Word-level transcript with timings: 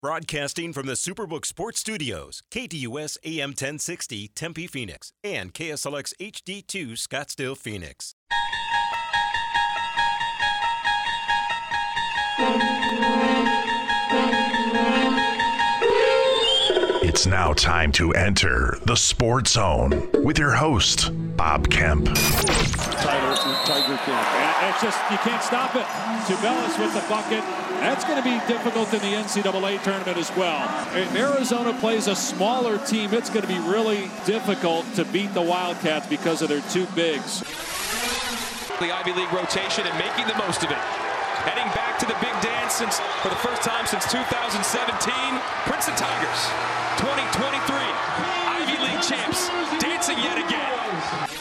Broadcasting 0.00 0.72
from 0.72 0.86
the 0.86 0.92
Superbook 0.92 1.44
Sports 1.44 1.80
Studios, 1.80 2.44
KDUS 2.52 3.18
AM 3.24 3.48
1060 3.48 4.28
Tempe 4.28 4.68
Phoenix 4.68 5.12
and 5.24 5.52
KSLX 5.52 6.14
HD2 6.20 6.92
Scottsdale 6.92 7.58
Phoenix. 7.58 8.14
It's 17.02 17.26
now 17.26 17.52
time 17.54 17.90
to 17.92 18.12
enter 18.12 18.78
the 18.84 18.94
Sports 18.94 19.54
Zone 19.54 20.08
with 20.22 20.38
your 20.38 20.52
host, 20.52 21.10
Bob 21.36 21.68
Kemp. 21.70 22.04
Tiger, 22.06 23.34
Tiger 23.66 23.98
King. 24.04 24.14
And 24.14 24.72
it's 24.72 24.80
just, 24.80 24.98
you 25.10 25.18
can't 25.18 25.42
stop 25.42 25.74
it. 25.74 25.82
Tubelis 26.30 26.78
with 26.78 26.94
the 26.94 27.04
bucket. 27.08 27.42
That's 27.80 28.04
going 28.04 28.20
to 28.20 28.24
be 28.24 28.38
difficult 28.46 28.92
in 28.92 29.00
the 29.00 29.14
NCAA 29.14 29.82
tournament 29.82 30.18
as 30.18 30.34
well. 30.36 30.66
If 30.96 31.14
Arizona 31.14 31.72
plays 31.78 32.08
a 32.08 32.16
smaller 32.16 32.78
team, 32.78 33.14
it's 33.14 33.30
going 33.30 33.42
to 33.42 33.48
be 33.48 33.58
really 33.60 34.10
difficult 34.26 34.84
to 34.94 35.04
beat 35.06 35.32
the 35.32 35.42
Wildcats 35.42 36.06
because 36.08 36.42
of 36.42 36.48
their 36.48 36.60
two 36.70 36.86
bigs. 36.94 37.40
The 38.82 38.90
Ivy 38.90 39.12
League 39.14 39.32
rotation 39.32 39.86
and 39.86 39.94
making 39.98 40.26
the 40.26 40.36
most 40.38 40.62
of 40.62 40.70
it. 40.70 40.82
Heading 41.46 41.70
back 41.72 41.98
to 42.00 42.06
the 42.06 42.18
big 42.20 42.34
dance 42.42 42.74
since 42.74 42.98
for 43.22 43.30
the 43.30 43.40
first 43.46 43.62
time 43.62 43.86
since 43.86 44.04
2017, 44.10 45.14
Princeton 45.70 45.94
Tigers, 45.94 46.40
2023 46.98 47.78
Ivy 48.58 48.76
League 48.82 49.02
champs, 49.06 49.48
dancing 49.78 50.18
yet 50.18 50.36
again. 50.36 51.38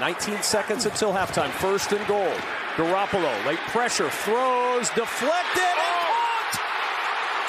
19 0.00 0.42
seconds 0.42 0.84
until 0.84 1.12
halftime. 1.12 1.50
First 1.50 1.92
and 1.92 2.04
goal. 2.08 2.34
Garoppolo, 2.76 3.32
late 3.44 3.60
pressure, 3.68 4.08
throws, 4.08 4.88
deflected, 4.96 5.60
and 5.60 5.76
oh. 5.76 6.16
caught! 6.16 6.56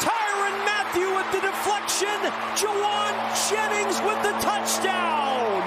Tyrann 0.04 0.60
Mathieu 0.68 1.16
with 1.16 1.32
the 1.32 1.40
deflection. 1.40 2.12
Jauan 2.60 3.16
Jennings 3.48 4.04
with 4.04 4.20
the 4.20 4.36
touchdown. 4.44 5.64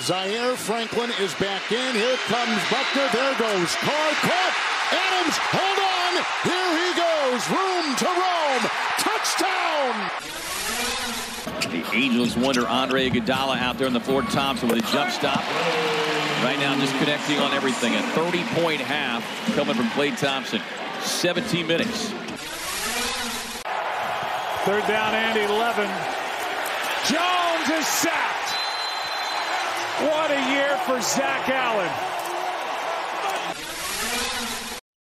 Zaire 0.00 0.56
Franklin 0.56 1.12
is 1.20 1.34
back 1.34 1.70
in. 1.70 1.94
Here 1.94 2.16
comes 2.32 2.56
Buckner. 2.72 3.08
There 3.12 3.36
goes 3.36 3.76
Carr. 3.76 4.12
Caught. 4.24 4.56
Adams, 4.96 5.36
hold 5.52 5.80
on. 5.84 6.16
Here 6.48 6.72
he 6.80 6.96
goes. 6.96 7.44
Room 7.52 7.92
to 8.00 8.08
roam. 8.08 8.64
Touchdown. 9.04 10.08
The 11.68 11.84
Angels 11.92 12.36
wonder 12.36 12.66
Andre 12.66 13.08
Iguodala 13.08 13.58
out 13.58 13.76
there 13.76 13.86
in 13.86 13.92
the 13.92 14.00
Ford 14.00 14.24
Thompson 14.30 14.68
with 14.68 14.78
a 14.78 14.92
jump 14.92 15.10
stop. 15.10 15.40
Right 16.42 16.58
now 16.58 16.74
just 16.80 16.96
connecting 16.96 17.38
on 17.38 17.52
everything. 17.52 17.94
A 17.94 17.98
30-point 17.98 18.80
half 18.80 19.22
coming 19.54 19.74
from 19.74 19.86
Klay 19.90 20.18
Thompson. 20.18 20.60
17 21.02 21.66
minutes. 21.66 22.10
Third 24.64 24.86
down 24.86 25.14
and 25.14 25.38
11. 25.38 25.84
Jones 27.08 27.78
is 27.78 27.86
sacked. 27.86 28.50
What 30.02 30.30
a 30.30 30.52
year 30.52 30.76
for 30.86 31.00
Zach 31.02 31.48
Allen. 31.48 31.90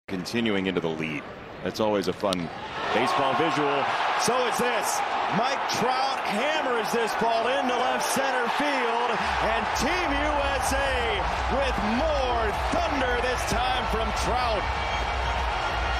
Continuing 0.07 0.65
into 0.65 0.81
the 0.81 0.89
lead. 0.89 1.23
That's 1.63 1.79
always 1.79 2.07
a 2.07 2.13
fun 2.13 2.49
baseball 2.93 3.35
visual. 3.35 3.85
So 4.21 4.47
is 4.47 4.57
this. 4.57 4.99
Mike 5.37 5.61
Trout 5.77 6.17
hammers 6.25 6.91
this 6.91 7.13
ball 7.21 7.45
into 7.47 7.75
left 7.77 8.05
center 8.17 8.49
field. 8.57 9.09
And 9.45 9.61
Team 9.77 10.09
USA 10.25 11.21
with 11.53 11.77
more 12.01 12.49
thunder 12.73 13.13
this 13.21 13.41
time 13.51 13.85
from 13.93 14.09
Trout. 14.25 14.65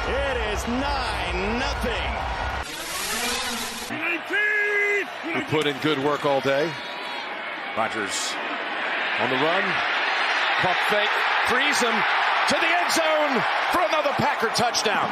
It 0.09 0.37
is 0.49 0.65
9 0.67 0.81
nothing. 1.59 2.09
Who 5.33 5.41
put 5.45 5.67
in 5.67 5.77
good 5.83 5.99
work 5.99 6.25
all 6.25 6.41
day. 6.41 6.71
Rodgers 7.77 8.33
on 9.19 9.29
the 9.29 9.35
run. 9.35 9.63
Pump 10.61 10.77
fake. 10.89 11.09
Freeze 11.45 11.79
him 11.81 11.93
to 12.49 12.55
the 12.55 12.65
end 12.65 12.91
zone 12.91 13.43
for 13.71 13.81
another 13.83 14.09
Packer 14.13 14.49
touchdown. 14.55 15.07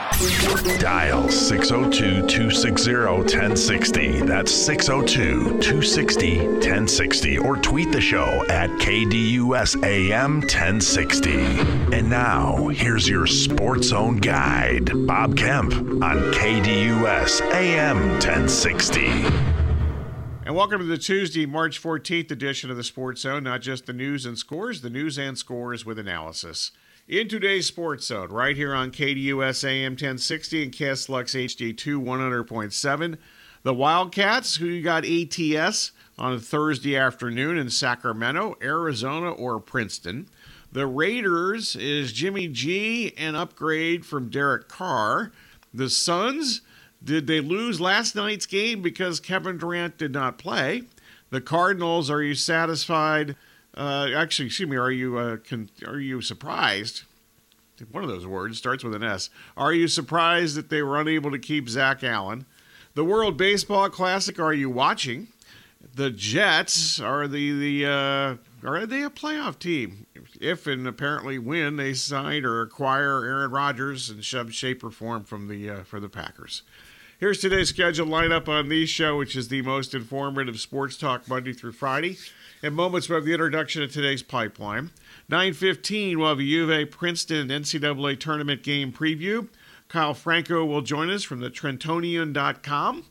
Dial 0.79 1.25
602-260-1060. 1.25 4.25
That's 4.25 4.51
602-260-1060 4.67 7.45
or 7.45 7.57
tweet 7.57 7.91
the 7.91 8.01
show 8.01 8.43
at 8.49 8.71
KDUSAM 8.71 10.39
1060. 10.39 11.35
And 11.95 12.09
now, 12.09 12.69
here's 12.69 13.07
your 13.07 13.27
Sports 13.27 13.89
Zone 13.89 14.17
guide, 14.17 14.89
Bob 15.05 15.37
Kemp 15.37 15.75
on 15.75 16.17
KDUS 16.33 17.41
AM 17.53 17.99
1060. 18.13 19.05
And 20.43 20.55
welcome 20.55 20.79
to 20.79 20.85
the 20.85 20.97
Tuesday, 20.97 21.45
March 21.45 21.79
14th 21.79 22.31
edition 22.31 22.71
of 22.71 22.77
the 22.77 22.83
Sports 22.83 23.21
Zone. 23.21 23.43
Not 23.43 23.61
just 23.61 23.85
the 23.85 23.93
news 23.93 24.25
and 24.25 24.39
scores, 24.39 24.81
the 24.81 24.89
news 24.89 25.19
and 25.19 25.37
scores 25.37 25.85
with 25.85 25.99
analysis. 25.99 26.71
In 27.07 27.29
today's 27.29 27.65
Sports 27.65 28.07
Zone, 28.07 28.33
right 28.33 28.53
here 28.53 28.75
on 28.75 28.91
KDUS 28.91 29.63
AM 29.63 29.93
1060 29.93 30.63
and 30.63 30.73
KSLX 30.73 31.55
HD2 31.55 32.03
100.7, 32.03 33.17
the 33.63 33.73
Wildcats, 33.73 34.57
who 34.57 34.81
got 34.81 35.05
ATS 35.05 35.93
on 36.19 36.33
a 36.33 36.39
Thursday 36.39 36.97
afternoon 36.97 37.57
in 37.57 37.69
Sacramento, 37.69 38.57
Arizona, 38.61 39.31
or 39.31 39.61
Princeton. 39.61 40.27
The 40.73 40.85
Raiders 40.85 41.77
is 41.77 42.11
Jimmy 42.11 42.49
G, 42.49 43.13
an 43.17 43.35
upgrade 43.35 44.05
from 44.05 44.27
Derek 44.27 44.67
Carr. 44.67 45.31
The 45.73 45.89
Suns, 45.89 46.59
did 47.01 47.25
they 47.25 47.39
lose 47.39 47.79
last 47.79 48.17
night's 48.17 48.45
game 48.45 48.81
because 48.81 49.21
Kevin 49.21 49.57
Durant 49.57 49.97
did 49.97 50.11
not 50.11 50.37
play? 50.37 50.81
The 51.29 51.39
Cardinals, 51.39 52.09
are 52.09 52.21
you 52.21 52.35
satisfied? 52.35 53.37
Uh, 53.77 54.09
actually, 54.15 54.47
excuse 54.47 54.67
me, 54.67 54.75
are 54.75 54.89
you 54.89 55.17
uh, 55.19 55.37
con- 55.37 55.69
are 55.85 55.99
you 55.99 56.19
surprised? 56.19 57.03
One 57.91 58.03
of 58.03 58.09
those 58.09 58.25
words 58.25 58.57
starts 58.57 58.83
with 58.83 58.95
an 58.95 59.03
S. 59.03 59.29
Are 59.55 59.71
you 59.71 59.87
surprised 59.87 60.55
that 60.55 60.69
they 60.69 60.81
were 60.81 60.99
unable 60.99 61.29
to 61.29 61.37
keep 61.37 61.69
Zach 61.69 62.03
Allen? 62.03 62.47
The 62.95 63.05
World 63.05 63.37
Baseball 63.37 63.87
Classic, 63.91 64.39
are 64.39 64.53
you 64.53 64.71
watching? 64.71 65.27
The 65.93 66.09
Jets 66.09 66.99
are 66.99 67.27
the 67.27 67.51
the 67.51 67.85
uh, 67.85 68.67
are 68.67 68.87
they 68.87 69.03
a 69.03 69.11
playoff 69.11 69.59
team? 69.59 70.07
If 70.41 70.65
and 70.65 70.87
apparently 70.87 71.37
when 71.37 71.75
they 71.75 71.93
sign 71.93 72.45
or 72.45 72.61
acquire 72.61 73.23
Aaron 73.23 73.51
Rodgers 73.51 74.09
in 74.09 74.23
some 74.23 74.49
shape 74.49 74.83
or 74.83 74.89
form 74.89 75.23
from 75.23 75.47
the 75.47 75.69
uh, 75.69 75.83
for 75.83 75.99
the 75.99 76.09
Packers. 76.09 76.63
Here's 77.19 77.39
today's 77.39 77.69
scheduled 77.69 78.09
lineup 78.09 78.47
on 78.47 78.69
the 78.69 78.87
show, 78.87 79.17
which 79.17 79.35
is 79.35 79.47
the 79.47 79.61
most 79.61 79.93
informative 79.93 80.59
sports 80.59 80.97
talk 80.97 81.27
Monday 81.27 81.53
through 81.53 81.71
Friday. 81.73 82.17
In 82.63 82.73
moments, 82.73 83.07
we 83.07 83.13
have 83.13 83.25
the 83.25 83.33
introduction 83.33 83.83
of 83.83 83.91
today's 83.91 84.23
pipeline. 84.23 84.89
9.15, 85.29 86.17
we'll 86.17 86.29
have 86.29 86.39
a 86.39 86.43
U 86.43 86.63
of 86.63 86.71
A 86.71 86.85
Princeton 86.85 87.49
NCAA 87.49 88.19
tournament 88.19 88.63
game 88.63 88.91
preview. 88.91 89.47
Kyle 89.89 90.15
Franko 90.15 90.65
will 90.65 90.81
join 90.81 91.11
us 91.11 91.23
from 91.23 91.39
the 91.39 91.51
Trentonian.com. 91.51 93.05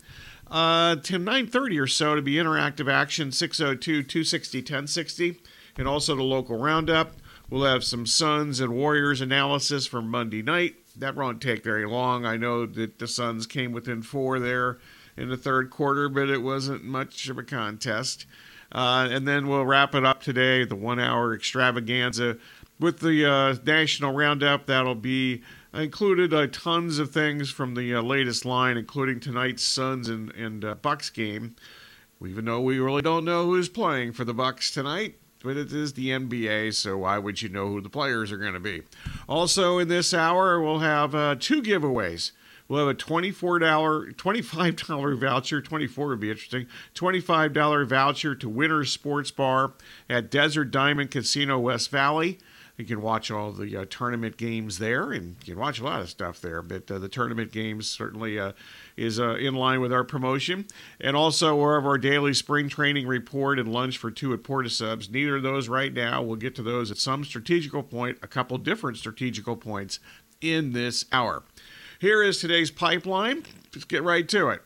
Uh, 0.50 0.96
to 0.96 1.18
9.30 1.18 1.80
or 1.80 1.86
so 1.86 2.16
to 2.16 2.22
be 2.22 2.34
interactive 2.34 2.90
action, 2.90 3.30
602-260-1060, 3.30 5.38
and 5.78 5.86
also 5.86 6.16
the 6.16 6.24
local 6.24 6.58
roundup. 6.58 7.12
We'll 7.48 7.70
have 7.70 7.84
some 7.84 8.04
Suns 8.04 8.58
and 8.58 8.72
Warriors 8.72 9.20
analysis 9.20 9.86
for 9.86 10.02
Monday 10.02 10.42
night. 10.42 10.74
That 10.96 11.14
won't 11.14 11.40
take 11.40 11.62
very 11.62 11.86
long. 11.86 12.26
I 12.26 12.36
know 12.36 12.66
that 12.66 12.98
the 12.98 13.06
Suns 13.06 13.46
came 13.46 13.70
within 13.70 14.02
four 14.02 14.40
there 14.40 14.78
in 15.16 15.28
the 15.28 15.36
third 15.36 15.70
quarter, 15.70 16.08
but 16.08 16.30
it 16.30 16.42
wasn't 16.42 16.82
much 16.82 17.28
of 17.28 17.38
a 17.38 17.44
contest. 17.44 18.26
Uh, 18.72 19.08
and 19.10 19.26
then 19.26 19.48
we'll 19.48 19.64
wrap 19.64 19.94
it 19.94 20.04
up 20.04 20.22
today, 20.22 20.64
the 20.64 20.76
one 20.76 20.98
hour 20.98 21.34
extravaganza 21.34 22.36
with 22.78 23.00
the 23.00 23.24
uh, 23.24 23.54
national 23.64 24.12
roundup. 24.12 24.66
That'll 24.66 24.94
be 24.94 25.42
included 25.72 26.32
uh, 26.34 26.48
tons 26.48 26.98
of 26.98 27.10
things 27.10 27.50
from 27.50 27.74
the 27.74 27.94
uh, 27.94 28.02
latest 28.02 28.44
line, 28.44 28.76
including 28.76 29.20
tonight's 29.20 29.62
Suns 29.62 30.08
and, 30.08 30.32
and 30.34 30.64
uh, 30.64 30.74
Bucks 30.74 31.10
game. 31.10 31.56
Even 32.24 32.46
though 32.46 32.60
we 32.60 32.78
really 32.78 33.02
don't 33.02 33.24
know 33.24 33.44
who's 33.44 33.68
playing 33.68 34.12
for 34.12 34.24
the 34.24 34.32
Bucks 34.32 34.70
tonight, 34.70 35.16
but 35.42 35.56
it 35.56 35.70
is 35.72 35.92
the 35.92 36.08
NBA, 36.08 36.74
so 36.74 36.98
why 36.98 37.18
would 37.18 37.42
you 37.42 37.48
know 37.48 37.68
who 37.68 37.80
the 37.80 37.90
players 37.90 38.32
are 38.32 38.38
going 38.38 38.54
to 38.54 38.60
be? 38.60 38.82
Also, 39.28 39.78
in 39.78 39.88
this 39.88 40.14
hour, 40.14 40.60
we'll 40.60 40.78
have 40.78 41.14
uh, 41.14 41.36
two 41.38 41.62
giveaways. 41.62 42.32
We'll 42.68 42.86
have 42.86 42.96
a 42.96 42.98
$24, 42.98 44.14
$25 44.14 45.18
voucher, 45.20 45.62
24 45.62 46.08
would 46.08 46.20
be 46.20 46.30
interesting, 46.30 46.66
$25 46.94 47.86
voucher 47.86 48.34
to 48.34 48.48
Winners 48.48 48.92
Sports 48.92 49.30
Bar 49.30 49.74
at 50.08 50.30
Desert 50.30 50.70
Diamond 50.70 51.10
Casino 51.10 51.58
West 51.58 51.90
Valley. 51.90 52.38
You 52.76 52.84
can 52.84 53.00
watch 53.00 53.30
all 53.30 53.52
the 53.52 53.74
uh, 53.74 53.84
tournament 53.88 54.36
games 54.36 54.78
there, 54.78 55.10
and 55.10 55.36
you 55.44 55.54
can 55.54 55.60
watch 55.60 55.80
a 55.80 55.84
lot 55.84 56.02
of 56.02 56.10
stuff 56.10 56.42
there. 56.42 56.60
But 56.60 56.90
uh, 56.90 56.98
the 56.98 57.08
tournament 57.08 57.50
games 57.50 57.88
certainly 57.88 58.38
uh, 58.38 58.52
is 58.98 59.18
uh, 59.18 59.36
in 59.36 59.54
line 59.54 59.80
with 59.80 59.94
our 59.94 60.04
promotion. 60.04 60.66
And 61.00 61.16
also, 61.16 61.56
we'll 61.56 61.74
have 61.74 61.86
our 61.86 61.96
daily 61.96 62.34
spring 62.34 62.68
training 62.68 63.06
report 63.06 63.58
and 63.58 63.72
lunch 63.72 63.96
for 63.96 64.10
two 64.10 64.34
at 64.34 64.42
Porta 64.42 64.68
Subs. 64.68 65.08
Neither 65.08 65.36
of 65.36 65.42
those 65.42 65.68
right 65.70 65.92
now. 65.92 66.22
We'll 66.22 66.36
get 66.36 66.54
to 66.56 66.62
those 66.62 66.90
at 66.90 66.98
some 66.98 67.24
strategical 67.24 67.82
point, 67.82 68.18
a 68.22 68.28
couple 68.28 68.58
different 68.58 68.98
strategical 68.98 69.56
points 69.56 69.98
in 70.42 70.72
this 70.72 71.06
hour. 71.12 71.44
Here 71.98 72.22
is 72.22 72.38
today's 72.38 72.70
pipeline. 72.70 73.42
Let's 73.74 73.84
get 73.84 74.02
right 74.02 74.28
to 74.28 74.50
it. 74.50 74.62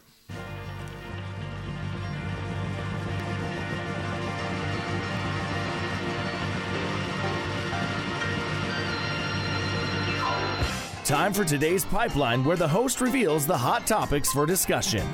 Time 11.05 11.33
for 11.33 11.45
today's 11.45 11.85
pipeline, 11.85 12.45
where 12.45 12.57
the 12.57 12.69
host 12.69 13.01
reveals 13.01 13.47
the 13.47 13.57
hot 13.57 13.87
topics 13.87 14.33
for 14.33 14.47
discussion. 14.47 15.07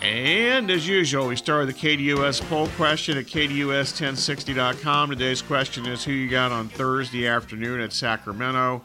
And 0.00 0.70
as 0.70 0.86
usual, 0.86 1.28
we 1.28 1.36
start 1.36 1.66
with 1.66 1.76
the 1.76 1.80
KDUS 1.80 2.48
poll 2.48 2.66
question 2.70 3.18
at 3.18 3.26
KDUS1060.com. 3.26 5.10
Today's 5.10 5.42
question 5.42 5.86
is 5.86 6.02
who 6.04 6.12
you 6.12 6.28
got 6.28 6.50
on 6.50 6.68
Thursday 6.68 7.28
afternoon 7.28 7.80
at 7.80 7.92
Sacramento. 7.92 8.82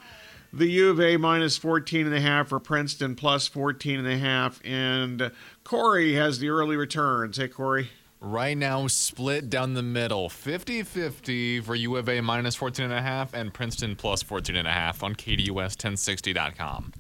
The 0.57 0.65
U 0.65 0.89
of 0.89 0.99
A 0.99 1.17
minus 1.17 1.59
14.5 1.59 2.47
for 2.47 2.59
Princeton 2.59 3.15
plus 3.15 3.47
14.5. 3.47 4.59
And 4.65 5.31
Corey 5.63 6.15
has 6.15 6.39
the 6.39 6.49
early 6.49 6.75
returns. 6.75 7.37
Hey, 7.37 7.47
Corey. 7.47 7.91
Right 8.19 8.57
now, 8.57 8.87
split 8.87 9.51
down 9.51 9.75
the 9.75 9.83
middle 9.83 10.29
50 10.29 10.81
50 10.81 11.61
for 11.61 11.75
U 11.75 11.95
of 11.95 12.09
A 12.09 12.21
minus 12.21 12.57
14.5 12.57 13.33
and 13.33 13.53
Princeton 13.53 13.95
plus 13.95 14.23
14.5 14.23 15.03
on 15.03 15.13
KDUS1060.com. 15.13 16.93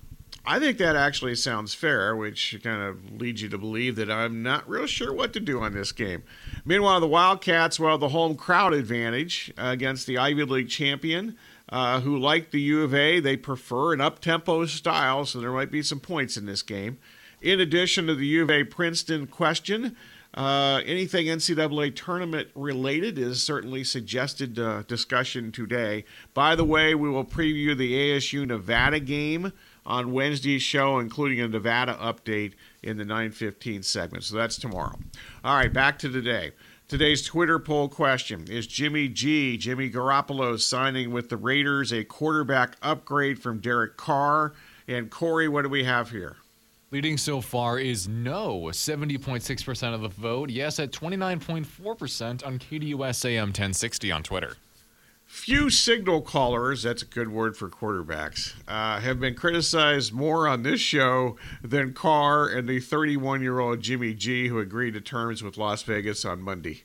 I 0.45 0.59
think 0.59 0.77
that 0.77 0.95
actually 0.95 1.33
sounds 1.33 1.73
fair, 1.73 2.15
which 2.15 2.57
kind 2.63 2.83
of 2.83 3.19
leads 3.19 3.41
you 3.41 3.49
to 3.49 3.57
believe 3.57 3.95
that 3.95 4.11
I'm 4.11 4.43
not 4.43 4.69
real 4.69 4.85
sure 4.85 5.11
what 5.11 5.33
to 5.33 5.39
do 5.39 5.61
on 5.61 5.73
this 5.73 5.91
game. 5.91 6.21
Meanwhile, 6.63 6.99
the 6.99 7.07
Wildcats 7.07 7.79
will 7.79 7.89
have 7.89 7.99
the 8.01 8.09
home 8.09 8.35
crowd 8.35 8.73
advantage 8.73 9.51
against 9.57 10.05
the 10.05 10.19
Ivy 10.19 10.45
League 10.45 10.69
champion, 10.69 11.35
uh, 11.69 12.01
who, 12.01 12.17
like 12.17 12.51
the 12.51 12.61
U 12.61 12.83
of 12.83 12.93
A, 12.93 13.19
they 13.19 13.37
prefer 13.37 13.93
an 13.93 14.01
up 14.01 14.19
tempo 14.19 14.65
style, 14.65 15.25
so 15.25 15.39
there 15.39 15.51
might 15.51 15.71
be 15.71 15.83
some 15.83 15.99
points 15.99 16.37
in 16.37 16.45
this 16.45 16.61
game. 16.61 16.97
In 17.41 17.59
addition 17.59 18.07
to 18.07 18.15
the 18.15 18.25
U 18.27 18.43
of 18.43 18.51
A 18.51 18.63
Princeton 18.63 19.27
question, 19.27 19.95
uh, 20.33 20.81
anything 20.85 21.27
NCAA 21.27 21.95
tournament 21.95 22.49
related 22.53 23.17
is 23.17 23.41
certainly 23.41 23.83
suggested 23.83 24.59
uh, 24.59 24.83
discussion 24.83 25.51
today. 25.51 26.05
By 26.33 26.55
the 26.55 26.63
way, 26.63 26.93
we 26.95 27.09
will 27.09 27.25
preview 27.25 27.75
the 27.75 27.93
ASU 27.93 28.45
Nevada 28.45 28.99
game 28.99 29.51
on 29.85 30.11
Wednesday's 30.11 30.61
show, 30.61 30.99
including 30.99 31.39
a 31.39 31.47
Nevada 31.47 31.95
update 31.95 32.53
in 32.83 32.97
the 32.97 33.05
9:15 33.05 33.83
segment. 33.83 34.23
So 34.25 34.35
that's 34.35 34.57
tomorrow. 34.57 34.99
All 35.43 35.55
right, 35.55 35.71
back 35.71 35.97
to 35.99 36.09
today. 36.09 36.51
Today's 36.87 37.21
Twitter 37.21 37.59
poll 37.59 37.89
question 37.89 38.45
is 38.49 38.65
Jimmy 38.65 39.09
G, 39.09 39.57
Jimmy 39.57 39.89
Garoppolo 39.89 40.57
signing 40.57 41.11
with 41.11 41.27
the 41.27 41.35
Raiders, 41.35 41.91
a 41.91 42.05
quarterback 42.05 42.77
upgrade 42.81 43.39
from 43.39 43.59
Derek 43.59 43.97
Carr. 43.97 44.53
And 44.87 45.11
Corey, 45.11 45.49
what 45.49 45.63
do 45.63 45.69
we 45.69 45.83
have 45.83 46.11
here? 46.11 46.37
Leading 46.91 47.17
so 47.17 47.41
far 47.41 47.77
is 47.77 48.07
no, 48.07 48.69
70.6% 48.71 49.93
of 49.93 49.99
the 49.99 50.07
vote. 50.07 50.49
Yes, 50.49 50.79
at 50.79 50.93
29.4% 50.93 52.47
on 52.47 52.57
KDUS 52.57 53.25
AM 53.25 53.49
1060 53.49 54.09
on 54.09 54.23
Twitter. 54.23 54.55
Few 55.27 55.69
signal 55.69 56.21
callers, 56.21 56.83
that's 56.83 57.01
a 57.01 57.05
good 57.05 57.27
word 57.27 57.57
for 57.57 57.69
quarterbacks, 57.69 58.53
uh, 58.65 59.01
have 59.01 59.19
been 59.19 59.35
criticized 59.35 60.13
more 60.13 60.47
on 60.47 60.63
this 60.63 60.79
show 60.79 61.35
than 61.61 61.93
Carr 61.93 62.47
and 62.47 62.67
the 62.67 62.79
31 62.79 63.41
year 63.41 63.59
old 63.59 63.81
Jimmy 63.81 64.13
G, 64.13 64.47
who 64.47 64.57
agreed 64.57 64.93
to 64.93 65.01
terms 65.01 65.43
with 65.43 65.57
Las 65.57 65.83
Vegas 65.83 66.23
on 66.23 66.41
Monday. 66.41 66.83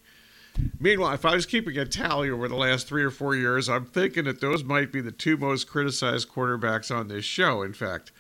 Meanwhile, 0.81 1.15
if 1.15 1.25
I 1.25 1.37
was 1.37 1.47
keeping 1.47 1.79
a 1.79 1.87
tally 1.87 2.31
over 2.31 2.49
the 2.49 2.57
last 2.57 2.89
three 2.89 3.05
or 3.05 3.11
four 3.11 3.37
years, 3.37 3.69
I'm 3.69 3.87
thinking 3.87 4.25
that 4.25 4.41
those 4.41 4.65
might 4.65 4.91
be 4.91 5.01
the 5.01 5.13
two 5.13 5.37
most 5.37 5.69
criticized 5.69 6.29
quarterbacks 6.29 6.95
on 6.95 7.07
this 7.07 7.25
show, 7.25 7.63
in 7.63 7.73
fact. 7.73 8.11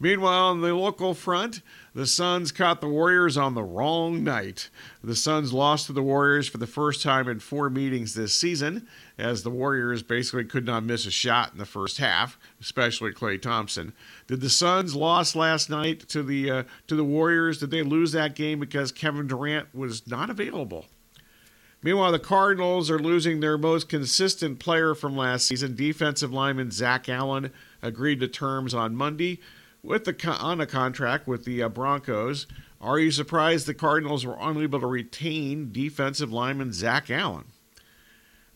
Meanwhile, 0.00 0.44
on 0.50 0.60
the 0.60 0.74
local 0.74 1.12
front, 1.12 1.60
the 1.92 2.06
Suns 2.06 2.52
caught 2.52 2.80
the 2.80 2.88
Warriors 2.88 3.36
on 3.36 3.54
the 3.54 3.64
wrong 3.64 4.22
night. 4.22 4.70
The 5.02 5.16
Suns 5.16 5.52
lost 5.52 5.86
to 5.86 5.92
the 5.92 6.02
Warriors 6.02 6.48
for 6.48 6.58
the 6.58 6.68
first 6.68 7.02
time 7.02 7.28
in 7.28 7.40
four 7.40 7.68
meetings 7.68 8.14
this 8.14 8.32
season, 8.32 8.86
as 9.18 9.42
the 9.42 9.50
Warriors 9.50 10.04
basically 10.04 10.44
could 10.44 10.64
not 10.64 10.84
miss 10.84 11.04
a 11.04 11.10
shot 11.10 11.52
in 11.52 11.58
the 11.58 11.64
first 11.64 11.98
half, 11.98 12.38
especially 12.60 13.12
Klay 13.12 13.42
Thompson. 13.42 13.92
Did 14.28 14.40
the 14.40 14.50
Suns 14.50 14.94
lost 14.94 15.34
last 15.34 15.68
night 15.68 16.08
to 16.10 16.22
the 16.22 16.50
uh, 16.50 16.62
to 16.86 16.94
the 16.94 17.04
Warriors? 17.04 17.58
Did 17.58 17.72
they 17.72 17.82
lose 17.82 18.12
that 18.12 18.36
game 18.36 18.60
because 18.60 18.92
Kevin 18.92 19.26
Durant 19.26 19.74
was 19.74 20.06
not 20.06 20.30
available? 20.30 20.86
Meanwhile, 21.82 22.12
the 22.12 22.18
Cardinals 22.18 22.90
are 22.90 22.98
losing 22.98 23.40
their 23.40 23.56
most 23.56 23.88
consistent 23.88 24.58
player 24.58 24.94
from 24.94 25.16
last 25.16 25.46
season. 25.46 25.76
Defensive 25.76 26.32
lineman 26.32 26.70
Zach 26.70 27.08
Allen 27.08 27.52
agreed 27.82 28.20
to 28.20 28.28
terms 28.28 28.74
on 28.74 28.96
Monday 28.96 29.40
with 29.82 30.04
the 30.04 30.36
on 30.40 30.60
a 30.60 30.66
contract 30.66 31.26
with 31.26 31.44
the 31.44 31.62
uh, 31.62 31.68
Broncos. 31.68 32.46
Are 32.80 32.98
you 32.98 33.10
surprised 33.10 33.66
the 33.66 33.74
Cardinals 33.74 34.24
were 34.24 34.36
unable 34.38 34.80
to 34.80 34.86
retain 34.86 35.72
defensive 35.72 36.32
lineman 36.32 36.72
Zach 36.72 37.10
Allen? 37.10 37.46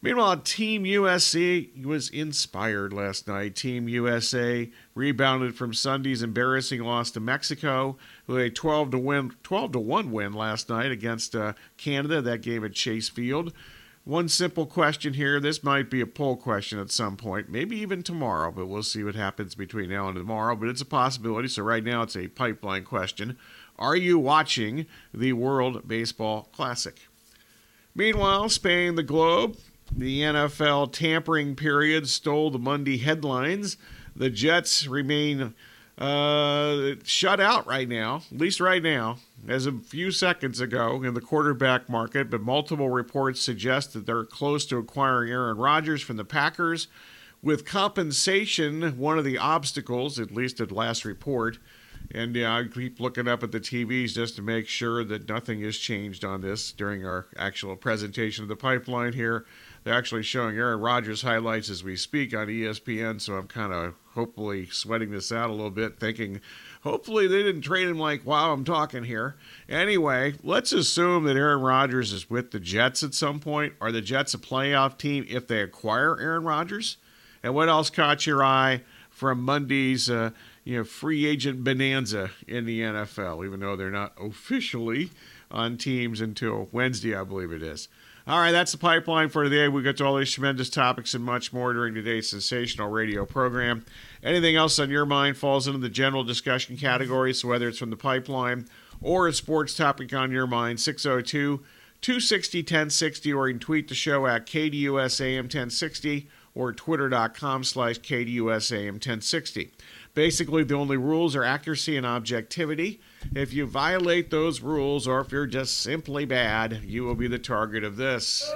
Meanwhile, 0.05 0.39
Team 0.39 0.83
USC 0.83 1.85
was 1.85 2.09
inspired 2.09 2.93
last 2.93 3.29
night. 3.29 3.55
Team 3.55 3.89
USA 3.89 4.69
rebounded 4.97 5.55
from 5.55 5.73
Sunday's 5.73 6.25
embarrassing 6.25 6.83
loss 6.83 7.13
to 7.13 7.21
Mexico 7.21 7.97
with 8.27 8.39
a 8.39 8.51
12 8.51 8.91
to 8.91 8.99
win, 8.99 9.33
12 9.45 9.73
to 9.73 9.79
one 9.79 10.11
win 10.11 10.33
last 10.33 10.69
night 10.69 10.91
against 10.91 11.37
uh, 11.37 11.53
Canada. 11.77 12.21
That 12.21 12.43
game 12.43 12.65
at 12.65 12.73
Chase 12.73 13.09
Field. 13.09 13.53
One 14.05 14.29
simple 14.29 14.67
question 14.67 15.15
here. 15.15 15.39
This 15.39 15.63
might 15.63 15.89
be 15.89 16.01
a 16.01 16.07
poll 16.07 16.35
question 16.37 16.81
at 16.81 16.91
some 16.91 17.17
point, 17.17 17.49
maybe 17.49 17.77
even 17.77 18.03
tomorrow, 18.03 18.51
but 18.51 18.67
we'll 18.67 18.83
see 18.83 19.05
what 19.05 19.15
happens 19.15 19.55
between 19.55 19.91
now 19.91 20.09
and 20.09 20.17
tomorrow. 20.17 20.57
But 20.57 20.71
it's 20.71 20.81
a 20.81 20.87
possibility. 20.87 21.47
So 21.47 21.63
right 21.63 21.85
now 21.85 22.03
it's 22.03 22.17
a 22.17 22.27
pipeline 22.27 22.83
question. 22.83 23.39
Are 23.79 23.95
you 23.95 24.19
watching 24.19 24.87
the 25.15 25.35
World 25.35 25.87
Baseball 25.87 26.49
Classic? 26.53 27.07
Meanwhile, 27.95 28.49
spanning 28.49 28.97
the 28.97 29.05
globe, 29.05 29.57
the 29.97 30.23
NFL 30.23 30.93
tampering 30.93 31.55
period 31.55 32.09
stole 32.09 32.51
the 32.51 32.59
Monday 32.59 32.97
headlines. 32.97 33.77
The 34.17 34.31
Jets 34.31 34.89
remain 34.89 35.55
uh, 35.99 36.95
shut 37.05 37.41
out 37.41 37.67
right 37.67 37.89
now, 37.89 38.23
at 38.33 38.39
least 38.39 38.61
right 38.61 38.83
now, 38.83 39.19
as 39.47 39.67
a 39.67 39.73
few 39.73 40.11
seconds 40.11 40.61
ago 40.61 41.03
in 41.03 41.15
the 41.15 41.21
quarterback 41.21 41.89
market, 41.89 42.31
but 42.31 42.41
multiple 42.41 42.89
reports 42.89 43.41
suggest 43.41 43.93
that 43.93 44.07
they're 44.07 44.25
close 44.25 44.65
to 44.67 44.79
acquiring 44.79 45.31
Aaron 45.31 45.59
Rodgers 45.59 46.03
from 46.03 46.17
the 46.17 46.25
Packers. 46.25 46.89
With 47.43 47.65
compensation, 47.65 48.97
one 48.99 49.19
of 49.19 49.25
the 49.25 49.37
obstacles, 49.37 50.21
at 50.21 50.31
least 50.31 50.61
at 50.61 50.71
last 50.71 51.05
report, 51.05 51.59
and 52.11 52.35
yeah, 52.35 52.57
I 52.57 52.65
keep 52.65 53.01
looking 53.01 53.29
up 53.29 53.43
at 53.43 53.53
the 53.53 53.61
TVs 53.61 54.15
just 54.15 54.37
to 54.37 54.43
make 54.43 54.69
sure 54.69 55.05
that 55.05 55.29
nothing 55.29 55.63
has 55.63 55.77
changed 55.77 56.25
on 56.25 56.41
this 56.41 56.73
during 56.73 57.07
our 57.07 57.27
actual 57.37 57.77
presentation 57.77 58.43
of 58.43 58.49
the 58.49 58.57
pipeline 58.57 59.13
here. 59.13 59.45
They're 59.85 59.95
actually 59.95 60.23
showing 60.23 60.57
Aaron 60.57 60.81
Rodgers 60.81 61.23
highlights 61.23 61.69
as 61.69 61.83
we 61.83 61.97
speak 61.97 62.35
on 62.35 62.47
ESPN, 62.47 63.21
so 63.21 63.35
I'm 63.35 63.49
kind 63.49 63.73
of 63.73 63.95
hopefully 64.15 64.67
sweating 64.67 65.11
this 65.11 65.33
out 65.33 65.51
a 65.51 65.53
little 65.53 65.71
bit, 65.71 65.99
thinking 65.99 66.41
hopefully 66.83 67.27
they 67.27 67.43
didn't 67.43 67.63
trade 67.63 67.89
him 67.89 67.99
like 67.99 68.23
while 68.23 68.53
I'm 68.53 68.65
talking 68.65 69.03
here. 69.03 69.37
Anyway, 69.69 70.35
let's 70.45 70.73
assume 70.73 71.25
that 71.25 71.37
Aaron 71.37 71.63
Rodgers 71.63 72.13
is 72.13 72.31
with 72.31 72.53
the 72.53 72.61
Jets 72.61 73.03
at 73.03 73.15
some 73.15 73.41
point. 73.41 73.73
Are 73.81 73.91
the 73.91 74.01
Jets 74.01 74.35
a 74.35 74.39
playoff 74.39 74.99
team 74.99 75.27
if 75.29 75.49
they 75.49 75.61
acquire 75.61 76.19
Aaron 76.21 76.45
Rodgers? 76.45 76.97
And 77.43 77.55
what 77.55 77.69
else 77.69 77.91
caught 77.91 78.25
your 78.25 78.45
eye 78.45 78.83
from 79.11 79.43
Monday's 79.43 80.09
uh, 80.09 80.31
you 80.63 80.77
know 80.77 80.85
free 80.85 81.27
agent 81.27 81.65
bonanza 81.65 82.31
in 82.47 82.67
the 82.67 82.83
NFL? 82.83 83.45
Even 83.45 83.59
though 83.59 83.75
they're 83.75 83.91
not 83.91 84.13
officially 84.21 85.11
on 85.51 85.77
teams 85.77 86.21
until 86.21 86.69
Wednesday, 86.71 87.17
I 87.17 87.25
believe 87.25 87.51
it 87.51 87.65
is. 87.65 87.89
All 88.25 88.39
right, 88.39 88.53
that's 88.53 88.71
the 88.71 88.79
pipeline 88.79 89.31
for 89.31 89.43
today. 89.43 89.67
We 89.67 89.83
got 89.83 89.97
to 89.97 90.05
all 90.05 90.17
these 90.17 90.31
tremendous 90.31 90.71
topics 90.71 91.13
and 91.13 91.25
much 91.25 91.53
more 91.53 91.73
during 91.73 91.93
today's 91.93 92.31
sensational 92.31 92.89
radio 92.89 93.27
program. 93.27 93.85
Anything 94.23 94.55
else 94.55 94.79
on 94.79 94.91
your 94.91 95.05
mind 95.05 95.37
falls 95.37 95.67
into 95.67 95.81
the 95.81 95.89
general 95.89 96.23
discussion 96.23 96.77
category, 96.77 97.35
so 97.35 97.49
whether 97.49 97.67
it's 97.67 97.79
from 97.79 97.91
the 97.91 97.97
pipeline 97.97 98.69
or 99.01 99.27
a 99.27 99.33
sports 99.33 99.75
topic 99.75 100.15
on 100.15 100.31
your 100.31 100.47
mind, 100.47 100.79
602 100.79 101.65
260 102.01 102.59
1060, 102.61 103.33
or 103.33 103.49
you 103.49 103.55
can 103.55 103.61
tweet 103.61 103.89
the 103.89 103.95
show 103.95 104.29
at 104.29 104.47
KDUSAM 104.47 105.43
1060 105.43 106.29
or 106.55 106.73
twitter.com 106.73 107.65
slash 107.65 107.99
KDUSAM 107.99 108.93
1060. 108.93 109.73
Basically, 110.15 110.63
the 110.63 110.75
only 110.77 110.97
rules 110.97 111.35
are 111.35 111.43
accuracy 111.43 111.97
and 111.97 112.07
objectivity. 112.07 113.01
If 113.35 113.53
you 113.53 113.67
violate 113.67 114.31
those 114.31 114.61
rules, 114.61 115.07
or 115.07 115.21
if 115.21 115.33
you're 115.33 115.47
just 115.47 115.79
simply 115.79 116.25
bad, 116.25 116.83
you 116.85 117.05
will 117.05 117.15
be 117.15 117.29
the 117.29 117.39
target 117.39 117.85
of 117.85 117.97
this. 117.97 118.51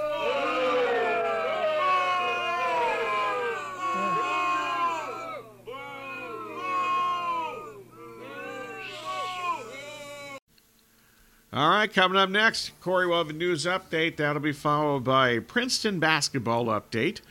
All 11.53 11.71
right, 11.71 11.91
coming 11.91 12.19
up 12.19 12.29
next, 12.29 12.79
Corey 12.83 13.07
will 13.07 13.17
have 13.17 13.31
a 13.31 13.33
news 13.33 13.65
update. 13.65 14.17
That'll 14.17 14.43
be 14.43 14.53
followed 14.53 15.05
by 15.05 15.31
a 15.31 15.41
Princeton 15.41 15.99
basketball 15.99 16.67
update. 16.67 17.23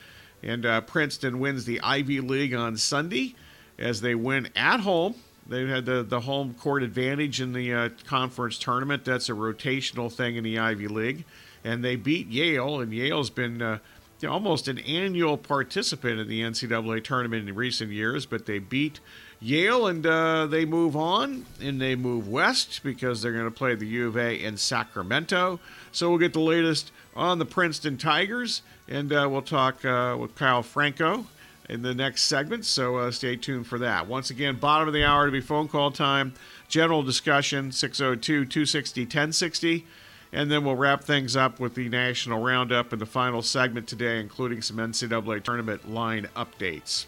And 0.42 0.66
uh, 0.66 0.82
Princeton 0.82 1.40
wins 1.40 1.66
the 1.66 1.80
Ivy 1.82 2.22
League 2.22 2.56
on 2.56 2.76
Sunday 2.78 3.36
as 3.78 4.02
they 4.02 4.16
win 4.16 4.50
at 4.56 4.80
home 4.80 5.16
They 5.48 5.68
had 5.68 5.86
the, 5.86 6.04
the 6.04 6.22
home 6.22 6.56
court 6.56 6.82
advantage 6.82 7.40
in 7.40 7.54
the 7.54 7.74
uh, 7.74 7.90
conference 8.06 8.58
tournament. 8.58 9.06
That's 9.06 9.30
a 9.30 9.34
rotational 9.34 10.12
thing 10.12 10.38
in 10.38 10.44
the 10.44 10.58
Ivy 10.58 10.88
League. 10.88 11.26
And 11.64 11.84
they 11.84 11.96
beat 11.96 12.28
Yale, 12.28 12.80
and 12.80 12.94
Yale's 12.94 13.30
been 13.30 13.62
uh, 13.62 13.80
almost 14.28 14.68
an 14.68 14.80
annual 14.80 15.38
participant 15.38 16.20
in 16.20 16.28
the 16.28 16.42
NCAA 16.42 17.04
tournament 17.04 17.48
in 17.48 17.56
recent 17.56 17.92
years, 17.92 18.26
but 18.26 18.46
they 18.46 18.60
beat 18.60 19.00
Yale 19.40 19.88
and 19.88 20.06
uh, 20.06 20.48
they 20.48 20.66
move 20.66 20.96
on 20.96 21.46
and 21.62 21.82
they 21.82 21.96
move 21.96 22.28
west 22.28 22.82
because 22.84 23.22
they're 23.22 23.34
going 23.34 23.46
to 23.46 23.52
play 23.52 23.76
the 23.76 23.86
U 23.86 24.08
of 24.08 24.18
A 24.18 24.36
in 24.36 24.58
Sacramento. 24.58 25.60
So 25.92 26.10
we'll 26.10 26.20
get 26.20 26.34
the 26.34 26.40
latest 26.40 26.92
on 27.16 27.40
the 27.40 27.46
Princeton 27.46 27.98
Tigers 27.98 28.62
and 28.88 29.12
uh, 29.12 29.28
we'll 29.30 29.42
talk 29.42 29.84
uh, 29.86 30.16
with 30.20 30.36
Kyle 30.36 30.64
Franko 30.64 31.26
in 31.70 31.82
the 31.82 31.94
next 31.94 32.24
segment. 32.24 32.66
So 32.66 32.98
uh, 32.98 33.12
stay 33.12 33.36
tuned 33.36 33.68
for 33.68 33.80
that. 33.80 34.08
Once 34.08 34.30
again, 34.30 34.56
bottom 34.56 34.88
of 34.88 34.94
the 34.94 35.04
hour 35.04 35.26
to 35.26 35.32
be 35.32 35.42
phone 35.42 35.68
call 35.68 35.92
time, 35.92 36.34
general 36.68 37.04
discussion 37.04 37.72
602 37.72 38.46
260 38.46 39.02
1060. 39.02 39.86
And 40.32 40.52
then 40.52 40.66
we'll 40.66 40.76
wrap 40.76 41.04
things 41.04 41.36
up 41.36 41.60
with 41.60 41.76
the 41.76 41.88
national 41.88 42.42
roundup 42.42 42.92
in 42.92 43.00
the 43.00 43.06
final 43.06 43.42
segment 43.42 43.88
today, 43.88 44.20
including 44.20 44.62
some 44.62 44.78
NCAA 44.78 45.44
tournament 45.44 45.90
line 45.90 46.28
updates. 46.36 47.06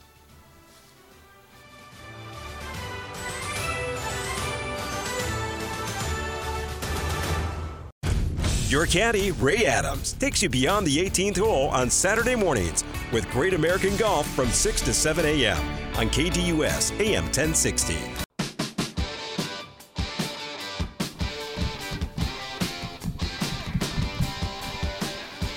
Your 8.70 8.86
caddy, 8.86 9.32
Ray 9.32 9.66
Adams, 9.66 10.12
takes 10.12 10.44
you 10.44 10.50
beyond 10.50 10.86
the 10.86 10.98
18th 10.98 11.38
hole 11.38 11.70
on 11.70 11.90
Saturday 11.90 12.36
mornings 12.36 12.84
with 13.14 13.26
Great 13.30 13.54
American 13.54 13.96
Golf 13.96 14.28
from 14.32 14.50
6 14.50 14.82
to 14.82 14.94
7 14.94 15.24
a.m. 15.24 15.58
on 15.96 16.10
KDUS 16.10 16.92
AM 17.00 17.24
1060. 17.24 17.96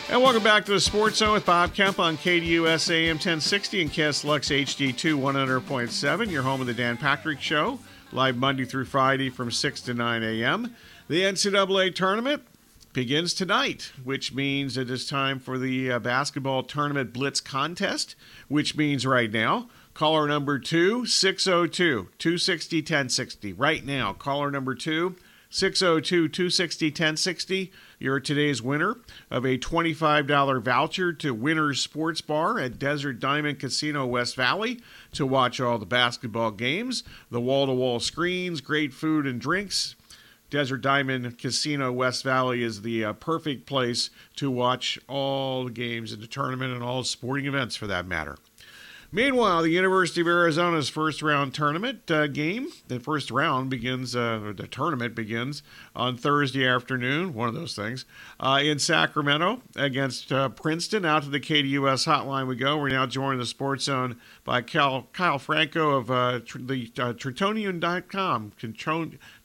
And 0.09 0.23
welcome 0.23 0.45
back 0.45 0.64
to 0.67 0.71
the 0.71 0.79
Sports 0.79 1.17
Zone 1.17 1.33
with 1.33 1.45
Bob 1.45 1.75
Kemp 1.75 1.99
on 1.99 2.17
KDUS 2.17 2.93
AM 2.93 3.17
1060 3.17 3.83
and 3.83 3.90
KSLX 3.90 4.62
HD2 4.62 5.19
100.7, 5.19 6.31
your 6.31 6.45
home 6.45 6.61
of 6.61 6.69
the 6.69 6.75
Dan 6.75 6.97
Patrick 6.97 7.40
Show, 7.40 7.81
live 8.12 8.37
Monday 8.37 8.64
through 8.64 8.85
Friday 8.85 9.31
from 9.31 9.50
6 9.50 9.81
to 9.81 9.95
9 9.95 10.23
a.m. 10.23 10.76
The 11.09 11.23
NCAA 11.23 11.93
tournament 11.93 12.45
begins 12.93 13.35
tonight, 13.35 13.93
which 14.03 14.35
means 14.35 14.77
it 14.77 14.91
is 14.91 15.07
time 15.07 15.39
for 15.39 15.59
the 15.59 15.93
uh, 15.93 15.99
basketball 15.99 16.63
tournament 16.63 17.13
blitz 17.13 17.41
contest, 17.41 18.17
which 18.49 18.77
means 18.77 19.07
right 19.07 19.31
now, 19.31 19.69
caller 19.95 20.27
number 20.27 20.59
two, 20.59 21.07
602 21.07 22.09
260 22.19 22.79
1060. 22.79 23.53
Right 23.53 23.85
now, 23.85 24.13
caller 24.13 24.51
number 24.51 24.75
two, 24.75 25.15
602 25.51 26.29
260 26.29 26.87
1060. 26.89 27.73
You're 27.99 28.19
today's 28.19 28.63
winner 28.63 28.97
of 29.31 29.45
a 29.45 29.59
$25 29.59 30.63
voucher 30.63 31.13
to 31.13 31.35
Winners 31.35 31.81
Sports 31.81 32.21
Bar 32.21 32.59
at 32.59 32.79
Desert 32.79 33.21
Diamond 33.21 33.61
Casino 33.61 34.07
West 34.07 34.35
Valley 34.37 34.81
to 35.13 35.27
watch 35.27 35.61
all 35.61 35.79
the 35.79 35.87
basketball 35.87 36.51
games, 36.51 37.05
the 37.31 37.41
wall 37.41 37.67
to 37.67 37.73
wall 37.73 38.01
screens, 38.01 38.61
great 38.61 38.93
food 38.93 39.27
and 39.27 39.41
drinks, 39.41 39.95
Desert 40.50 40.78
Diamond 40.78 41.38
Casino 41.38 41.92
West 41.92 42.25
Valley 42.25 42.62
is 42.64 42.83
the 42.83 43.04
uh, 43.04 43.12
perfect 43.12 43.66
place 43.66 44.11
to 44.37 44.50
watch 44.50 44.99
all 45.09 45.64
the 45.64 45.71
games 45.71 46.12
in 46.12 46.21
the 46.21 46.26
tournament 46.26 46.75
and 46.75 46.83
all 46.83 47.04
sporting 47.04 47.47
events 47.47 47.76
for 47.76 47.87
that 47.87 48.04
matter. 48.04 48.37
Meanwhile, 49.12 49.62
the 49.62 49.71
University 49.71 50.21
of 50.21 50.29
Arizona's 50.29 50.88
first 50.88 51.21
round 51.21 51.52
tournament 51.52 52.09
uh, 52.12 52.29
game, 52.29 52.69
the 52.87 53.00
first 53.00 53.33
round 53.33 53.69
begins, 53.69 54.14
uh, 54.14 54.52
the 54.57 54.69
tournament 54.69 55.17
begins 55.17 55.64
on 55.97 56.17
Thursday 56.17 56.64
afternoon, 56.64 57.35
one 57.35 57.49
of 57.49 57.55
those 57.55 57.75
things, 57.75 58.05
uh, 58.38 58.61
in 58.62 58.79
Sacramento 58.79 59.62
against 59.75 60.31
uh, 60.31 60.49
Princeton. 60.49 61.05
Out 61.05 61.25
to 61.25 61.29
the 61.29 61.40
KDUS 61.40 62.07
hotline 62.07 62.47
we 62.47 62.55
go. 62.55 62.79
We're 62.79 62.90
now 62.90 63.05
joined 63.07 63.35
in 63.35 63.40
the 63.40 63.47
Sports 63.47 63.83
Zone 63.85 64.21
by 64.45 64.62
Cal, 64.62 65.09
Kyle 65.12 65.40
Franko 65.40 65.97
of 65.97 66.09
uh, 66.09 66.38
tr- 66.45 66.59
the 66.59 66.93
uh, 66.97 67.12
Trentonian.com, 67.12 68.52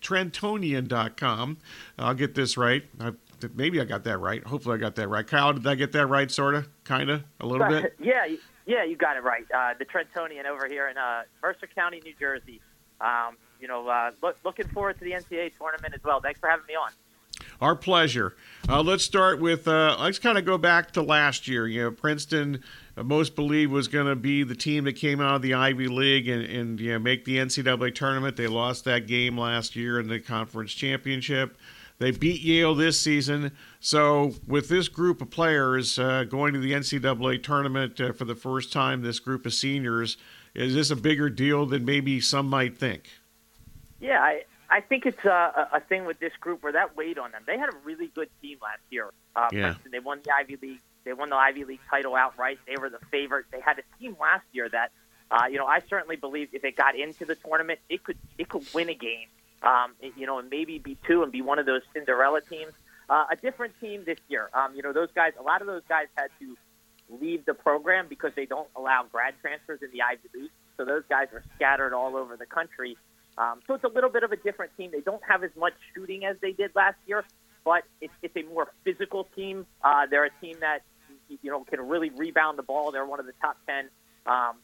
Trentonian.com. 0.02 1.58
I'll 1.98 2.14
get 2.14 2.36
this 2.36 2.56
right. 2.56 2.84
I, 3.00 3.14
maybe 3.56 3.82
I 3.82 3.86
got 3.86 4.04
that 4.04 4.20
right. 4.20 4.44
Hopefully 4.46 4.76
I 4.76 4.78
got 4.78 4.94
that 4.94 5.08
right. 5.08 5.26
Kyle, 5.26 5.54
did 5.54 5.66
I 5.66 5.74
get 5.74 5.92
that 5.94 6.06
right, 6.06 6.30
sort 6.30 6.54
of, 6.54 6.70
kind 6.84 7.10
of, 7.10 7.24
a 7.40 7.48
little 7.48 7.68
bit? 7.68 7.96
yeah. 8.00 8.28
Yeah, 8.66 8.84
you 8.84 8.96
got 8.96 9.18
it 9.18 9.24
right. 9.24 9.46
Uh, 9.54 9.74
the 9.78 9.86
Trentonian 9.86 10.46
over 10.46 10.68
here 10.68 10.88
in 10.88 10.98
uh, 10.98 11.24
Mercer 11.42 11.68
County, 11.68 12.02
New 12.04 12.14
Jersey. 12.20 12.62
Um, 13.00 13.38
you 13.60 13.68
know, 13.68 13.88
uh, 13.88 14.12
look, 14.24 14.38
looking 14.44 14.68
forward 14.68 14.98
to 15.00 15.04
the 15.04 15.12
NCAA 15.12 15.52
tournament 15.58 15.94
as 15.94 16.04
well. 16.04 16.20
Thanks 16.20 16.40
for 16.40 16.50
having 16.50 16.66
me 16.66 16.76
on. 16.76 16.92
Our 17.62 17.76
pleasure. 17.76 18.36
Uh, 18.68 18.82
let's 18.82 19.04
start 19.04 19.40
with. 19.40 19.68
Uh, 19.68 19.96
let's 20.00 20.20
kind 20.20 20.38
of 20.38 20.46
go 20.46 20.58
back 20.58 20.92
to 20.92 21.02
last 21.02 21.48
year. 21.48 21.68
You 21.68 21.84
know, 21.84 21.92
Princeton, 21.92 22.64
uh, 22.98 23.04
most 23.04 23.36
believed 23.36 23.72
was 23.72 23.88
going 23.88 24.08
to 24.08 24.16
be 24.16 24.44
the 24.44 24.56
team 24.56 24.84
that 24.86 24.94
came 24.94 25.22
out 25.22 25.36
of 25.36 25.42
the 25.42 25.54
Ivy 25.54 25.88
League 25.88 26.28
and, 26.28 26.44
and 26.44 26.80
you 26.80 26.94
know, 26.94 27.00
make 27.00 27.26
the 27.26 27.38
NCAA 27.38 27.94
tournament. 27.96 28.36
They 28.36 28.48
lost 28.48 28.86
that 28.86 29.08
game 29.08 29.38
last 29.38 29.76
year 29.76 30.00
in 30.00 30.08
the 30.08 30.20
conference 30.20 30.74
championship. 30.74 31.58
They 31.98 32.12
beat 32.12 32.42
Yale 32.42 32.76
this 32.76 33.00
season. 33.00 33.52
So, 33.80 34.34
with 34.48 34.68
this 34.68 34.88
group 34.90 35.22
of 35.22 35.30
players 35.30 35.98
uh, 35.98 36.26
going 36.26 36.54
to 36.54 36.60
the 36.60 36.74
NCAA 36.74 37.42
tournament 37.42 38.00
uh, 38.02 38.12
for 38.12 38.26
the 38.26 38.36
first 38.36 38.74
time, 38.74 39.02
this 39.02 39.20
group 39.20 39.46
of 39.46 39.54
seniors, 39.54 40.18
is 40.54 40.74
this 40.74 40.92
a 40.92 40.96
bigger 40.96 41.30
deal 41.30 41.66
than 41.66 41.86
maybe 41.86 42.20
some 42.20 42.50
might 42.50 42.78
think? 42.78 43.10
Yeah, 44.02 44.20
I, 44.22 44.44
I 44.70 44.82
think 44.82 45.06
it's 45.06 45.24
a, 45.24 45.70
a 45.72 45.80
thing 45.80 46.06
with 46.06 46.20
this 46.20 46.34
group 46.40 46.64
where 46.64 46.74
that 46.74 46.98
weighed 46.98 47.18
on 47.18 47.32
them. 47.32 47.44
They 47.48 47.58
had 47.58 47.70
a 47.70 47.78
really 47.84 48.08
good 48.08 48.30
team 48.42 48.58
last 48.62 48.82
year. 48.90 49.12
Uh, 49.36 49.48
yeah. 49.52 49.62
Princeton, 49.62 49.92
they 49.92 50.00
won 50.00 50.20
the 50.24 50.32
Ivy 50.34 50.58
League. 50.62 50.82
They 51.06 51.14
won 51.14 51.30
the 51.30 51.36
Ivy 51.36 51.64
League 51.64 51.80
title 51.90 52.16
outright. 52.16 52.60
They 52.68 52.76
were 52.78 52.90
the 52.90 53.00
favorite. 53.12 53.46
They 53.52 53.62
had 53.62 53.80
a 53.80 53.84
team 54.00 54.18
last 54.20 54.46
year 54.52 54.68
that, 54.70 54.92
uh, 55.32 55.46
you 55.50 55.58
know, 55.58 55.66
I 55.66 55.80
certainly 55.88 56.18
believe 56.18 56.50
if 56.52 56.66
it 56.66 56.76
got 56.76 56.98
into 56.98 57.26
the 57.26 57.36
tournament, 57.36 57.80
it 57.90 58.04
could 58.04 58.18
it 58.38 58.50
could 58.50 58.66
win 58.74 58.90
a 58.90 58.96
game 58.96 59.28
um, 59.66 59.94
you 60.16 60.26
know, 60.26 60.40
and 60.40 60.50
maybe 60.50 60.80
be 60.80 60.98
two 61.08 61.24
and 61.24 61.32
be 61.32 61.42
one 61.42 61.60
of 61.60 61.66
those 61.66 61.82
Cinderella 61.94 62.42
teams. 62.42 62.74
Uh, 63.10 63.26
a 63.32 63.36
different 63.36 63.74
team 63.80 64.04
this 64.06 64.18
year. 64.30 64.50
Um, 64.54 64.76
you 64.76 64.82
know, 64.82 64.94
those 64.94 65.10
guys, 65.14 65.34
a 65.40 65.44
lot 65.44 65.62
of 65.62 65.68
those 65.68 65.84
guys 65.88 66.08
had 66.16 66.30
to 66.40 66.58
leave 67.10 67.46
the 67.46 67.54
program 67.54 68.08
because 68.10 68.32
they 68.36 68.46
don't 68.46 68.68
allow 68.76 69.06
grad 69.12 69.36
transfers 69.42 69.80
in 69.84 69.92
the 69.92 70.02
Ivy 70.02 70.30
League. 70.34 70.52
So 70.78 70.86
those 70.86 71.04
guys 71.08 71.28
are 71.34 71.44
scattered 71.56 71.94
all 71.94 72.16
over 72.16 72.36
the 72.36 72.46
country. 72.46 72.98
Um, 73.38 73.60
so 73.68 73.74
it's 73.76 73.84
a 73.84 73.90
little 73.90 74.10
bit 74.10 74.24
of 74.24 74.32
a 74.32 74.38
different 74.38 74.72
team. 74.78 74.92
They 74.92 75.02
don't 75.02 75.22
have 75.28 75.44
as 75.44 75.52
much 75.56 75.74
shooting 75.94 76.26
as 76.26 76.38
they 76.42 76.52
did 76.52 76.72
last 76.74 76.98
year, 77.06 77.24
but 77.64 77.84
it's, 78.02 78.14
it's 78.22 78.36
a 78.36 78.44
more 78.44 78.72
physical 78.84 79.28
team. 79.36 79.66
Uh, 79.84 80.06
they're 80.10 80.26
a 80.26 80.32
team 80.42 80.58
that 80.62 80.80
you 81.30 81.52
know 81.52 81.64
can 81.64 81.82
really 81.82 82.10
rebound 82.12 82.58
the 82.58 82.64
ball. 82.64 82.92
They're 82.92 83.06
one 83.06 83.20
of 83.20 83.26
the 83.26 83.34
top 83.42 83.58
ten, 83.68 83.90
um, 84.26 84.56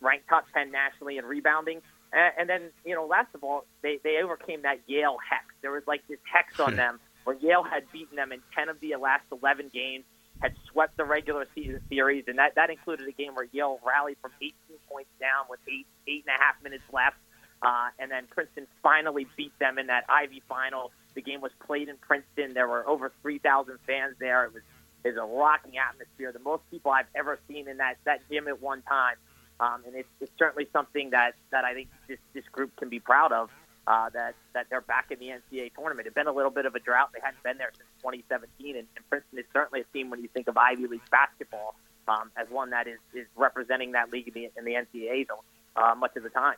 ranked 0.00 0.28
top 0.28 0.46
ten 0.54 0.70
nationally 0.70 1.18
in 1.18 1.24
rebounding. 1.24 1.82
And, 2.14 2.48
then, 2.48 2.70
you 2.84 2.94
know, 2.94 3.06
last 3.06 3.34
of 3.34 3.42
all, 3.42 3.64
they, 3.82 3.98
they 4.04 4.22
overcame 4.22 4.62
that 4.62 4.80
Yale 4.86 5.16
hex. 5.28 5.46
There 5.62 5.72
was 5.72 5.82
like 5.86 6.06
this 6.08 6.20
hex 6.32 6.60
on 6.60 6.76
them 6.76 7.00
where 7.24 7.36
Yale 7.36 7.64
had 7.64 7.90
beaten 7.92 8.16
them 8.16 8.32
in 8.32 8.40
10 8.54 8.68
of 8.68 8.78
the 8.80 8.94
last 8.96 9.24
11 9.32 9.70
games, 9.72 10.04
had 10.40 10.54
swept 10.70 10.96
the 10.96 11.04
regular 11.04 11.46
season 11.54 11.80
series, 11.88 12.24
and 12.28 12.38
that, 12.38 12.54
that 12.54 12.70
included 12.70 13.08
a 13.08 13.12
game 13.12 13.34
where 13.34 13.48
Yale 13.50 13.80
rallied 13.84 14.16
from 14.20 14.30
18 14.40 14.52
points 14.88 15.10
down 15.18 15.46
with 15.48 15.58
eight, 15.68 15.86
eight 16.06 16.24
and 16.26 16.36
a 16.36 16.42
half 16.42 16.62
minutes 16.62 16.84
left. 16.92 17.16
Uh, 17.62 17.88
and 17.98 18.10
then 18.10 18.26
Princeton 18.30 18.66
finally 18.82 19.26
beat 19.36 19.58
them 19.58 19.78
in 19.78 19.86
that 19.86 20.04
Ivy 20.08 20.42
final. 20.48 20.92
The 21.14 21.22
game 21.22 21.40
was 21.40 21.52
played 21.64 21.88
in 21.88 21.96
Princeton. 21.96 22.52
There 22.52 22.68
were 22.68 22.86
over 22.86 23.10
3,000 23.22 23.78
fans 23.86 24.16
there. 24.20 24.44
It 24.44 24.52
was, 24.52 24.62
it 25.04 25.08
was 25.08 25.16
a 25.16 25.24
rocking 25.24 25.78
atmosphere. 25.78 26.30
The 26.30 26.40
most 26.40 26.62
people 26.70 26.90
I've 26.90 27.06
ever 27.14 27.38
seen 27.48 27.68
in 27.68 27.78
that, 27.78 27.96
that 28.04 28.20
gym 28.30 28.48
at 28.48 28.60
one 28.60 28.82
time. 28.82 29.16
Um, 29.60 29.82
and 29.86 29.94
it's, 29.94 30.08
it's 30.20 30.32
certainly 30.38 30.68
something 30.72 31.10
that, 31.10 31.32
that 31.50 31.64
I 31.64 31.74
think 31.74 31.88
this, 32.08 32.18
this 32.32 32.44
group 32.50 32.74
can 32.76 32.88
be 32.88 33.00
proud 33.00 33.32
of. 33.32 33.50
Uh, 33.86 34.08
that 34.14 34.34
that 34.54 34.64
they're 34.70 34.80
back 34.80 35.10
in 35.10 35.18
the 35.18 35.26
NCAA 35.26 35.70
tournament. 35.74 36.06
It's 36.06 36.14
been 36.14 36.26
a 36.26 36.32
little 36.32 36.50
bit 36.50 36.64
of 36.64 36.74
a 36.74 36.80
drought. 36.80 37.10
They 37.12 37.20
hadn't 37.22 37.42
been 37.42 37.58
there 37.58 37.70
since 37.76 37.86
2017, 38.00 38.76
and, 38.78 38.86
and 38.96 39.10
Princeton 39.10 39.38
is 39.38 39.44
certainly 39.52 39.82
a 39.82 39.84
team 39.92 40.08
when 40.08 40.22
you 40.22 40.28
think 40.32 40.48
of 40.48 40.56
Ivy 40.56 40.86
League 40.86 41.02
basketball 41.10 41.74
um, 42.08 42.30
as 42.34 42.48
one 42.48 42.70
that 42.70 42.86
is, 42.86 42.98
is 43.12 43.26
representing 43.36 43.92
that 43.92 44.10
league 44.10 44.28
in 44.28 44.32
the, 44.32 44.50
in 44.56 44.64
the 44.64 44.72
NCAA 44.72 45.28
zone 45.28 45.44
uh, 45.76 45.94
much 45.94 46.16
of 46.16 46.22
the 46.22 46.30
time. 46.30 46.56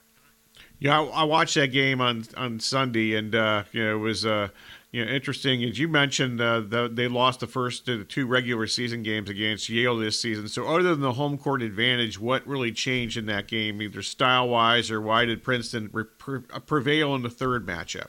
Yeah, 0.78 1.00
I, 1.00 1.04
I, 1.04 1.24
watched 1.24 1.54
that 1.56 1.68
game 1.68 2.00
on 2.00 2.24
on 2.36 2.60
Sunday, 2.60 3.14
and 3.14 3.34
uh, 3.34 3.64
you 3.72 3.84
know 3.84 3.96
it 3.96 4.00
was 4.00 4.24
uh, 4.24 4.48
you 4.92 5.04
know, 5.04 5.10
interesting. 5.10 5.62
As 5.64 5.78
you 5.78 5.88
mentioned, 5.88 6.40
uh, 6.40 6.60
the, 6.60 6.88
they 6.92 7.08
lost 7.08 7.40
the 7.40 7.46
first 7.46 7.88
uh, 7.88 7.98
two 8.08 8.26
regular 8.26 8.66
season 8.66 9.02
games 9.02 9.28
against 9.28 9.68
Yale 9.68 9.96
this 9.96 10.20
season. 10.20 10.48
So, 10.48 10.66
other 10.66 10.82
than 10.84 11.00
the 11.00 11.14
home 11.14 11.38
court 11.38 11.62
advantage, 11.62 12.18
what 12.18 12.46
really 12.46 12.72
changed 12.72 13.16
in 13.16 13.26
that 13.26 13.48
game, 13.48 13.82
either 13.82 14.02
style 14.02 14.48
wise 14.48 14.90
or 14.90 15.00
why 15.00 15.24
did 15.24 15.42
Princeton 15.42 15.90
re- 15.92 16.04
pre- 16.18 16.42
uh, 16.52 16.60
prevail 16.60 17.14
in 17.14 17.22
the 17.22 17.30
third 17.30 17.66
matchup? 17.66 18.08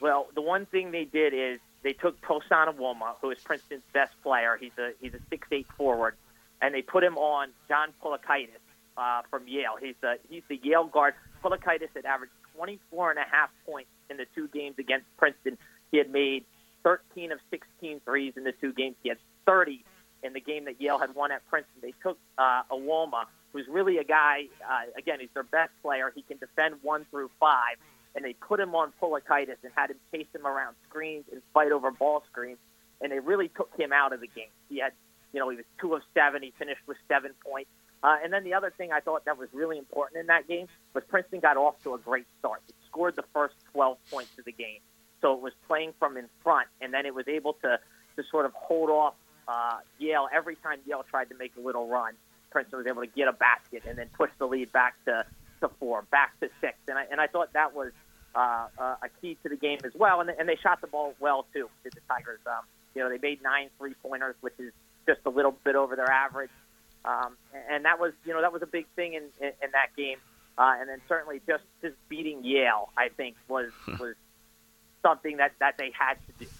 Well, 0.00 0.28
the 0.34 0.42
one 0.42 0.66
thing 0.66 0.90
they 0.90 1.04
did 1.04 1.32
is 1.32 1.58
they 1.82 1.94
took 1.94 2.20
Tosan 2.20 2.74
Evbuomwan, 2.74 3.14
who 3.20 3.30
is 3.30 3.38
Princeton's 3.38 3.82
best 3.92 4.12
player. 4.22 4.58
He's 4.60 4.76
a 4.78 4.92
he's 5.00 5.14
a 5.14 5.20
six 5.30 5.48
eight 5.50 5.66
forward, 5.76 6.14
and 6.60 6.74
they 6.74 6.82
put 6.82 7.02
him 7.02 7.16
on 7.16 7.48
John 7.68 7.94
Poulakidas 8.02 8.60
uh, 8.96 9.22
from 9.30 9.48
Yale. 9.48 9.76
He's 9.80 9.94
the 10.00 10.18
he's 10.28 10.42
the 10.48 10.60
Yale 10.62 10.84
guard. 10.84 11.14
Poulakidas 11.42 11.88
had 11.94 12.04
averaged 12.04 12.32
24 12.56 13.10
and 13.10 13.18
a 13.18 13.24
half 13.30 13.50
points 13.64 13.90
in 14.10 14.16
the 14.16 14.26
two 14.34 14.48
games 14.48 14.76
against 14.78 15.06
Princeton. 15.16 15.58
He 15.90 15.98
had 15.98 16.10
made 16.10 16.44
13 16.82 17.32
of 17.32 17.38
16 17.50 18.00
threes 18.04 18.34
in 18.36 18.44
the 18.44 18.52
two 18.52 18.72
games. 18.72 18.96
He 19.02 19.08
had 19.08 19.18
30 19.46 19.84
in 20.22 20.32
the 20.32 20.40
game 20.40 20.64
that 20.66 20.80
Yale 20.80 20.98
had 20.98 21.14
won 21.14 21.32
at 21.32 21.46
Princeton. 21.48 21.80
They 21.82 21.94
took 22.02 22.18
uh, 22.38 22.62
Evbuomwan, 22.70 23.24
who's 23.52 23.66
really 23.68 23.98
a 23.98 24.04
guy, 24.04 24.44
uh, 24.68 24.90
again, 24.98 25.18
he's 25.20 25.30
their 25.34 25.42
best 25.42 25.70
player. 25.82 26.12
He 26.14 26.22
can 26.22 26.38
defend 26.38 26.76
one 26.82 27.06
through 27.10 27.30
five, 27.40 27.76
and 28.14 28.24
they 28.24 28.34
put 28.34 28.60
him 28.60 28.74
on 28.74 28.92
Poulakidas 29.00 29.56
and 29.62 29.72
had 29.74 29.90
him 29.90 29.96
chase 30.12 30.26
him 30.34 30.46
around 30.46 30.76
screens 30.88 31.24
and 31.32 31.42
fight 31.54 31.72
over 31.72 31.90
ball 31.90 32.22
screens, 32.30 32.58
and 33.00 33.10
they 33.10 33.18
really 33.18 33.48
took 33.48 33.70
him 33.78 33.92
out 33.92 34.12
of 34.12 34.20
the 34.20 34.28
game. 34.28 34.50
He 34.68 34.78
had, 34.78 34.92
you 35.32 35.40
know, 35.40 35.48
he 35.48 35.56
was 35.56 35.66
two 35.80 35.94
of 35.94 36.02
seven. 36.14 36.42
He 36.42 36.52
finished 36.58 36.82
with 36.86 36.96
seven 37.08 37.32
points. 37.44 37.70
Uh, 38.02 38.16
and 38.22 38.32
then 38.32 38.44
the 38.44 38.54
other 38.54 38.72
thing 38.76 38.92
I 38.92 39.00
thought 39.00 39.24
that 39.24 39.38
was 39.38 39.48
really 39.52 39.78
important 39.78 40.20
in 40.20 40.26
that 40.26 40.46
game 40.46 40.68
was 40.94 41.02
Princeton 41.08 41.40
got 41.40 41.56
off 41.56 41.82
to 41.82 41.94
a 41.94 41.98
great 41.98 42.26
start. 42.38 42.62
It 42.68 42.74
scored 42.86 43.16
the 43.16 43.24
first 43.32 43.54
12 43.72 43.98
points 44.10 44.38
of 44.38 44.44
the 44.44 44.52
game. 44.52 44.80
So 45.20 45.34
it 45.34 45.40
was 45.40 45.52
playing 45.66 45.94
from 45.98 46.16
in 46.16 46.28
front, 46.42 46.68
and 46.80 46.92
then 46.92 47.06
it 47.06 47.14
was 47.14 47.26
able 47.28 47.54
to, 47.62 47.78
to 48.16 48.22
sort 48.30 48.46
of 48.46 48.52
hold 48.54 48.90
off 48.90 49.14
uh, 49.48 49.78
Yale 49.98 50.28
every 50.34 50.56
time 50.56 50.78
Yale 50.86 51.04
tried 51.08 51.28
to 51.30 51.36
make 51.36 51.52
a 51.56 51.60
little 51.60 51.88
run. 51.88 52.14
Princeton 52.50 52.78
was 52.78 52.86
able 52.86 53.02
to 53.02 53.08
get 53.08 53.28
a 53.28 53.32
basket 53.32 53.82
and 53.86 53.98
then 53.98 54.08
push 54.16 54.30
the 54.38 54.46
lead 54.46 54.72
back 54.72 54.94
to, 55.04 55.24
to 55.60 55.68
four, 55.78 56.02
back 56.10 56.38
to 56.40 56.48
six. 56.60 56.76
And 56.88 56.98
I, 56.98 57.04
and 57.10 57.20
I 57.20 57.26
thought 57.26 57.52
that 57.52 57.74
was 57.74 57.92
uh, 58.34 58.68
uh, 58.78 58.96
a 59.02 59.08
key 59.20 59.36
to 59.42 59.48
the 59.48 59.56
game 59.56 59.78
as 59.84 59.92
well. 59.94 60.20
And, 60.20 60.30
and 60.30 60.48
they 60.48 60.56
shot 60.56 60.80
the 60.80 60.86
ball 60.86 61.14
well, 61.20 61.46
too, 61.52 61.68
did 61.82 61.92
the 61.94 62.00
Tigers. 62.08 62.40
Um, 62.46 62.64
you 62.94 63.02
know, 63.02 63.10
they 63.10 63.18
made 63.18 63.42
nine 63.42 63.68
three 63.78 63.94
pointers, 64.02 64.36
which 64.40 64.54
is 64.58 64.72
just 65.06 65.20
a 65.26 65.30
little 65.30 65.54
bit 65.64 65.76
over 65.76 65.96
their 65.96 66.10
average. 66.10 66.50
Um, 67.04 67.36
and 67.70 67.84
that 67.84 68.00
was, 68.00 68.12
you 68.24 68.32
know, 68.32 68.40
that 68.40 68.52
was 68.52 68.62
a 68.62 68.66
big 68.66 68.86
thing 68.96 69.14
in, 69.14 69.24
in, 69.40 69.52
in 69.62 69.70
that 69.72 69.94
game. 69.96 70.18
Uh, 70.58 70.74
and 70.80 70.88
then 70.88 71.00
certainly 71.08 71.40
just, 71.46 71.64
just 71.82 71.94
beating 72.08 72.42
Yale, 72.42 72.88
I 72.96 73.10
think, 73.10 73.36
was 73.48 73.70
was 74.00 74.14
something 75.06 75.36
that, 75.36 75.52
that 75.60 75.76
they 75.78 75.92
had 75.96 76.14
to 76.26 76.44
do. 76.44 76.50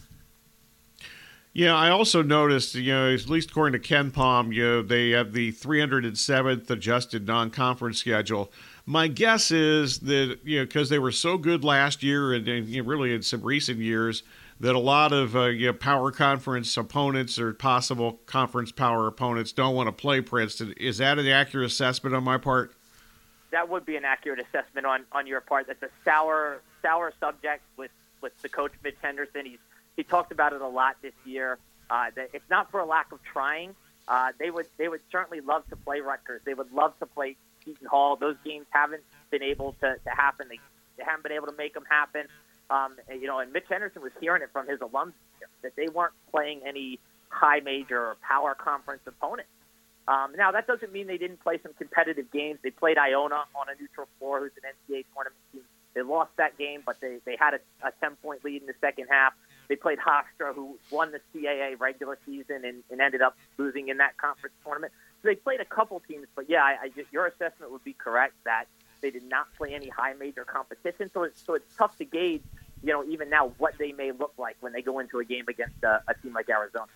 Yeah, 1.52 1.74
I 1.74 1.88
also 1.88 2.22
noticed, 2.22 2.74
you 2.74 2.92
know, 2.92 3.14
at 3.14 3.30
least 3.30 3.50
according 3.50 3.80
to 3.80 3.88
KenPom, 3.88 4.52
you 4.54 4.62
know, 4.62 4.82
they 4.82 5.10
have 5.10 5.32
the 5.32 5.52
307th 5.52 6.68
adjusted 6.68 7.26
non-conference 7.26 7.98
schedule. 7.98 8.52
My 8.84 9.08
guess 9.08 9.50
is 9.50 10.00
that, 10.00 10.38
you 10.44 10.58
know, 10.58 10.66
because 10.66 10.90
they 10.90 10.98
were 10.98 11.12
so 11.12 11.38
good 11.38 11.64
last 11.64 12.02
year 12.02 12.34
and, 12.34 12.46
and 12.46 12.68
you 12.68 12.82
know, 12.82 12.88
really 12.88 13.14
in 13.14 13.22
some 13.22 13.40
recent 13.40 13.78
years, 13.78 14.22
that 14.60 14.74
a 14.74 14.78
lot 14.78 15.12
of 15.14 15.34
uh, 15.34 15.46
you 15.46 15.68
know, 15.68 15.72
power 15.72 16.10
conference 16.10 16.76
opponents 16.76 17.38
or 17.38 17.54
possible 17.54 18.20
conference 18.26 18.70
power 18.70 19.06
opponents 19.06 19.52
don't 19.52 19.74
want 19.74 19.86
to 19.86 19.92
play 19.92 20.20
Princeton. 20.20 20.74
Is 20.76 20.98
that 20.98 21.18
an 21.18 21.26
accurate 21.26 21.66
assessment 21.66 22.14
on 22.14 22.22
my 22.22 22.36
part? 22.36 22.74
That 23.50 23.68
would 23.70 23.86
be 23.86 23.96
an 23.96 24.04
accurate 24.04 24.40
assessment 24.40 24.86
on, 24.86 25.04
on 25.12 25.26
your 25.26 25.40
part. 25.40 25.68
That's 25.68 25.82
a 25.82 25.90
sour 26.04 26.60
sour 26.82 27.12
subject 27.18 27.62
with, 27.76 27.90
with 28.26 28.42
the 28.42 28.49
coach 28.49 28.73
Mitch 28.83 28.97
Henderson. 29.00 29.47
He's 29.47 29.59
he 29.97 30.02
talked 30.02 30.33
about 30.33 30.52
it 30.52 30.61
a 30.61 30.68
lot 30.68 30.97
this 31.00 31.14
year. 31.25 31.59
Uh, 31.88 32.11
that 32.16 32.30
it's 32.33 32.50
not 32.50 32.71
for 32.73 32.80
a 32.80 32.85
lack 32.85 33.12
of 33.12 33.23
trying. 33.23 33.75
Uh, 34.09 34.33
they 34.38 34.50
would 34.50 34.66
they 34.78 34.88
would 34.88 35.00
certainly 35.12 35.40
love 35.40 35.62
to 35.71 35.76
play 35.76 36.00
Rutgers. 36.00 36.40
They 36.45 36.54
would 36.54 36.73
love 36.73 36.99
to 36.99 37.06
play 37.06 37.37
Seton 37.64 37.87
Hall. 37.87 38.16
Those 38.16 38.37
games 38.45 38.66
haven't 38.71 39.04
been 39.30 39.42
able 39.42 39.76
to, 39.80 39.97
to 40.02 40.11
happen. 40.11 40.49
They, 40.49 40.59
they 40.99 41.04
haven't 41.04 41.23
been 41.23 41.33
able 41.33 41.47
to 41.47 41.56
make 41.56 41.75
them 41.75 41.85
happen. 41.88 42.26
Um, 42.68 42.97
and, 43.09 43.21
you 43.21 43.28
know, 43.28 43.38
and 43.38 43.52
Mitch 43.52 43.66
Henderson 43.68 44.02
was 44.02 44.12
hearing 44.21 44.42
it 44.42 44.50
from 44.52 44.66
his 44.66 44.80
alums 44.80 45.12
that 45.62 45.76
they 45.76 45.87
weren't 45.87 46.14
playing 46.33 46.62
any 46.66 46.99
high 47.28 47.61
major 47.61 48.00
or 48.00 48.16
power 48.23 48.56
conference 48.56 49.02
opponents. 49.06 49.50
Um, 50.09 50.33
now 50.37 50.52
that 50.52 50.66
doesn't 50.66 50.92
mean 50.92 51.06
they 51.06 51.18
didn't 51.18 51.42
play 51.42 51.59
some 51.62 51.73
competitive 51.75 52.30
games. 52.33 52.59
They 52.62 52.71
played 52.71 52.99
Iona 52.99 53.45
on 53.54 53.66
a 53.68 53.80
neutral 53.80 54.09
floor, 54.18 54.40
who's 54.40 54.52
an 54.62 54.71
NCAA 54.71 55.04
tournament 55.14 55.42
team. 55.52 55.62
They 55.96 56.02
lost 56.02 56.30
that 56.36 56.58
game, 56.58 56.82
but 56.84 57.00
they, 57.00 57.20
they 57.24 57.36
had 57.40 57.54
a, 57.54 57.60
a 57.82 57.90
10 58.00 58.16
point 58.16 58.44
lead 58.44 58.60
in 58.60 58.66
the 58.66 58.74
second 58.82 59.06
half. 59.10 59.32
They 59.68 59.76
played 59.76 59.98
Hofstra, 59.98 60.54
who 60.54 60.78
won 60.90 61.10
the 61.10 61.20
CAA 61.34 61.80
regular 61.80 62.18
season 62.26 62.66
and, 62.66 62.84
and 62.90 63.00
ended 63.00 63.23
up 63.23 63.34
losing 63.56 63.88
in 63.88 63.97
that 63.97 64.18
conference 64.18 64.54
tournament. 64.62 64.92
So 65.23 65.28
they 65.28 65.36
played 65.36 65.60
a 65.60 65.64
couple 65.64 66.00
teams, 66.06 66.26
but 66.36 66.50
yeah, 66.50 66.62
I, 66.62 66.76
I, 66.82 67.04
your 67.10 67.26
assessment 67.26 67.73
would 67.73 67.82
be 67.82 67.94
correct 67.94 68.34
that 68.44 68.66
they 69.00 69.10
did 69.10 69.25
not 69.25 69.47
play 69.56 69.75
any 69.75 69.88
high 69.88 70.12
major 70.12 70.44
competition. 70.44 71.10
So 71.14 71.23
it's, 71.23 71.42
so 71.42 71.54
it's 71.54 71.75
tough 71.76 71.97
to 71.97 72.04
gauge, 72.04 72.42
you 72.82 72.92
know, 72.92 73.02
even 73.04 73.30
now 73.30 73.52
what 73.56 73.78
they 73.78 73.92
may 73.92 74.12
look 74.12 74.34
like 74.36 74.56
when 74.60 74.75
they 74.75 74.82
go 74.82 74.99
into 74.99 75.18
a 75.18 75.25
game 75.25 75.47
against 75.49 75.82
a, 75.82 76.02
a 76.06 76.14
team 76.23 76.34
like 76.34 76.50
Arizona. 76.50 76.88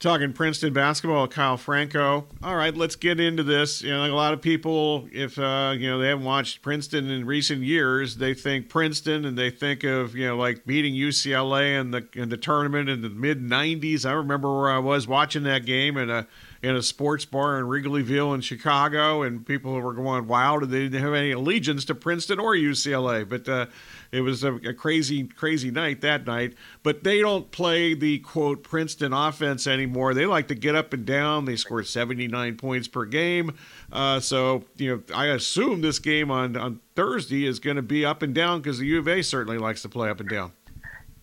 Talking 0.00 0.32
Princeton 0.32 0.72
basketball, 0.72 1.26
Kyle 1.26 1.56
Franko. 1.56 2.28
All 2.40 2.54
right, 2.54 2.72
let's 2.72 2.94
get 2.94 3.18
into 3.18 3.42
this. 3.42 3.82
You 3.82 3.90
know, 3.90 3.98
like 3.98 4.12
a 4.12 4.14
lot 4.14 4.32
of 4.32 4.40
people, 4.40 5.08
if 5.10 5.36
uh, 5.40 5.74
you 5.76 5.90
know 5.90 5.98
they 5.98 6.06
haven't 6.06 6.24
watched 6.24 6.62
Princeton 6.62 7.10
in 7.10 7.26
recent 7.26 7.62
years, 7.62 8.16
they 8.18 8.32
think 8.32 8.68
Princeton 8.68 9.24
and 9.24 9.36
they 9.36 9.50
think 9.50 9.82
of 9.82 10.14
you 10.14 10.28
know 10.28 10.36
like 10.36 10.64
beating 10.64 10.94
UCLA 10.94 11.80
in 11.80 11.90
the 11.90 12.06
in 12.14 12.28
the 12.28 12.36
tournament 12.36 12.88
in 12.88 13.02
the 13.02 13.08
mid 13.08 13.42
'90s. 13.42 14.06
I 14.06 14.12
remember 14.12 14.56
where 14.56 14.70
I 14.70 14.78
was 14.78 15.08
watching 15.08 15.42
that 15.42 15.66
game 15.66 15.96
in 15.96 16.10
a 16.10 16.28
in 16.62 16.76
a 16.76 16.82
sports 16.82 17.24
bar 17.24 17.58
in 17.58 17.64
Wrigleyville 17.64 18.36
in 18.36 18.40
Chicago, 18.40 19.22
and 19.22 19.44
people 19.44 19.72
were 19.80 19.94
going, 19.94 20.28
wild, 20.28 20.62
and 20.62 20.70
they 20.70 20.84
didn't 20.84 21.02
have 21.02 21.14
any 21.14 21.32
allegiance 21.32 21.84
to 21.86 21.96
Princeton 21.96 22.38
or 22.38 22.54
UCLA?" 22.54 23.28
But 23.28 23.48
uh, 23.48 23.66
it 24.10 24.22
was 24.22 24.44
a, 24.44 24.54
a, 24.54 24.72
crazy, 24.72 25.24
crazy 25.24 25.70
night 25.70 26.00
that 26.00 26.26
night. 26.26 26.54
But 26.82 27.04
they 27.04 27.20
don't 27.20 27.50
play 27.50 27.94
the 27.94 28.18
quote 28.20 28.62
Princeton 28.62 29.12
offense 29.12 29.66
anymore. 29.66 30.14
They 30.14 30.26
like 30.26 30.48
to 30.48 30.54
get 30.54 30.74
up 30.74 30.92
and 30.92 31.04
down. 31.04 31.44
They 31.44 31.56
scored 31.56 31.86
79 31.86 32.56
points 32.56 32.88
per 32.88 33.04
game. 33.04 33.56
Uh, 33.92 34.20
so 34.20 34.64
you 34.76 34.96
know, 34.96 35.14
I 35.14 35.26
assume 35.26 35.80
this 35.80 35.98
game 35.98 36.30
on 36.30 36.56
on 36.56 36.80
Thursday 36.94 37.46
is 37.46 37.60
going 37.60 37.76
to 37.76 37.82
be 37.82 38.04
up 38.04 38.22
and 38.22 38.34
down 38.34 38.60
because 38.60 38.78
the 38.78 38.86
U 38.86 38.98
of 38.98 39.08
A 39.08 39.22
certainly 39.22 39.58
likes 39.58 39.82
to 39.82 39.88
play 39.88 40.08
up 40.08 40.20
and 40.20 40.28
down. 40.28 40.52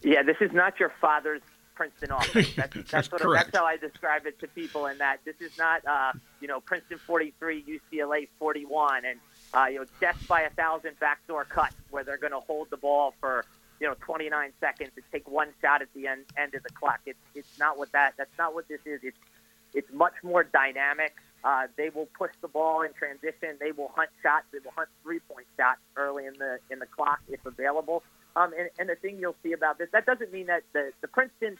Yeah, 0.02 0.22
this 0.24 0.38
is 0.40 0.52
not 0.54 0.80
your 0.80 0.94
father's 1.02 1.42
Princeton 1.76 2.12
offense. 2.12 2.56
That's, 2.56 2.74
that's, 2.74 3.10
that's, 3.10 3.24
that's 3.24 3.58
how 3.58 3.66
I 3.66 3.78
describe 3.78 4.26
it 4.26 4.40
to 4.40 4.48
people. 4.48 4.88
And 4.88 5.00
that 5.00 5.18
this 5.26 5.36
is 5.40 5.58
not, 5.58 5.86
uh, 5.86 6.14
you 6.42 6.48
know, 6.48 6.60
Princeton 6.60 6.98
43, 7.06 7.80
UCLA 7.94 8.28
41, 8.40 9.06
and 9.06 9.20
uh, 9.56 9.68
you 9.68 9.80
know, 9.80 9.86
death 10.00 10.24
by 10.28 10.42
a 10.42 10.50
thousand 10.52 11.00
backdoor 11.00 11.46
cuts 11.46 11.76
where 11.90 12.04
they're 12.04 12.18
going 12.18 12.34
to 12.34 12.40
hold 12.40 12.70
the 12.70 12.78
ball 12.78 13.14
for 13.20 13.46
you 13.80 13.88
know 13.88 13.96
29 14.02 14.52
seconds 14.60 14.92
and 14.96 15.06
take 15.12 15.28
one 15.30 15.50
shot 15.62 15.82
at 15.82 15.88
the 15.94 16.08
end 16.08 16.26
end 16.38 16.54
of 16.56 16.64
the 16.64 16.70
clock. 16.70 17.00
It's 17.06 17.20
it's 17.34 17.60
not 17.60 17.78
what 17.78 17.92
that 17.94 18.14
that's 18.18 18.38
not 18.38 18.54
what 18.54 18.68
this 18.68 18.82
is. 18.86 19.00
It's 19.04 19.18
it's 19.74 19.92
much 19.94 20.14
more 20.24 20.44
dynamic. 20.44 21.14
Uh, 21.44 21.68
they 21.78 21.90
will 21.90 22.08
push 22.18 22.32
the 22.42 22.48
ball 22.48 22.82
in 22.82 22.92
transition. 22.94 23.56
They 23.60 23.72
will 23.72 23.92
hunt 23.96 24.10
shots. 24.24 24.46
They 24.52 24.60
will 24.64 24.74
hunt 24.76 24.90
three 25.04 25.20
point 25.20 25.48
shots 25.58 25.80
early 25.96 26.26
in 26.26 26.34
the 26.38 26.60
in 26.70 26.80
the 26.80 26.88
clock 26.88 27.20
if 27.30 27.46
available. 27.46 28.04
Um, 28.36 28.52
and, 28.58 28.70
and 28.78 28.90
the 28.90 28.96
thing 28.96 29.18
you'll 29.20 29.38
see 29.44 29.54
about 29.54 29.78
this, 29.78 29.88
that 29.94 30.06
doesn't 30.06 30.34
mean 30.34 30.48
that 30.48 30.64
the, 30.74 30.92
the 31.00 31.08
Princeton 31.08 31.58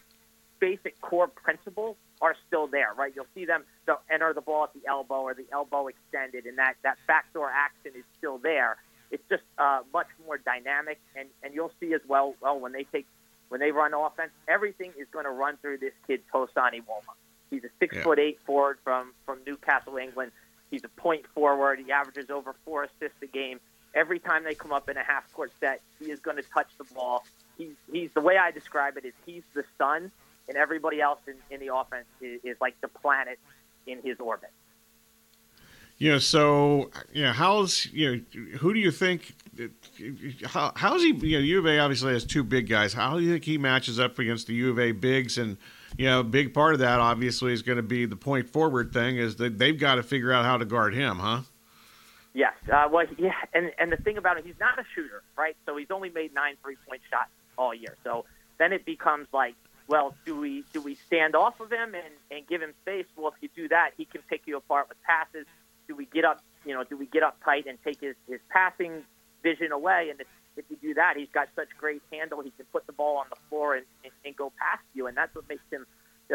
basic 0.60 1.00
core 1.00 1.26
principles 1.28 1.96
are 2.20 2.34
still 2.46 2.66
there, 2.66 2.92
right? 2.96 3.12
You'll 3.14 3.26
see 3.34 3.44
them 3.44 3.64
enter 4.10 4.32
the 4.32 4.40
ball 4.40 4.64
at 4.64 4.72
the 4.72 4.88
elbow 4.88 5.20
or 5.20 5.34
the 5.34 5.46
elbow 5.52 5.88
extended, 5.88 6.46
and 6.46 6.58
that, 6.58 6.74
that 6.82 6.96
backdoor 7.06 7.50
action 7.50 7.92
is 7.96 8.04
still 8.18 8.38
there. 8.38 8.76
It's 9.10 9.22
just 9.28 9.42
uh, 9.58 9.80
much 9.92 10.08
more 10.24 10.38
dynamic, 10.38 10.98
and, 11.14 11.28
and 11.42 11.54
you'll 11.54 11.72
see 11.78 11.94
as 11.94 12.00
well, 12.08 12.34
well 12.40 12.58
when 12.58 12.72
they 12.72 12.84
take 12.84 13.06
when 13.48 13.60
they 13.60 13.70
run 13.70 13.94
offense, 13.94 14.32
everything 14.48 14.92
is 14.98 15.06
going 15.12 15.24
to 15.24 15.30
run 15.30 15.56
through 15.58 15.78
this 15.78 15.92
kid 16.06 16.20
Tosan 16.32 16.72
Evbuomwan. 16.72 17.14
He's 17.48 17.62
a 17.62 17.68
six 17.78 17.94
yeah. 17.94 18.02
foot 18.02 18.18
eight 18.18 18.40
forward 18.44 18.78
from 18.82 19.12
from 19.24 19.38
Newcastle, 19.46 19.96
England. 19.98 20.32
He's 20.70 20.82
a 20.82 20.88
point 20.88 21.26
forward. 21.28 21.78
He 21.78 21.92
averages 21.92 22.28
over 22.28 22.56
four 22.64 22.84
assists 22.84 23.22
a 23.22 23.26
game. 23.26 23.60
Every 23.94 24.18
time 24.18 24.42
they 24.42 24.54
come 24.54 24.72
up 24.72 24.88
in 24.88 24.96
a 24.96 25.04
half 25.04 25.32
court 25.32 25.52
set, 25.60 25.80
he 26.00 26.10
is 26.10 26.18
going 26.18 26.36
to 26.36 26.42
touch 26.42 26.66
the 26.76 26.84
ball. 26.92 27.24
He's 27.56 27.76
he's 27.92 28.10
the 28.14 28.20
way 28.20 28.36
I 28.36 28.50
describe 28.50 28.96
it 28.96 29.04
is 29.04 29.14
he's 29.24 29.44
the 29.54 29.64
sun 29.78 30.10
and 30.48 30.56
everybody 30.56 31.00
else 31.00 31.20
in, 31.26 31.34
in 31.50 31.66
the 31.66 31.74
offense 31.74 32.06
is, 32.20 32.40
is 32.44 32.56
like 32.60 32.80
the 32.80 32.88
planet 32.88 33.38
in 33.86 34.00
his 34.02 34.18
orbit. 34.20 34.50
Yeah. 35.98 36.06
You 36.06 36.12
know, 36.12 36.18
so 36.18 36.90
you 37.12 37.22
know, 37.22 37.32
how's 37.32 37.86
you 37.86 38.16
know, 38.16 38.58
who 38.58 38.74
do 38.74 38.80
you 38.80 38.90
think? 38.90 39.34
How, 40.44 40.72
how's 40.76 41.02
he? 41.02 41.14
You 41.14 41.38
know, 41.38 41.44
U 41.44 41.58
of 41.60 41.66
A 41.66 41.78
obviously 41.78 42.12
has 42.12 42.24
two 42.24 42.44
big 42.44 42.68
guys. 42.68 42.92
How 42.92 43.16
do 43.16 43.24
you 43.24 43.32
think 43.32 43.44
he 43.44 43.56
matches 43.56 43.98
up 43.98 44.18
against 44.18 44.46
the 44.46 44.54
U 44.54 44.70
of 44.70 44.78
A 44.78 44.92
bigs? 44.92 45.38
And 45.38 45.56
you 45.96 46.04
know, 46.04 46.20
a 46.20 46.24
big 46.24 46.52
part 46.52 46.74
of 46.74 46.80
that 46.80 47.00
obviously 47.00 47.54
is 47.54 47.62
going 47.62 47.76
to 47.76 47.82
be 47.82 48.04
the 48.04 48.16
point 48.16 48.50
forward 48.50 48.92
thing. 48.92 49.16
Is 49.16 49.36
that 49.36 49.58
they've 49.58 49.78
got 49.78 49.94
to 49.94 50.02
figure 50.02 50.34
out 50.34 50.44
how 50.44 50.58
to 50.58 50.66
guard 50.66 50.94
him, 50.94 51.16
huh? 51.18 51.40
Yes. 52.34 52.52
Uh, 52.70 52.88
well, 52.92 53.06
yeah, 53.16 53.32
and 53.54 53.72
and 53.78 53.90
the 53.90 53.96
thing 53.96 54.18
about 54.18 54.36
it, 54.36 54.44
he's 54.44 54.60
not 54.60 54.78
a 54.78 54.84
shooter, 54.94 55.22
right? 55.38 55.56
So 55.64 55.78
he's 55.78 55.90
only 55.90 56.10
made 56.10 56.34
nine 56.34 56.56
three 56.62 56.76
point 56.86 57.00
shots 57.10 57.30
all 57.56 57.74
year. 57.74 57.96
So 58.04 58.26
then 58.58 58.74
it 58.74 58.84
becomes 58.84 59.28
like 59.32 59.54
well, 59.88 60.14
do 60.24 60.36
we 60.36 60.64
do 60.72 60.80
we 60.80 60.94
stand 60.94 61.34
off 61.34 61.60
of 61.60 61.70
him 61.70 61.94
and, 61.94 62.14
and 62.30 62.46
give 62.46 62.60
him 62.60 62.72
space? 62.82 63.06
Well, 63.16 63.32
if 63.34 63.42
you 63.42 63.48
do 63.54 63.68
that, 63.68 63.90
he 63.96 64.04
can 64.04 64.22
pick 64.22 64.42
you 64.46 64.56
apart 64.56 64.88
with 64.88 64.98
passes. 65.02 65.46
Do 65.88 65.94
we 65.94 66.06
get 66.06 66.24
up, 66.24 66.42
you 66.64 66.74
know, 66.74 66.82
do 66.82 66.96
we 66.96 67.06
get 67.06 67.22
up 67.22 67.36
tight 67.44 67.66
and 67.66 67.78
take 67.84 68.00
his, 68.00 68.16
his 68.28 68.40
passing 68.50 69.04
vision 69.42 69.70
away? 69.70 70.08
And 70.10 70.20
if, 70.20 70.26
if 70.56 70.64
you 70.68 70.76
do 70.76 70.94
that, 70.94 71.16
he's 71.16 71.28
got 71.32 71.48
such 71.54 71.68
great 71.78 72.02
handle. 72.12 72.40
He 72.42 72.50
can 72.50 72.66
put 72.72 72.86
the 72.86 72.92
ball 72.92 73.18
on 73.18 73.26
the 73.30 73.36
floor 73.48 73.76
and, 73.76 73.86
and, 74.02 74.12
and 74.24 74.34
go 74.34 74.52
past 74.58 74.82
you, 74.94 75.06
and 75.06 75.16
that's 75.16 75.34
what 75.34 75.48
makes 75.48 75.62
him 75.70 75.86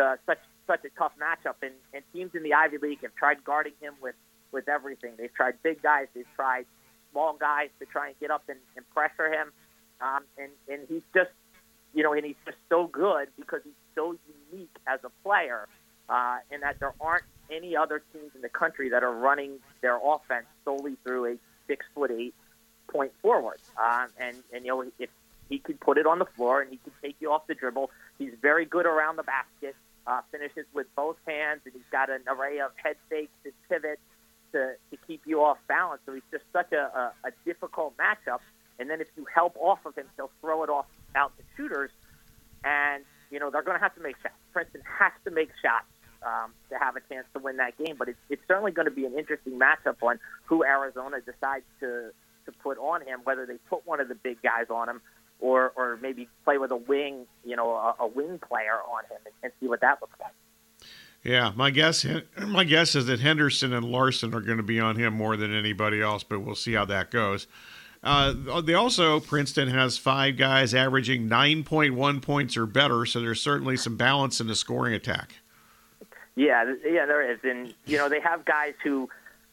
uh, 0.01 0.15
such 0.25 0.39
such 0.67 0.85
a 0.85 0.89
tough 0.97 1.11
matchup. 1.19 1.55
And, 1.61 1.73
and 1.93 2.03
teams 2.13 2.33
in 2.33 2.43
the 2.43 2.53
Ivy 2.53 2.77
League 2.77 3.01
have 3.01 3.15
tried 3.15 3.43
guarding 3.43 3.73
him 3.81 3.95
with 4.01 4.15
with 4.53 4.69
everything. 4.69 5.11
They've 5.17 5.33
tried 5.33 5.55
big 5.63 5.81
guys. 5.81 6.07
They've 6.13 6.25
tried 6.35 6.65
small 7.11 7.33
guys 7.33 7.69
to 7.79 7.85
try 7.85 8.07
and 8.07 8.19
get 8.19 8.31
up 8.31 8.43
and, 8.47 8.59
and 8.77 8.89
pressure 8.91 9.29
him. 9.31 9.51
Um, 9.99 10.23
and 10.37 10.51
and 10.69 10.87
he's 10.87 11.03
just, 11.13 11.31
you 11.93 12.03
know, 12.03 12.13
and 12.13 12.25
he's 12.25 12.35
just 12.45 12.57
so 12.69 12.87
good 12.87 13.27
because 13.37 13.61
he's 13.63 13.73
so 13.95 14.15
unique 14.51 14.75
as 14.87 14.99
a 15.03 15.09
player, 15.23 15.67
uh, 16.09 16.37
and 16.51 16.63
that 16.63 16.79
there 16.79 16.93
aren't 16.99 17.23
any 17.51 17.75
other 17.75 18.01
teams 18.13 18.31
in 18.35 18.41
the 18.41 18.49
country 18.49 18.89
that 18.89 19.03
are 19.03 19.13
running 19.13 19.59
their 19.81 19.99
offense 20.03 20.45
solely 20.63 20.95
through 21.03 21.33
a 21.33 21.35
six 21.67 21.85
foot 21.93 22.11
eight 22.11 22.33
point 22.87 23.11
forward. 23.21 23.59
Um, 23.77 24.07
and 24.19 24.35
and 24.53 24.65
you 24.65 24.71
know, 24.71 24.91
if 24.99 25.09
he 25.49 25.59
could 25.59 25.79
put 25.79 25.97
it 25.97 26.05
on 26.05 26.19
the 26.19 26.25
floor 26.25 26.61
and 26.61 26.71
he 26.71 26.77
could 26.77 26.93
take 27.01 27.15
you 27.19 27.31
off 27.31 27.45
the 27.47 27.55
dribble, 27.55 27.91
he's 28.17 28.33
very 28.41 28.65
good 28.65 28.85
around 28.85 29.17
the 29.17 29.23
basket. 29.23 29.75
Uh, 30.07 30.21
finishes 30.31 30.65
with 30.73 30.87
both 30.95 31.15
hands, 31.27 31.61
and 31.63 31.73
he's 31.73 31.83
got 31.91 32.09
an 32.09 32.21
array 32.27 32.59
of 32.59 32.71
head 32.75 32.95
fakes 33.07 33.31
and 33.43 33.53
pivots 33.69 34.01
to, 34.51 34.73
to 34.89 34.97
keep 35.05 35.21
you 35.25 35.43
off 35.43 35.57
balance. 35.67 36.01
So 36.05 36.13
he's 36.13 36.23
just 36.31 36.43
such 36.51 36.71
a, 36.71 37.11
a, 37.23 37.27
a 37.27 37.31
difficult 37.45 37.95
matchup. 37.97 38.39
And 38.81 38.89
then 38.89 38.99
if 38.99 39.07
you 39.15 39.25
help 39.33 39.55
off 39.57 39.85
of 39.85 39.95
him, 39.95 40.07
he'll 40.15 40.31
throw 40.41 40.63
it 40.63 40.69
off 40.69 40.87
out 41.15 41.31
to 41.37 41.43
shooters. 41.55 41.91
And, 42.63 43.03
you 43.29 43.39
know, 43.39 43.51
they're 43.51 43.61
going 43.61 43.77
to 43.77 43.83
have 43.83 43.93
to 43.95 44.01
make 44.01 44.15
shots. 44.21 44.35
Princeton 44.51 44.81
has 44.99 45.11
to 45.23 45.31
make 45.31 45.49
shots 45.61 45.85
um, 46.25 46.51
to 46.69 46.77
have 46.77 46.95
a 46.95 47.01
chance 47.07 47.27
to 47.33 47.39
win 47.39 47.57
that 47.57 47.77
game. 47.77 47.95
But 47.97 48.09
it's, 48.09 48.19
it's 48.29 48.41
certainly 48.47 48.71
going 48.71 48.87
to 48.87 48.93
be 48.93 49.05
an 49.05 49.17
interesting 49.17 49.59
matchup 49.59 50.01
on 50.01 50.19
who 50.45 50.63
Arizona 50.63 51.17
decides 51.21 51.65
to, 51.79 52.11
to 52.45 52.51
put 52.63 52.79
on 52.79 53.01
him, 53.05 53.21
whether 53.23 53.45
they 53.45 53.57
put 53.69 53.85
one 53.85 53.99
of 53.99 54.07
the 54.07 54.15
big 54.15 54.41
guys 54.41 54.65
on 54.69 54.89
him 54.89 55.01
or, 55.39 55.71
or 55.75 55.99
maybe 56.01 56.27
play 56.43 56.57
with 56.57 56.71
a 56.71 56.75
wing, 56.75 57.27
you 57.45 57.55
know, 57.55 57.71
a, 57.71 57.95
a 57.99 58.07
wing 58.07 58.39
player 58.39 58.79
on 58.91 59.03
him 59.05 59.21
and, 59.25 59.33
and 59.43 59.53
see 59.59 59.67
what 59.67 59.81
that 59.81 59.99
looks 60.01 60.19
like. 60.19 60.33
Yeah, 61.23 61.51
my 61.55 61.69
guess 61.69 62.05
my 62.47 62.63
guess 62.63 62.95
is 62.95 63.05
that 63.05 63.19
Henderson 63.19 63.73
and 63.73 63.85
Larsson 63.85 64.33
are 64.33 64.41
going 64.41 64.57
to 64.57 64.63
be 64.63 64.79
on 64.79 64.95
him 64.95 65.13
more 65.13 65.37
than 65.37 65.53
anybody 65.53 66.01
else, 66.01 66.23
but 66.23 66.39
we'll 66.39 66.55
see 66.55 66.73
how 66.73 66.85
that 66.85 67.11
goes. 67.11 67.47
Uh, 68.03 68.61
they 68.61 68.73
also 68.73 69.19
Princeton 69.19 69.67
has 69.69 69.97
five 69.97 70.35
guys 70.35 70.73
averaging 70.73 71.29
9.1 71.29 72.21
points 72.21 72.57
or 72.57 72.65
better, 72.65 73.05
so 73.05 73.19
there's 73.19 73.41
certainly 73.41 73.77
some 73.77 73.95
balance 73.95 74.41
in 74.41 74.47
the 74.47 74.55
scoring 74.55 74.93
attack. 74.93 75.35
Yeah, 76.35 76.73
yeah, 76.83 77.05
there 77.05 77.29
is, 77.31 77.39
and 77.43 77.73
you 77.85 77.97
know 77.97 78.09
they 78.09 78.21
have 78.21 78.45
guys 78.45 78.73
who 78.83 79.09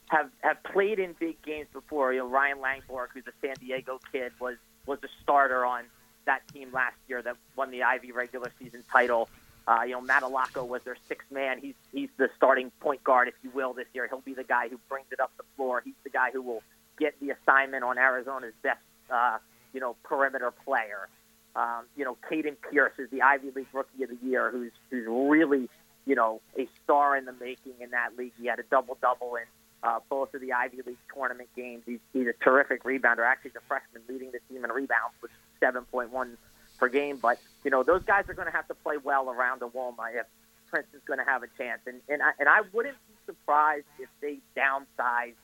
have 0.08 0.30
have 0.40 0.62
played 0.62 0.98
in 0.98 1.14
big 1.18 1.42
games 1.42 1.66
before. 1.72 2.12
You 2.12 2.20
know, 2.20 2.28
Ryan 2.28 2.58
Langborg, 2.58 3.08
who's 3.12 3.26
a 3.26 3.32
San 3.42 3.54
Diego 3.61 4.00
kid, 4.12 4.32
was 4.40 4.56
was 4.87 4.98
a 5.02 5.08
starter 5.22 5.66
on 5.66 5.84
that 6.24 6.46
team 6.52 6.70
last 6.72 6.96
year 7.08 7.20
that 7.20 7.37
won 7.56 7.70
the 7.70 7.82
Ivy 7.82 8.12
regular 8.12 8.52
season 8.58 8.84
title. 8.90 9.28
Uh, 9.66 9.82
you 9.82 9.92
know, 9.92 10.00
Matt 10.00 10.22
Allocco 10.22 10.66
was 10.66 10.82
their 10.84 10.96
sixth 11.08 11.30
man. 11.30 11.58
He's 11.58 11.74
he's 11.92 12.08
the 12.16 12.30
starting 12.37 12.70
point 12.80 13.04
guard, 13.04 13.28
if 13.28 13.34
you 13.42 13.50
will, 13.50 13.74
this 13.74 13.87
year. 13.92 14.06
He'll 14.06 14.20
be 14.20 14.34
the 14.34 14.44
guy 14.44 14.68
who 14.68 14.78
brings 14.88 15.08
it 15.11 15.20
up 15.20 15.32
the 15.37 15.44
floor. 15.56 15.82
He's 15.84 15.94
the 16.04 16.11
guy 16.11 16.30
who 16.32 16.40
will 16.40 16.62
get 16.98 17.14
the 17.20 17.30
assignment 17.30 17.84
on 17.84 17.98
Arizona's 17.98 18.54
best, 18.62 18.78
uh, 19.11 19.38
you 19.72 19.80
know, 19.80 19.96
perimeter 20.02 20.50
player. 20.50 21.08
Um, 21.56 21.84
you 21.96 22.04
know, 22.04 22.16
Caden 22.30 22.56
Pierce 22.70 22.92
is 22.98 23.11
the 23.11 23.22
Ivy 23.22 23.50
League 23.54 23.66
Rookie 23.72 24.02
of 24.04 24.11
the 24.11 24.26
Year, 24.26 24.50
who's 24.50 24.72
who's 24.90 25.06
really, 25.08 25.68
you 26.06 26.14
know, 26.14 26.40
a 26.58 26.68
star 26.84 27.16
in 27.16 27.24
the 27.24 27.32
making 27.32 27.74
in 27.80 27.90
that 27.90 28.16
league. 28.16 28.32
He 28.40 28.46
had 28.46 28.58
a 28.58 28.64
double 28.64 28.96
double 29.00 29.37
in 29.37 29.44
uh, 29.82 30.00
both 30.08 30.34
of 30.34 30.40
the 30.40 30.52
Ivy 30.52 30.78
League 30.87 30.98
tournament 31.12 31.48
games. 31.56 31.82
He's, 31.87 32.00
he's 32.12 32.26
a 32.26 32.32
terrific 32.44 32.84
rebounder. 32.84 33.26
Actually, 33.26 33.52
the 33.52 33.61
freshman 33.66 34.02
leading 34.08 34.30
the 34.32 34.40
team 34.48 34.64
in 34.64 34.70
rebounds 34.70 35.14
with 35.22 35.30
7.1 35.62 36.37
per 36.78 36.88
game. 36.88 37.18
But 37.20 37.38
you 37.64 37.70
know, 37.70 37.82
those 37.82 38.02
guys 38.04 38.24
are 38.28 38.34
going 38.34 38.48
to 38.48 38.54
have 38.54 38.68
to 38.68 38.74
play 38.74 38.96
well 39.02 39.30
around 39.30 39.61
the 39.61 39.68
Woma 39.68 40.14
if 40.14 40.26
Princeton's 40.70 41.02
going 41.06 41.18
to 41.18 41.24
have 41.24 41.42
a 41.42 41.48
chance. 41.56 41.80
And 41.87 42.00
and 42.08 42.22
I, 42.22 42.30
and 42.38 42.48
I 42.48 42.61
wouldn't 42.72 42.96
be 43.08 43.14
surprised 43.26 43.87
if 43.98 44.08
they 44.20 44.38
downsize 44.56 45.34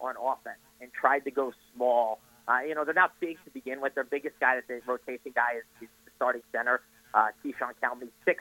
on 0.00 0.14
offense 0.20 0.58
and 0.84 0.92
tried 0.92 1.24
to 1.24 1.30
go 1.30 1.52
small. 1.74 2.20
Uh, 2.46 2.60
you 2.60 2.74
know, 2.74 2.84
they're 2.84 2.94
not 2.94 3.18
big 3.18 3.42
to 3.44 3.50
begin 3.50 3.80
with. 3.80 3.94
Their 3.94 4.04
biggest 4.04 4.38
guy, 4.38 4.56
that 4.56 4.68
the 4.68 4.80
rotation 4.86 5.32
guy, 5.34 5.54
is, 5.56 5.64
is 5.80 5.88
the 6.04 6.10
starting 6.14 6.42
center, 6.52 6.82
uh, 7.14 7.28
Keeshawn 7.42 7.72
Kellman, 7.82 8.10
6'9", 8.26 8.36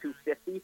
250. 0.00 0.62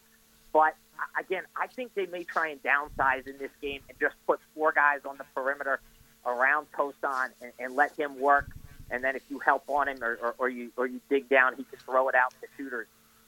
But 0.53 0.77
again, 1.19 1.43
I 1.61 1.67
think 1.67 1.95
they 1.95 2.07
may 2.07 2.23
try 2.23 2.49
and 2.49 2.63
downsize 2.63 3.27
in 3.27 3.37
this 3.39 3.51
game 3.61 3.81
and 3.89 3.99
just 4.01 4.15
put 4.27 4.39
four 4.55 4.73
guys 4.73 5.01
on 5.05 5.19
the 5.19 5.25
perimeter 5.35 5.81
around 6.25 6.69
Tosan 6.73 7.31
and, 7.43 7.53
and 7.59 7.75
let 7.75 7.99
him 7.99 8.19
work. 8.21 8.51
And 8.91 9.03
then 9.03 9.17
if 9.17 9.23
you 9.29 9.41
help 9.41 9.65
on 9.69 9.89
him 9.89 10.03
or, 10.03 10.15
or, 10.23 10.35
or 10.39 10.49
you 10.49 10.71
or 10.77 10.87
you 10.87 11.01
dig 11.11 11.29
down, 11.29 11.57
he 11.57 11.65
can 11.65 11.79
throw 11.81 12.09
it 12.09 12.15
out 12.15 12.33
to 12.41 12.47
shooters. 12.57 12.87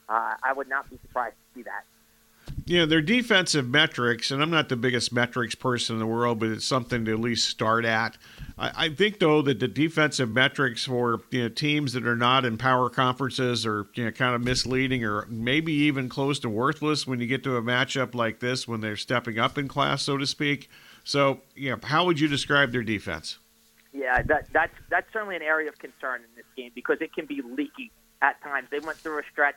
Uh, 0.09 0.35
I 0.43 0.53
would 0.53 0.69
not 0.69 0.89
be 0.89 0.99
surprised 1.03 1.35
to 1.35 1.59
see 1.59 1.63
that. 1.65 1.85
Yeah, 2.69 2.85
their 2.85 3.01
defensive 3.01 3.69
metrics, 3.69 4.33
and 4.33 4.43
I'm 4.43 4.51
not 4.51 4.69
the 4.69 4.77
biggest 4.77 5.13
metrics 5.13 5.55
person 5.55 5.95
in 5.95 6.01
the 6.01 6.07
world, 6.07 6.41
but 6.41 6.49
it's 6.49 6.65
something 6.65 7.05
to 7.05 7.13
at 7.13 7.21
least 7.21 7.49
start 7.49 7.85
at. 7.85 8.19
I, 8.59 8.87
I 8.87 8.89
think, 8.89 9.21
though, 9.21 9.41
that 9.43 9.61
the 9.61 9.69
defensive 9.69 10.31
metrics 10.31 10.85
for 10.85 11.21
you 11.31 11.45
know, 11.45 11.49
teams 11.49 11.93
that 11.93 12.05
are 12.05 12.17
not 12.17 12.45
in 12.45 12.59
power 12.59 12.91
conferences 12.91 13.65
are 13.65 13.87
you 13.95 14.07
know, 14.07 14.11
kind 14.11 14.35
of 14.35 14.43
misleading 14.43 15.05
or 15.05 15.27
maybe 15.31 15.73
even 15.73 16.09
close 16.09 16.41
to 16.41 16.49
worthless 16.49 17.07
when 17.07 17.21
you 17.21 17.29
get 17.29 17.45
to 17.45 17.57
a 17.57 17.63
matchup 17.63 18.17
like 18.17 18.41
this 18.41 18.67
when 18.67 18.81
they're 18.81 18.97
stepping 18.97 19.39
up 19.39 19.57
in 19.57 19.69
class, 19.69 20.03
so 20.03 20.17
to 20.17 20.27
speak. 20.27 20.69
So, 21.05 21.43
yeah, 21.55 21.77
how 21.85 22.05
would 22.07 22.19
you 22.19 22.27
describe 22.27 22.73
their 22.73 22.83
defense? 22.83 23.39
Yeah, 23.93 24.23
that, 24.23 24.49
that's 24.53 24.75
that's 24.91 25.11
certainly 25.13 25.37
an 25.37 25.43
area 25.43 25.69
of 25.69 25.79
concern 25.79 26.23
in 26.23 26.35
this 26.35 26.45
game 26.57 26.73
because 26.75 26.99
it 27.01 27.15
can 27.15 27.27
be 27.27 27.43
leaky 27.43 27.93
at 28.23 28.43
times. 28.43 28.67
They 28.73 28.81
went 28.81 28.99
through 28.99 29.21
a 29.21 29.23
stretch 29.31 29.57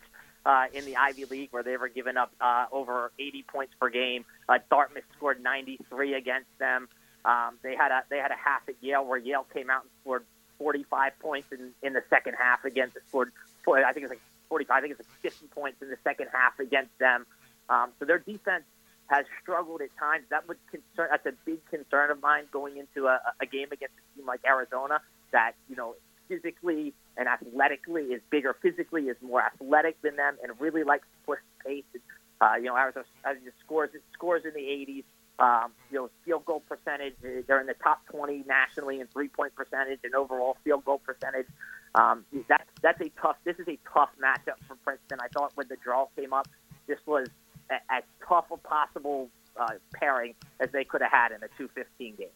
uh, 0.49 0.65
in 0.73 0.83
the 0.83 0.97
Ivy 0.97 1.25
League 1.25 1.49
where 1.51 1.61
they 1.61 1.77
were 1.77 1.89
giving 1.89 2.17
up 2.17 2.31
uh, 2.41 2.65
over 2.71 3.11
80 3.19 3.43
points 3.43 3.73
per 3.79 3.89
game. 3.89 4.25
Uh, 4.47 4.57
Dartmouth 4.71 5.03
scored 5.15 5.43
93 5.43 6.15
against 6.15 6.49
them. 6.57 6.89
Um, 7.23 7.59
they 7.61 7.75
had 7.75 7.91
a 7.91 8.03
they 8.09 8.17
had 8.17 8.31
a 8.31 8.35
half 8.35 8.67
at 8.67 8.73
Yale 8.81 9.05
where 9.05 9.19
Yale 9.19 9.45
came 9.53 9.69
out 9.69 9.83
and 9.83 9.91
scored 10.01 10.25
45 10.57 11.19
points 11.19 11.51
in, 11.51 11.69
in 11.83 11.93
the 11.93 12.01
second 12.09 12.33
half 12.33 12.65
against 12.65 12.97
scored 13.09 13.31
I 13.67 13.93
think 13.93 14.05
it's 14.05 14.09
like 14.09 14.21
45 14.47 14.75
I 14.75 14.81
think 14.81 14.91
it's 14.97 15.07
like 15.07 15.33
50 15.33 15.47
points 15.47 15.81
in 15.83 15.89
the 15.89 15.97
second 16.03 16.29
half 16.33 16.57
against 16.59 16.97
them. 16.97 17.27
Um, 17.69 17.91
so 17.99 18.05
their 18.05 18.17
defense 18.17 18.63
has 19.05 19.25
struggled 19.43 19.81
at 19.81 19.95
times. 19.99 20.23
That 20.31 20.47
would 20.47 20.57
concern. 20.71 21.09
That's 21.11 21.27
a 21.27 21.33
big 21.45 21.63
concern 21.69 22.09
of 22.09 22.23
mine 22.23 22.45
going 22.51 22.77
into 22.77 23.05
a, 23.05 23.19
a 23.39 23.45
game 23.45 23.67
against 23.71 23.93
a 23.93 24.17
team 24.17 24.25
like 24.25 24.39
Arizona 24.47 25.01
that 25.31 25.51
you 25.69 25.75
know 25.75 25.93
physically 26.27 26.93
and 27.19 27.27
athletically 27.27 28.03
is 28.03 28.21
bigger. 28.31 28.55
Physically 28.61 29.03
is 29.03 29.17
more 29.21 29.41
athletic 29.41 30.01
than 30.01 30.15
them 30.15 30.37
and 30.41 30.53
really 30.59 30.83
likes 30.83 31.03
to 31.03 31.25
push 31.25 31.39
the 31.57 31.69
pace. 31.69 31.83
And, 31.93 32.03
uh, 32.41 32.55
you 32.55 32.63
know, 32.63 32.77
Arizona 32.77 33.05
uh, 33.25 33.33
scores 33.63 33.89
scores 34.13 34.43
in 34.45 34.53
the 34.53 34.61
80s. 34.61 35.03
Um, 35.37 35.71
you 35.89 35.97
know, 35.97 36.09
field 36.25 36.45
goal 36.45 36.61
percentage. 36.67 37.13
Uh, 37.23 37.43
they're 37.47 37.61
in 37.61 37.67
the 37.67 37.75
top 37.81 38.01
20 38.11 38.43
nationally 38.47 38.99
in 38.99 39.07
three 39.07 39.29
point 39.29 39.55
percentage 39.55 39.99
and 40.03 40.15
overall 40.15 40.57
field 40.63 40.83
goal 40.83 40.99
percentage. 40.99 41.47
Um, 41.95 42.25
that's 42.47 42.69
that's 42.81 42.99
a 43.01 43.09
tough. 43.21 43.37
This 43.45 43.57
is 43.57 43.67
a 43.67 43.77
tough 43.93 44.09
matchup 44.21 44.57
for 44.67 44.75
Princeton. 44.83 45.19
I 45.21 45.27
thought 45.29 45.51
when 45.55 45.67
the 45.69 45.77
draw 45.81 46.07
came 46.17 46.33
up, 46.33 46.47
this 46.87 46.99
was 47.05 47.27
as 47.69 48.03
tough 48.27 48.45
a 48.51 48.57
possible 48.57 49.29
uh, 49.57 49.73
pairing 49.93 50.35
as 50.59 50.69
they 50.71 50.83
could 50.83 51.01
have 51.01 51.11
had 51.11 51.31
in 51.31 51.37
a 51.37 51.47
215 51.57 52.15
game. 52.15 52.27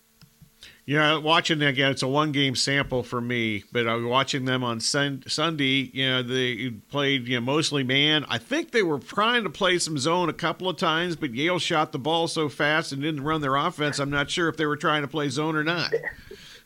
Yeah, 0.85 1.17
watching 1.17 1.59
them 1.59 1.69
again, 1.69 1.91
it's 1.91 2.01
a 2.01 2.07
one 2.09 2.33
game 2.33 2.55
sample 2.55 3.03
for 3.03 3.21
me, 3.21 3.63
but 3.71 3.87
I 3.87 3.95
was 3.95 4.03
watching 4.03 4.43
them 4.43 4.65
on 4.65 4.81
sun- 4.81 5.23
Sunday. 5.27 5.89
You 5.93 6.09
know, 6.09 6.23
they 6.23 6.71
played 6.89 7.27
you 7.27 7.35
know, 7.35 7.41
mostly 7.41 7.83
man. 7.83 8.25
I 8.27 8.37
think 8.37 8.71
they 8.71 8.83
were 8.83 8.99
trying 8.99 9.43
to 9.43 9.49
play 9.49 9.79
some 9.79 9.97
zone 9.97 10.27
a 10.27 10.33
couple 10.33 10.67
of 10.67 10.75
times, 10.75 11.15
but 11.15 11.33
Yale 11.33 11.59
shot 11.59 11.93
the 11.93 11.99
ball 11.99 12.27
so 12.27 12.49
fast 12.49 12.91
and 12.91 13.01
didn't 13.01 13.23
run 13.23 13.39
their 13.39 13.55
offense. 13.55 13.97
I'm 13.97 14.09
not 14.09 14.29
sure 14.29 14.49
if 14.49 14.57
they 14.57 14.65
were 14.65 14.75
trying 14.75 15.03
to 15.03 15.07
play 15.07 15.29
zone 15.29 15.55
or 15.55 15.63
not. 15.63 15.93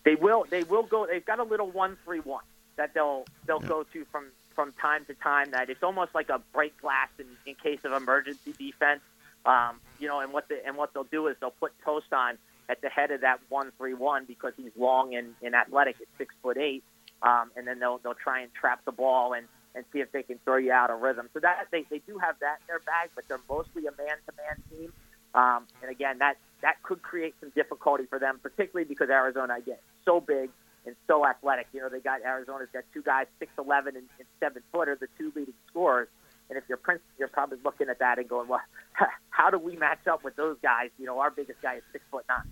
They 0.03 0.15
will. 0.15 0.45
They 0.49 0.63
will 0.63 0.83
go. 0.83 1.05
They've 1.05 1.25
got 1.25 1.39
a 1.39 1.43
little 1.43 1.69
one 1.69 1.97
three 2.03 2.19
one 2.21 2.43
that 2.77 2.93
they'll 2.93 3.25
they'll 3.45 3.61
yeah. 3.61 3.67
go 3.67 3.83
to 3.83 4.05
from 4.11 4.27
from 4.55 4.73
time 4.81 5.05
to 5.05 5.13
time. 5.15 5.51
That 5.51 5.69
it's 5.69 5.83
almost 5.83 6.15
like 6.15 6.29
a 6.29 6.41
break 6.53 6.79
glass 6.81 7.09
in, 7.19 7.25
in 7.45 7.53
case 7.53 7.81
of 7.83 7.91
emergency 7.91 8.53
defense. 8.57 9.01
Um, 9.45 9.79
you 9.99 10.07
know, 10.07 10.21
and 10.21 10.33
what 10.33 10.47
the 10.47 10.65
and 10.65 10.75
what 10.75 10.93
they'll 10.93 11.03
do 11.03 11.27
is 11.27 11.35
they'll 11.39 11.51
put 11.51 11.73
Tosan 11.85 12.37
at 12.69 12.81
the 12.81 12.89
head 12.89 13.11
of 13.11 13.21
that 13.21 13.39
one 13.49 13.71
three 13.77 13.93
one 13.93 14.25
because 14.25 14.53
he's 14.57 14.71
long 14.77 15.15
and, 15.15 15.33
and 15.41 15.55
athletic 15.55 15.95
at 16.01 16.07
six 16.17 16.35
foot 16.41 16.57
eight. 16.57 16.83
Um, 17.21 17.49
and 17.55 17.67
then 17.67 17.79
they'll 17.79 17.99
they'll 17.99 18.13
try 18.13 18.41
and 18.41 18.53
trap 18.53 18.85
the 18.85 18.91
ball 18.91 19.33
and, 19.33 19.47
and 19.73 19.85
see 19.91 19.99
if 19.99 20.11
they 20.11 20.23
can 20.23 20.39
throw 20.45 20.57
you 20.57 20.71
out 20.71 20.89
of 20.89 21.01
rhythm. 21.01 21.29
So 21.33 21.39
that 21.39 21.67
they, 21.71 21.85
they 21.89 22.01
do 22.05 22.17
have 22.19 22.35
that 22.41 22.57
in 22.61 22.67
their 22.67 22.79
bag, 22.79 23.09
but 23.15 23.23
they're 23.27 23.39
mostly 23.49 23.87
a 23.87 23.91
man 23.97 24.17
to 24.27 24.33
man 24.37 24.63
team. 24.69 24.93
Um, 25.33 25.65
and 25.81 25.89
again, 25.91 26.19
that 26.19 26.37
that 26.61 26.81
could 26.83 27.01
create 27.01 27.35
some 27.39 27.51
difficulty 27.55 28.05
for 28.05 28.19
them, 28.19 28.39
particularly 28.41 28.87
because 28.87 29.09
Arizona 29.09 29.55
again 29.57 29.77
so 30.05 30.19
big 30.19 30.49
and 30.85 30.95
so 31.07 31.25
athletic. 31.25 31.67
You 31.73 31.81
know, 31.81 31.89
they 31.89 31.99
got 31.99 32.21
Arizona's 32.21 32.69
got 32.71 32.83
two 32.93 33.01
guys 33.01 33.27
six 33.39 33.51
eleven 33.57 33.95
and, 33.95 34.05
and 34.19 34.27
seven 34.39 34.61
foot 34.71 34.87
are 34.87 34.95
the 34.95 35.07
two 35.17 35.31
leading 35.35 35.53
scorers. 35.69 36.07
And 36.49 36.57
if 36.57 36.63
you're 36.69 36.77
Prince, 36.77 37.01
you're 37.19 37.27
probably 37.27 37.57
looking 37.63 37.89
at 37.89 37.99
that 37.99 38.19
and 38.19 38.27
going, 38.27 38.47
well, 38.47 38.61
how 39.29 39.49
do 39.49 39.57
we 39.57 39.75
match 39.75 40.07
up 40.07 40.23
with 40.23 40.35
those 40.35 40.57
guys? 40.61 40.89
You 40.97 41.05
know, 41.05 41.19
our 41.19 41.31
biggest 41.31 41.61
guy 41.61 41.75
is 41.75 41.83
six 41.91 42.03
foot 42.09 42.25
nine. 42.29 42.51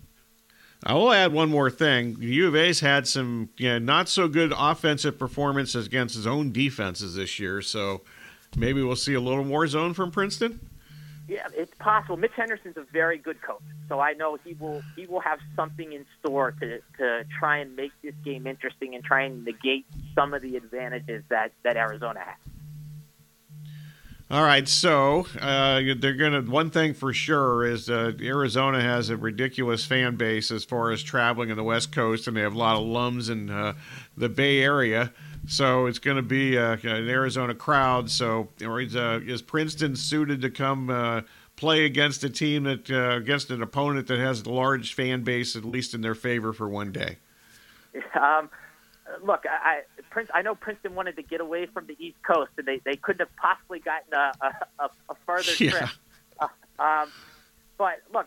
I 0.84 0.94
will 0.94 1.12
add 1.12 1.32
one 1.32 1.48
more 1.48 1.70
thing. 1.70 2.16
U 2.20 2.48
of 2.48 2.54
A's 2.54 2.80
had 2.80 3.08
some 3.08 3.48
you 3.56 3.68
know, 3.68 3.78
not 3.78 4.08
so 4.08 4.28
good 4.28 4.52
offensive 4.56 5.18
performances 5.18 5.86
against 5.86 6.14
his 6.14 6.26
own 6.26 6.52
defenses 6.52 7.14
this 7.14 7.38
year, 7.38 7.62
so 7.62 8.02
maybe 8.56 8.82
we'll 8.82 8.94
see 8.96 9.14
a 9.14 9.20
little 9.20 9.44
more 9.44 9.66
zone 9.66 9.94
from 9.94 10.10
Princeton. 10.10 10.60
Yeah, 11.28 11.48
it's 11.54 11.74
possible. 11.80 12.16
Mitch 12.16 12.32
Henderson's 12.36 12.76
a 12.76 12.84
very 12.92 13.18
good 13.18 13.42
coach, 13.42 13.62
so 13.88 13.98
I 13.98 14.12
know 14.12 14.38
he 14.44 14.54
will 14.54 14.80
he 14.94 15.06
will 15.06 15.20
have 15.20 15.40
something 15.56 15.92
in 15.92 16.04
store 16.20 16.52
to 16.52 16.78
to 16.98 17.24
try 17.40 17.58
and 17.58 17.74
make 17.74 17.90
this 18.02 18.14
game 18.24 18.46
interesting 18.46 18.94
and 18.94 19.02
try 19.02 19.22
and 19.22 19.44
negate 19.44 19.86
some 20.14 20.34
of 20.34 20.42
the 20.42 20.56
advantages 20.56 21.24
that 21.30 21.52
that 21.64 21.76
Arizona 21.76 22.20
has. 22.20 22.36
All 24.28 24.42
right, 24.42 24.66
so 24.66 25.24
uh, 25.40 25.82
they're 25.98 26.14
gonna. 26.14 26.42
One 26.42 26.70
thing 26.70 26.94
for 26.94 27.12
sure 27.12 27.64
is 27.64 27.88
uh, 27.88 28.12
Arizona 28.20 28.80
has 28.80 29.08
a 29.08 29.16
ridiculous 29.16 29.84
fan 29.84 30.16
base 30.16 30.50
as 30.50 30.64
far 30.64 30.90
as 30.90 31.00
traveling 31.04 31.50
in 31.50 31.56
the 31.56 31.62
West 31.62 31.92
Coast, 31.92 32.26
and 32.26 32.36
they 32.36 32.40
have 32.40 32.54
a 32.54 32.58
lot 32.58 32.76
of 32.76 32.82
lums 32.82 33.28
in 33.28 33.50
uh, 33.50 33.74
the 34.16 34.28
Bay 34.28 34.62
Area. 34.64 35.12
So 35.46 35.86
it's 35.86 36.00
going 36.00 36.16
to 36.16 36.24
be 36.24 36.58
uh, 36.58 36.72
an 36.82 37.08
Arizona 37.08 37.54
crowd. 37.54 38.10
So 38.10 38.48
is, 38.58 38.96
uh, 38.96 39.20
is 39.24 39.42
Princeton 39.42 39.94
suited 39.94 40.40
to 40.40 40.50
come 40.50 40.90
uh, 40.90 41.20
play 41.54 41.84
against 41.84 42.24
a 42.24 42.30
team 42.30 42.64
that 42.64 42.90
against 42.90 43.50
an 43.50 43.62
opponent 43.62 44.08
that 44.08 44.18
has 44.18 44.42
a 44.42 44.50
large 44.50 44.94
fan 44.94 45.22
base, 45.22 45.54
at 45.54 45.64
least 45.64 45.94
in 45.94 46.00
their 46.00 46.16
favor 46.16 46.52
for 46.52 46.68
one 46.68 46.90
day? 46.90 47.18
Um, 48.14 48.50
look, 49.22 49.44
I, 49.48 49.82
Prince. 50.10 50.30
I 50.34 50.42
know 50.42 50.54
Princeton 50.54 50.94
wanted 50.94 51.16
to 51.16 51.22
get 51.22 51.40
away 51.40 51.66
from 51.66 51.86
the 51.86 51.96
East 51.98 52.16
Coast, 52.22 52.50
and 52.58 52.66
they, 52.66 52.80
they 52.84 52.96
couldn't 52.96 53.26
have 53.26 53.36
possibly 53.36 53.78
gotten 53.78 54.12
a, 54.12 54.32
a, 54.80 54.90
a 55.08 55.14
further 55.26 55.52
yeah. 55.58 55.70
trip. 55.70 55.90
Uh, 56.38 56.48
um, 56.78 57.08
but 57.78 58.02
look, 58.12 58.26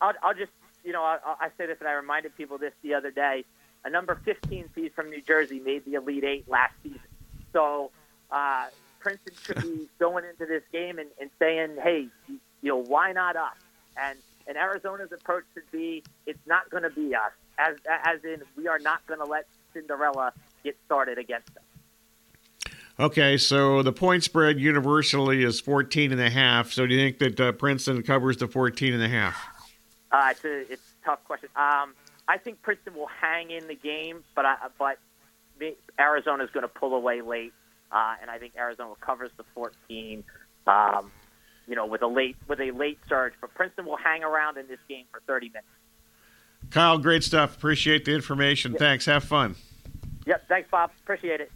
I'll, 0.00 0.12
I'll 0.22 0.34
just 0.34 0.52
you 0.84 0.92
know 0.92 1.02
I, 1.02 1.18
I 1.24 1.48
say 1.58 1.66
this, 1.66 1.78
and 1.80 1.88
I 1.88 1.92
reminded 1.92 2.36
people 2.36 2.58
this 2.58 2.72
the 2.82 2.94
other 2.94 3.10
day. 3.10 3.44
A 3.86 3.90
number 3.90 4.18
15 4.24 4.70
seed 4.74 4.92
from 4.94 5.10
New 5.10 5.20
Jersey 5.20 5.60
made 5.60 5.84
the 5.84 5.94
Elite 5.94 6.24
Eight 6.24 6.48
last 6.48 6.72
season, 6.82 7.00
so 7.52 7.90
uh, 8.30 8.66
Princeton 9.00 9.34
should 9.42 9.62
be 9.62 9.88
going 9.98 10.24
into 10.24 10.46
this 10.46 10.62
game 10.72 10.98
and, 10.98 11.08
and 11.20 11.30
saying, 11.38 11.76
"Hey, 11.82 12.08
you 12.28 12.38
know, 12.70 12.82
why 12.82 13.12
not 13.12 13.36
us?" 13.36 13.56
And 13.96 14.18
and 14.46 14.56
Arizona's 14.56 15.12
approach 15.12 15.44
should 15.54 15.70
be, 15.70 16.02
"It's 16.26 16.46
not 16.46 16.70
going 16.70 16.82
to 16.82 16.90
be 16.90 17.14
us." 17.14 17.32
As 17.58 17.76
as 17.86 18.24
in, 18.24 18.42
we 18.56 18.68
are 18.68 18.78
not 18.78 19.06
going 19.06 19.20
to 19.20 19.26
let 19.26 19.46
Cinderella 19.74 20.32
get 20.62 20.76
started 20.86 21.18
against 21.18 21.52
them. 21.54 21.62
Okay, 22.98 23.36
so 23.36 23.82
the 23.82 23.92
point 23.92 24.22
spread 24.22 24.60
universally 24.60 25.42
is 25.42 25.60
14 25.60 26.12
and 26.12 26.20
a 26.20 26.30
half. 26.30 26.72
So 26.72 26.86
do 26.86 26.94
you 26.94 27.00
think 27.00 27.18
that 27.18 27.40
uh, 27.40 27.52
Princeton 27.52 28.02
covers 28.04 28.36
the 28.36 28.46
14 28.46 28.94
and 28.94 29.02
a 29.02 29.08
half? 29.08 29.36
Uh, 30.12 30.28
it's 30.30 30.44
a 30.44 30.72
it's 30.72 30.94
a 31.02 31.04
tough 31.04 31.24
question. 31.24 31.48
Um, 31.56 31.94
I 32.28 32.38
think 32.38 32.62
Princeton 32.62 32.94
will 32.94 33.10
hang 33.20 33.50
in 33.50 33.66
the 33.66 33.74
game, 33.74 34.22
but 34.36 34.46
I, 34.46 34.56
but 34.78 34.98
Arizona 35.98 36.44
is 36.44 36.50
going 36.50 36.62
to 36.62 36.68
pull 36.68 36.94
away 36.94 37.20
late, 37.20 37.52
uh, 37.90 38.14
and 38.22 38.30
I 38.30 38.38
think 38.38 38.54
Arizona 38.56 38.94
covers 39.00 39.30
the 39.36 39.44
14. 39.54 40.22
Um, 40.68 41.10
you 41.66 41.74
know, 41.74 41.86
with 41.86 42.02
a 42.02 42.06
late 42.06 42.36
with 42.46 42.60
a 42.60 42.70
late 42.70 42.98
surge, 43.08 43.32
but 43.40 43.52
Princeton 43.54 43.86
will 43.86 43.96
hang 43.96 44.22
around 44.22 44.56
in 44.56 44.68
this 44.68 44.78
game 44.88 45.06
for 45.10 45.20
30 45.26 45.48
minutes. 45.48 45.66
Kyle, 46.74 46.98
great 46.98 47.22
stuff. 47.22 47.56
Appreciate 47.56 48.04
the 48.04 48.12
information. 48.12 48.72
Yep. 48.72 48.80
Thanks. 48.80 49.06
Have 49.06 49.22
fun. 49.22 49.54
Yep. 50.26 50.48
Thanks, 50.48 50.68
Bob. 50.72 50.90
Appreciate 51.04 51.40
it. 51.40 51.52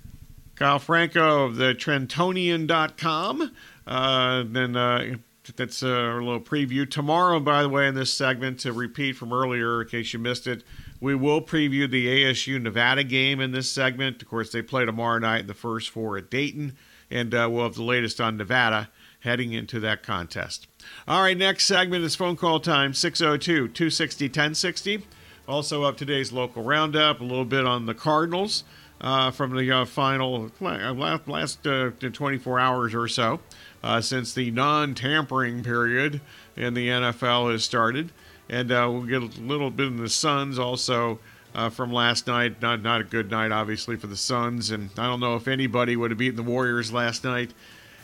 Kyle 0.54 0.78
Franko 0.78 1.44
of 1.44 1.56
the 1.56 1.74
Trentonian.com. 1.74 3.52
Uh, 3.84 4.44
then 4.46 4.76
uh, 4.76 5.16
that's 5.56 5.82
uh, 5.82 5.88
our 5.88 6.22
little 6.22 6.40
preview. 6.40 6.88
Tomorrow, 6.88 7.40
by 7.40 7.62
the 7.62 7.68
way, 7.68 7.88
in 7.88 7.96
this 7.96 8.12
segment, 8.12 8.60
to 8.60 8.72
repeat 8.72 9.16
from 9.16 9.32
earlier, 9.32 9.82
in 9.82 9.88
case 9.88 10.12
you 10.12 10.20
missed 10.20 10.46
it, 10.46 10.62
we 11.00 11.16
will 11.16 11.42
preview 11.42 11.90
the 11.90 12.06
ASU 12.22 12.62
Nevada 12.62 13.02
game 13.02 13.40
in 13.40 13.50
this 13.50 13.68
segment. 13.68 14.22
Of 14.22 14.28
course, 14.28 14.52
they 14.52 14.62
play 14.62 14.84
tomorrow 14.84 15.18
night 15.18 15.40
in 15.40 15.46
the 15.48 15.54
first 15.54 15.90
four 15.90 16.16
at 16.16 16.30
Dayton, 16.30 16.76
and 17.10 17.34
uh, 17.34 17.48
we'll 17.50 17.64
have 17.64 17.74
the 17.74 17.82
latest 17.82 18.20
on 18.20 18.36
Nevada 18.36 18.88
heading 19.20 19.52
into 19.52 19.80
that 19.80 20.02
contest. 20.02 20.66
All 21.06 21.22
right, 21.22 21.36
next 21.36 21.66
segment 21.66 22.04
is 22.04 22.14
phone 22.14 22.36
call 22.36 22.60
time 22.60 22.94
602 22.94 23.68
260 23.68 24.26
1060. 24.26 25.04
Also, 25.46 25.82
up 25.82 25.96
today's 25.96 26.30
local 26.30 26.62
roundup, 26.62 27.20
a 27.20 27.24
little 27.24 27.44
bit 27.44 27.66
on 27.66 27.86
the 27.86 27.94
Cardinals 27.94 28.64
uh, 29.00 29.30
from 29.30 29.56
the 29.56 29.70
uh, 29.70 29.84
final 29.84 30.50
last, 30.60 31.26
last 31.26 31.66
uh, 31.66 31.90
24 31.90 32.60
hours 32.60 32.94
or 32.94 33.08
so 33.08 33.40
uh, 33.82 34.00
since 34.00 34.34
the 34.34 34.50
non 34.50 34.94
tampering 34.94 35.62
period 35.62 36.20
in 36.56 36.74
the 36.74 36.88
NFL 36.88 37.50
has 37.52 37.64
started. 37.64 38.12
And 38.50 38.72
uh, 38.72 38.88
we'll 38.90 39.02
get 39.02 39.22
a 39.22 39.40
little 39.40 39.70
bit 39.70 39.88
in 39.88 39.96
the 39.96 40.08
Suns 40.08 40.58
also. 40.58 41.18
Uh, 41.54 41.70
from 41.70 41.90
last 41.90 42.26
night, 42.26 42.60
not 42.60 42.82
not 42.82 43.00
a 43.00 43.04
good 43.04 43.30
night, 43.30 43.50
obviously, 43.50 43.96
for 43.96 44.06
the 44.06 44.16
Suns, 44.16 44.70
and 44.70 44.90
I 44.98 45.06
don't 45.06 45.18
know 45.18 45.34
if 45.34 45.48
anybody 45.48 45.96
would 45.96 46.10
have 46.10 46.18
beaten 46.18 46.36
the 46.36 46.42
Warriors 46.42 46.92
last 46.92 47.24
night 47.24 47.52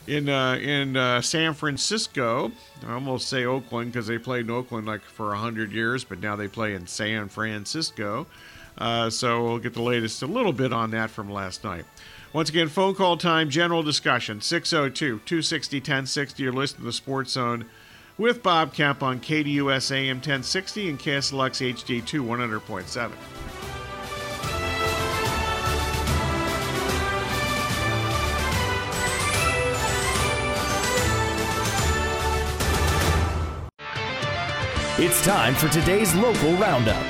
in 0.07 0.29
uh, 0.29 0.55
in 0.55 0.95
uh, 0.97 1.21
San 1.21 1.53
Francisco. 1.53 2.51
I 2.85 2.93
almost 2.93 3.27
say 3.27 3.45
Oakland 3.45 3.91
because 3.91 4.07
they 4.07 4.17
played 4.17 4.45
in 4.45 4.51
Oakland 4.51 4.87
like 4.87 5.01
for 5.01 5.33
hundred 5.35 5.71
years, 5.71 6.03
but 6.03 6.19
now 6.19 6.35
they 6.35 6.47
play 6.47 6.73
in 6.73 6.87
San 6.87 7.29
Francisco. 7.29 8.27
Uh, 8.77 9.09
so 9.09 9.43
we'll 9.43 9.59
get 9.59 9.73
the 9.73 9.81
latest 9.81 10.21
a 10.21 10.27
little 10.27 10.53
bit 10.53 10.73
on 10.73 10.91
that 10.91 11.09
from 11.09 11.29
last 11.29 11.63
night. 11.63 11.85
Once 12.33 12.49
again, 12.49 12.67
phone 12.67 12.93
call 12.93 13.15
time, 13.15 13.49
general 13.49 13.81
discussion 13.81 14.41
602 14.41 15.19
260 15.19 15.77
1060. 15.77 16.43
You're 16.43 16.51
listening 16.51 16.81
to 16.81 16.85
the 16.85 16.93
Sports 16.93 17.31
Zone 17.31 17.65
with 18.17 18.43
Bob 18.43 18.73
Kemp 18.73 19.01
on 19.01 19.19
KDUS 19.19 19.91
AM 19.91 20.17
1060 20.17 20.89
and 20.89 20.99
KSLX 20.99 21.73
HD2 21.73 22.21
100.7. 22.21 23.54
It's 34.97 35.21
time 35.25 35.55
for 35.55 35.67
today's 35.67 36.15
local 36.15 36.53
roundup. 36.53 37.03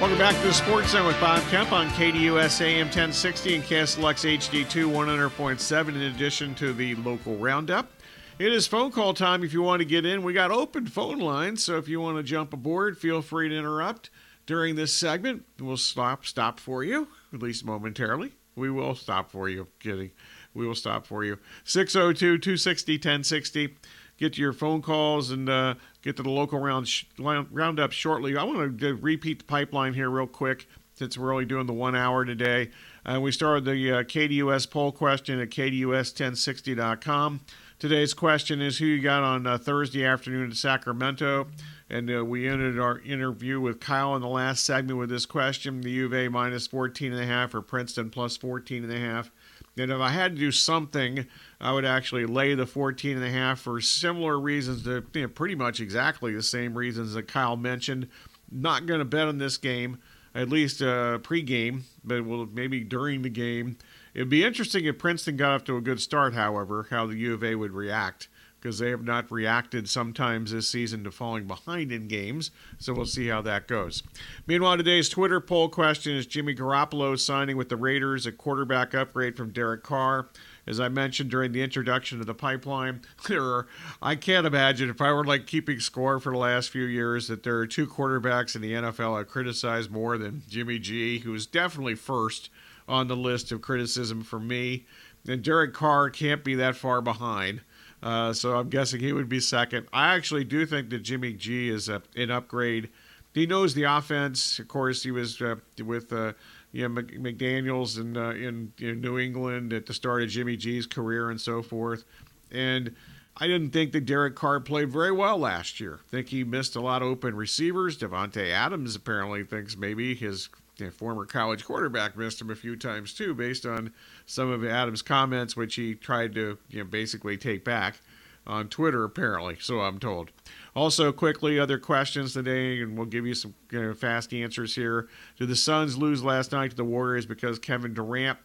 Welcome 0.00 0.16
back 0.16 0.36
to 0.36 0.46
the 0.46 0.54
Sports 0.54 0.90
Zone 0.90 1.08
with 1.08 1.18
Bob 1.18 1.42
Kemp 1.50 1.72
on 1.72 1.88
KDUS 1.88 2.60
AM 2.60 2.86
1060 2.86 3.56
and 3.56 3.64
KSLX 3.64 4.38
HD2 4.38 4.88
100.7 4.88 5.88
in 5.88 6.02
addition 6.02 6.54
to 6.54 6.72
the 6.72 6.94
local 6.94 7.36
roundup. 7.36 7.90
It 8.38 8.52
is 8.52 8.68
phone 8.68 8.92
call 8.92 9.12
time 9.12 9.42
if 9.42 9.52
you 9.52 9.60
want 9.60 9.80
to 9.80 9.84
get 9.84 10.06
in. 10.06 10.22
We 10.22 10.32
got 10.32 10.52
open 10.52 10.86
phone 10.86 11.18
lines, 11.18 11.64
so 11.64 11.78
if 11.78 11.88
you 11.88 12.00
want 12.00 12.18
to 12.18 12.22
jump 12.22 12.52
aboard, 12.52 12.96
feel 12.96 13.22
free 13.22 13.48
to 13.48 13.58
interrupt 13.58 14.08
during 14.46 14.76
this 14.76 14.94
segment. 14.94 15.46
We'll 15.58 15.78
stop 15.78 16.26
stop 16.26 16.60
for 16.60 16.84
you, 16.84 17.08
at 17.34 17.42
least 17.42 17.64
momentarily. 17.64 18.34
We 18.54 18.70
will 18.70 18.94
stop 18.94 19.32
for 19.32 19.48
you. 19.48 19.66
Kidding. 19.80 20.12
We 20.54 20.64
will 20.64 20.76
stop 20.76 21.08
for 21.08 21.24
you. 21.24 21.38
602 21.64 22.38
260 22.38 22.92
1060 22.94 23.76
get 24.18 24.34
to 24.34 24.40
your 24.40 24.52
phone 24.52 24.82
calls 24.82 25.30
and 25.30 25.48
uh, 25.48 25.74
get 26.02 26.16
to 26.16 26.22
the 26.22 26.30
local 26.30 26.58
round 26.58 26.88
sh- 26.88 27.04
roundup 27.18 27.92
shortly. 27.92 28.36
I 28.36 28.44
want 28.44 28.78
to 28.80 28.94
repeat 28.94 29.38
the 29.38 29.44
pipeline 29.44 29.94
here 29.94 30.10
real 30.10 30.26
quick 30.26 30.68
since 30.94 31.16
we're 31.16 31.32
only 31.32 31.44
doing 31.44 31.66
the 31.66 31.72
one 31.72 31.94
hour 31.94 32.24
today. 32.24 32.70
Uh, 33.06 33.20
we 33.20 33.32
started 33.32 33.64
the 33.64 33.92
uh, 33.92 34.02
KDUS 34.02 34.68
poll 34.68 34.92
question 34.92 35.40
at 35.40 35.48
KDUS1060.com. 35.50 37.40
Today's 37.78 38.12
question 38.12 38.60
is 38.60 38.78
who 38.78 38.86
you 38.86 39.00
got 39.00 39.22
on 39.22 39.46
uh, 39.46 39.56
Thursday 39.56 40.04
afternoon 40.04 40.46
in 40.46 40.54
Sacramento. 40.54 41.46
And 41.88 42.12
uh, 42.12 42.24
we 42.24 42.48
ended 42.48 42.78
our 42.78 42.98
interview 42.98 43.60
with 43.60 43.80
Kyle 43.80 44.16
in 44.16 44.20
the 44.20 44.28
last 44.28 44.64
segment 44.64 44.98
with 44.98 45.08
this 45.08 45.24
question: 45.24 45.80
the 45.80 45.90
U 45.90 46.06
of 46.06 46.14
A 46.14 46.28
minus 46.28 46.66
14 46.66 47.12
and 47.12 47.22
a 47.22 47.26
half 47.26 47.54
or 47.54 47.62
Princeton 47.62 48.10
plus 48.10 48.36
14 48.36 48.84
and 48.84 48.92
a 48.92 48.98
half. 48.98 49.30
And 49.78 49.92
if 49.92 50.00
I 50.00 50.10
had 50.10 50.34
to 50.34 50.40
do 50.40 50.52
something, 50.52 51.26
I 51.60 51.72
would 51.72 51.84
actually 51.84 52.26
lay 52.26 52.54
the 52.54 52.66
14 52.66 53.16
and 53.16 53.24
a 53.24 53.30
half 53.30 53.60
for 53.60 53.80
similar 53.80 54.38
reasons 54.38 54.84
to 54.84 55.04
you 55.14 55.22
know, 55.22 55.28
pretty 55.28 55.54
much 55.54 55.80
exactly 55.80 56.34
the 56.34 56.42
same 56.42 56.76
reasons 56.76 57.14
that 57.14 57.28
Kyle 57.28 57.56
mentioned. 57.56 58.08
Not 58.50 58.86
going 58.86 59.00
to 59.00 59.04
bet 59.04 59.28
on 59.28 59.38
this 59.38 59.56
game, 59.58 59.98
at 60.34 60.48
least 60.48 60.80
uh, 60.80 61.18
pregame, 61.18 61.82
but 62.04 62.24
will 62.24 62.46
maybe 62.46 62.80
during 62.80 63.22
the 63.22 63.28
game. 63.28 63.76
It'd 64.14 64.28
be 64.28 64.44
interesting 64.44 64.84
if 64.86 64.98
Princeton 64.98 65.36
got 65.36 65.52
off 65.52 65.64
to 65.64 65.76
a 65.76 65.80
good 65.80 66.00
start, 66.00 66.34
however, 66.34 66.86
how 66.90 67.06
the 67.06 67.16
U 67.16 67.34
of 67.34 67.44
A 67.44 67.54
would 67.54 67.72
react 67.72 68.28
because 68.60 68.78
they 68.78 68.90
have 68.90 69.04
not 69.04 69.30
reacted 69.30 69.88
sometimes 69.88 70.50
this 70.52 70.68
season 70.68 71.04
to 71.04 71.10
falling 71.10 71.46
behind 71.46 71.92
in 71.92 72.08
games. 72.08 72.50
So 72.78 72.92
we'll 72.92 73.06
see 73.06 73.28
how 73.28 73.42
that 73.42 73.68
goes. 73.68 74.02
Meanwhile, 74.46 74.78
today's 74.78 75.08
Twitter 75.08 75.40
poll 75.40 75.68
question 75.68 76.16
is 76.16 76.26
Jimmy 76.26 76.54
Garoppolo 76.54 77.18
signing 77.18 77.56
with 77.56 77.68
the 77.68 77.76
Raiders, 77.76 78.26
a 78.26 78.32
quarterback 78.32 78.94
upgrade 78.94 79.36
from 79.36 79.50
Derek 79.50 79.82
Carr. 79.82 80.28
As 80.66 80.80
I 80.80 80.88
mentioned 80.88 81.30
during 81.30 81.52
the 81.52 81.62
introduction 81.62 82.18
to 82.18 82.24
the 82.24 82.34
pipeline, 82.34 83.00
there 83.28 83.42
are, 83.42 83.66
I 84.02 84.16
can't 84.16 84.46
imagine 84.46 84.90
if 84.90 85.00
I 85.00 85.12
were 85.12 85.24
like 85.24 85.46
keeping 85.46 85.80
score 85.80 86.20
for 86.20 86.32
the 86.32 86.38
last 86.38 86.70
few 86.70 86.84
years 86.84 87.28
that 87.28 87.42
there 87.42 87.56
are 87.58 87.66
two 87.66 87.86
quarterbacks 87.86 88.54
in 88.54 88.60
the 88.60 88.72
NFL 88.72 89.18
I 89.18 89.24
criticize 89.24 89.88
more 89.88 90.18
than 90.18 90.42
Jimmy 90.48 90.78
G, 90.78 91.20
who 91.20 91.34
is 91.34 91.46
definitely 91.46 91.94
first 91.94 92.50
on 92.86 93.08
the 93.08 93.16
list 93.16 93.52
of 93.52 93.62
criticism 93.62 94.22
for 94.22 94.40
me. 94.40 94.84
And 95.26 95.42
Derek 95.42 95.74
Carr 95.74 96.10
can't 96.10 96.44
be 96.44 96.54
that 96.56 96.76
far 96.76 97.00
behind. 97.00 97.60
Uh, 98.02 98.32
so 98.32 98.56
I'm 98.56 98.68
guessing 98.68 99.00
he 99.00 99.12
would 99.12 99.28
be 99.28 99.40
second. 99.40 99.88
I 99.92 100.14
actually 100.14 100.44
do 100.44 100.64
think 100.66 100.90
that 100.90 101.00
Jimmy 101.00 101.32
G 101.32 101.68
is 101.68 101.88
a, 101.88 102.02
an 102.16 102.30
upgrade. 102.30 102.90
He 103.34 103.46
knows 103.46 103.74
the 103.74 103.84
offense. 103.84 104.58
Of 104.58 104.68
course, 104.68 105.02
he 105.02 105.10
was 105.10 105.40
uh, 105.42 105.56
with 105.84 106.12
uh, 106.12 106.32
you 106.72 106.88
know, 106.88 107.02
McDaniels 107.02 107.98
in, 107.98 108.16
in, 108.16 108.72
in 108.78 109.00
New 109.00 109.18
England 109.18 109.72
at 109.72 109.86
the 109.86 109.94
start 109.94 110.22
of 110.22 110.28
Jimmy 110.28 110.56
G's 110.56 110.86
career 110.86 111.30
and 111.30 111.40
so 111.40 111.62
forth. 111.62 112.04
And 112.50 112.94
I 113.36 113.46
didn't 113.46 113.70
think 113.70 113.92
that 113.92 114.06
Derek 114.06 114.34
Carr 114.34 114.60
played 114.60 114.90
very 114.90 115.12
well 115.12 115.38
last 115.38 115.80
year. 115.80 116.00
I 116.08 116.10
think 116.10 116.28
he 116.28 116.44
missed 116.44 116.76
a 116.76 116.80
lot 116.80 117.02
of 117.02 117.08
open 117.08 117.36
receivers. 117.36 117.96
Davante 117.96 118.50
Adams 118.50 118.96
apparently 118.96 119.44
thinks 119.44 119.76
maybe 119.76 120.14
his 120.14 120.48
former 120.90 121.24
college 121.24 121.64
quarterback 121.64 122.16
missed 122.16 122.40
him 122.40 122.50
a 122.50 122.56
few 122.56 122.76
times 122.76 123.12
too, 123.12 123.34
based 123.34 123.66
on 123.66 123.92
some 124.26 124.50
of 124.50 124.64
Adams' 124.64 125.02
comments, 125.02 125.56
which 125.56 125.74
he 125.74 125.94
tried 125.94 126.34
to 126.34 126.58
you 126.70 126.78
know, 126.78 126.84
basically 126.84 127.36
take 127.36 127.64
back 127.64 128.00
on 128.46 128.68
Twitter, 128.68 129.04
apparently, 129.04 129.56
so 129.60 129.80
I'm 129.80 129.98
told. 129.98 130.30
Also, 130.74 131.12
quickly, 131.12 131.58
other 131.58 131.78
questions 131.78 132.32
today, 132.32 132.80
and 132.80 132.96
we'll 132.96 133.06
give 133.06 133.26
you 133.26 133.34
some 133.34 133.54
you 133.70 133.82
know, 133.82 133.94
fast 133.94 134.32
answers 134.32 134.74
here. 134.74 135.08
Did 135.38 135.48
the 135.48 135.56
Suns 135.56 135.98
lose 135.98 136.24
last 136.24 136.52
night 136.52 136.70
to 136.70 136.76
the 136.76 136.84
Warriors 136.84 137.26
because 137.26 137.58
Kevin 137.58 137.92
Durant 137.92 138.38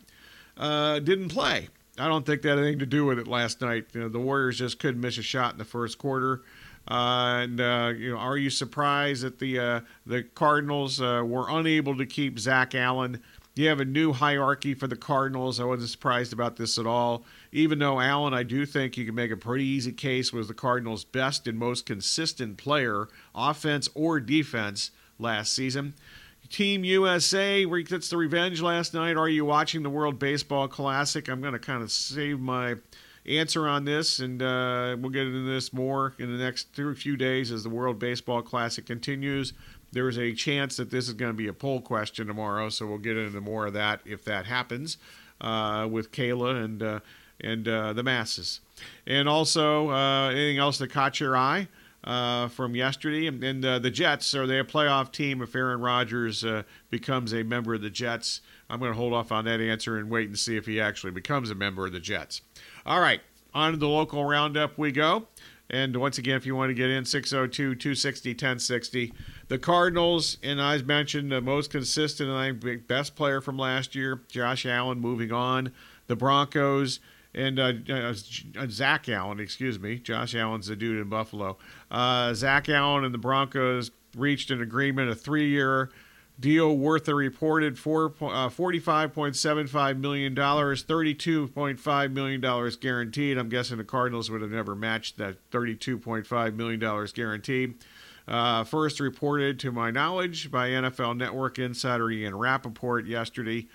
uh, 0.58 1.00
didn't 1.00 1.30
play? 1.30 1.69
I 1.98 2.08
don't 2.08 2.26
think 2.26 2.41
that 2.41 2.50
had 2.50 2.60
anything 2.60 2.80
to 2.80 2.86
do 2.86 3.06
with 3.06 3.19
it 3.19 3.28
last 3.28 3.62
night. 3.62 3.86
You 3.93 4.02
know, 4.02 4.10
the 4.10 4.19
Warriors 4.19 4.58
just 4.58 4.80
couldn't 4.80 5.00
miss 5.00 5.17
a 5.17 5.24
shot 5.24 5.54
in 5.54 5.58
the 5.58 5.65
first 5.65 5.98
quarter. 6.00 6.41
Uh, 6.88 7.41
and 7.43 7.62
uh, 7.62 7.93
you 7.96 8.12
know, 8.12 8.17
are 8.17 8.38
you 8.38 8.50
surprised 8.50 9.24
that 9.24 9.39
the 9.39 9.60
uh, 9.60 9.80
the 10.06 10.24
Cardinals 10.24 11.00
were 11.00 11.46
unable 11.50 11.98
to 11.98 12.06
keep 12.06 12.39
Zach 12.39 12.76
Allen? 12.76 13.22
You 13.56 13.67
have 13.67 13.80
a 13.80 13.86
new 13.86 14.13
hierarchy 14.13 14.74
for 14.74 14.88
the 14.88 14.96
Cardinals. 14.96 15.60
I 15.60 15.63
wasn't 15.63 15.91
surprised 15.91 16.34
about 16.34 16.58
this 16.58 16.80
at 16.80 16.88
all. 16.88 17.24
Even 17.52 17.78
though 17.78 18.00
Allen, 18.00 18.34
I 18.34 18.41
do 18.41 18.65
think 18.65 18.98
you 18.98 19.06
can 19.06 19.13
make 19.13 19.30
a 19.30 19.38
pretty 19.38 19.63
easy 19.63 19.91
case 19.91 20.34
was 20.34 20.48
the 20.48 20.56
Cardinals' 20.56 21.04
best 21.04 21.48
and 21.48 21.60
most 21.60 21.86
consistent 21.86 22.58
player, 22.58 23.08
offense 23.36 23.88
or 23.93 24.19
defense, 24.19 24.89
last 25.19 25.54
season. 25.54 25.93
Team 26.50 26.84
USA 26.84 27.65
gets 27.84 28.10
the 28.10 28.17
revenge 28.17 28.62
last 28.62 28.93
night. 28.93 29.17
Are 29.17 29.30
you 29.30 29.46
watching 29.46 29.84
the 29.84 29.89
World 29.89 30.19
Baseball 30.19 30.67
Classic? 30.67 31.28
I'm 31.28 31.41
going 31.41 31.54
to 31.54 31.60
kind 31.60 31.82
of 31.82 31.91
save 31.91 32.39
my 32.39 32.76
answer 33.26 33.68
on 33.68 33.86
this, 33.86 34.20
and 34.20 34.42
uh, 34.42 34.96
we'll 35.00 35.12
get 35.12 35.28
into 35.28 35.46
this 35.46 35.72
more 35.74 36.14
in 36.20 36.36
the 36.36 36.44
next 36.44 36.76
few 36.76 37.18
days 37.18 37.52
as 37.52 37.64
the 37.64 37.70
World 37.70 38.00
Baseball 38.00 38.42
Classic 38.42 38.86
continues. 38.86 39.54
There 39.92 40.10
is 40.10 40.18
a 40.18 40.34
chance 40.34 40.78
that 40.78 40.90
this 40.90 41.08
is 41.08 41.14
going 41.14 41.32
to 41.32 41.38
be 41.38 41.48
a 41.48 41.54
poll 41.54 41.80
question 41.80 42.28
tomorrow, 42.28 42.70
so 42.70 42.88
we'll 42.88 42.98
get 42.98 43.16
into 43.16 43.40
more 43.42 43.68
of 43.68 43.74
that 43.74 44.02
if 44.06 44.26
that 44.26 44.46
happens 44.46 44.98
uh, 45.40 45.88
with 45.90 46.12
Kayla 46.12 46.64
and 46.64 46.84
uh, 46.84 47.00
and 47.42 47.68
uh, 47.68 47.94
the 47.94 48.04
masses. 48.04 48.60
And 49.06 49.28
also, 49.28 49.90
uh, 49.90 50.30
anything 50.30 50.60
else 50.60 50.78
that 50.80 50.90
caught 50.90 51.20
your 51.20 51.38
eye? 51.38 51.68
uh, 52.06 52.50
from 52.50 52.76
yesterday. 52.76 53.28
And, 53.28 53.42
and 53.44 53.64
the 53.64 53.90
Jets 53.90 54.36
are 54.36 54.46
they 54.46 54.60
a 54.60 54.66
playoff 54.66 55.14
team 55.14 55.42
if 55.42 55.56
Aaron 55.56 55.80
Rodgers 55.80 56.44
becomes 56.90 57.34
a 57.34 57.44
member 57.44 57.76
of 57.76 57.82
the 57.82 57.90
Jets? 57.90 58.42
I'm 58.70 58.80
going 58.80 58.92
to 58.92 58.98
hold 58.98 59.14
off 59.14 59.32
on 59.32 59.46
that 59.46 59.62
answer 59.62 59.98
and 59.98 60.10
wait 60.10 60.28
and 60.28 60.38
see 60.38 60.58
if 60.58 60.66
he 60.66 60.82
actually 60.82 61.12
becomes 61.12 61.50
a 61.50 61.56
member 61.56 61.86
of 61.86 61.94
the 61.94 62.02
Jets. 62.02 62.42
All 62.86 63.00
right, 63.00 63.22
on 63.54 63.72
to 63.72 63.78
the 63.78 63.88
local 63.88 64.26
roundup 64.26 64.78
we 64.78 64.91
go. 64.91 65.28
And 65.69 65.96
once 65.96 66.17
again, 66.17 66.36
if 66.36 66.46
you 66.46 66.56
want 66.56 66.69
to 66.69 66.74
get 66.74 66.89
in, 66.89 67.06
602 67.06 67.76
260 67.76 68.32
1060. 68.32 69.13
The 69.48 69.58
Cardinals, 69.58 70.38
and 70.43 70.62
I 70.62 70.78
mentioned 70.80 71.32
the 71.32 71.41
most 71.41 71.72
consistent 71.72 72.30
and 72.30 72.88
best 72.88 73.15
player 73.15 73.41
from 73.41 73.58
last 73.58 73.96
year, 73.96 74.22
Josh 74.28 74.65
Allen, 74.65 75.00
moving 75.00 75.32
on. 75.32 75.72
The 76.08 76.17
Broncos, 76.17 77.00
and 77.34 77.58
uh, 77.58 77.74
uh, 77.89 78.13
Zach 78.67 79.08
Allen, 79.08 79.39
excuse 79.39 79.80
me. 79.80 79.98
Josh 79.98 80.36
Allen's 80.36 80.67
the 80.67 80.76
dude 80.76 81.00
in 81.00 81.10
Buffalo. 81.10 81.58
Uh, 81.89 82.34
Zach 82.34 82.67
Allen 82.67 83.06
and 83.06 83.13
the 83.13 83.17
Broncos 83.19 83.89
reached 84.15 84.52
an 84.52 84.62
agreement, 84.62 85.10
a 85.10 85.15
three-year 85.15 85.89
deal 86.44 86.76
worth 86.76 87.08
a 87.08 87.16
reported 87.16 87.80
four, 87.80 88.08
uh, 88.20 88.50
$45.75 88.50 89.98
million, 89.98 90.36
$32.5 90.36 92.12
million 92.12 92.72
guaranteed. 92.82 93.38
I'm 93.38 93.48
guessing 93.48 93.78
the 93.78 93.86
Cardinals 93.86 94.30
would 94.30 94.42
have 94.42 94.52
never 94.52 94.76
matched 94.76 95.18
that 95.20 95.38
$32.5 95.52 96.56
million 96.56 97.08
guaranteed. 97.14 97.76
Uh, 98.28 98.66
first 98.66 99.00
reported, 99.00 99.58
to 99.60 99.72
my 99.72 99.90
knowledge, 99.90 100.52
by 100.52 100.70
NFL 100.70 101.16
Network 101.16 101.58
insider 101.60 102.12
Ian 102.12 102.36
Rapoport 102.36 103.06
yesterday. 103.08 103.68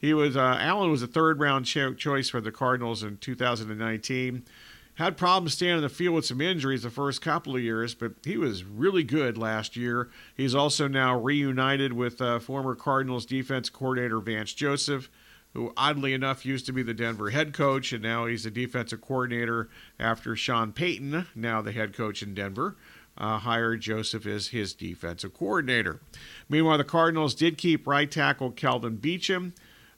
He 0.00 0.12
was 0.12 0.36
uh, 0.36 0.58
Allen 0.60 0.90
was 0.90 1.02
a 1.02 1.06
third 1.06 1.38
round 1.38 1.64
cho- 1.64 1.94
choice 1.94 2.28
for 2.28 2.40
the 2.40 2.52
Cardinals 2.52 3.04
in 3.04 3.18
2019. 3.18 4.44
Had 4.96 5.18
problems 5.18 5.52
staying 5.52 5.76
in 5.76 5.82
the 5.82 5.90
field 5.90 6.14
with 6.14 6.24
some 6.24 6.40
injuries 6.40 6.82
the 6.82 6.90
first 6.90 7.20
couple 7.20 7.54
of 7.54 7.60
years, 7.62 7.94
but 7.94 8.12
he 8.24 8.38
was 8.38 8.64
really 8.64 9.04
good 9.04 9.36
last 9.36 9.76
year. 9.76 10.08
He's 10.34 10.54
also 10.54 10.88
now 10.88 11.18
reunited 11.18 11.92
with 11.92 12.22
uh, 12.22 12.38
former 12.38 12.74
Cardinals 12.74 13.26
defense 13.26 13.68
coordinator 13.68 14.20
Vance 14.20 14.54
Joseph, 14.54 15.10
who 15.52 15.74
oddly 15.76 16.14
enough 16.14 16.46
used 16.46 16.64
to 16.64 16.72
be 16.72 16.82
the 16.82 16.94
Denver 16.94 17.28
head 17.28 17.52
coach, 17.52 17.92
and 17.92 18.02
now 18.02 18.24
he's 18.24 18.44
the 18.44 18.50
defensive 18.50 19.02
coordinator 19.02 19.68
after 20.00 20.34
Sean 20.34 20.72
Payton, 20.72 21.26
now 21.34 21.60
the 21.60 21.72
head 21.72 21.94
coach 21.94 22.22
in 22.22 22.32
Denver. 22.32 22.74
Uh, 23.18 23.38
hired 23.38 23.80
Joseph 23.80 24.26
as 24.26 24.48
his 24.48 24.74
defensive 24.74 25.32
coordinator. 25.32 26.00
Meanwhile, 26.50 26.76
the 26.78 26.84
Cardinals 26.84 27.34
did 27.34 27.56
keep 27.56 27.86
right 27.86 28.10
tackle 28.10 28.50
Kelvin 28.50 28.98
Beachum. 28.98 29.52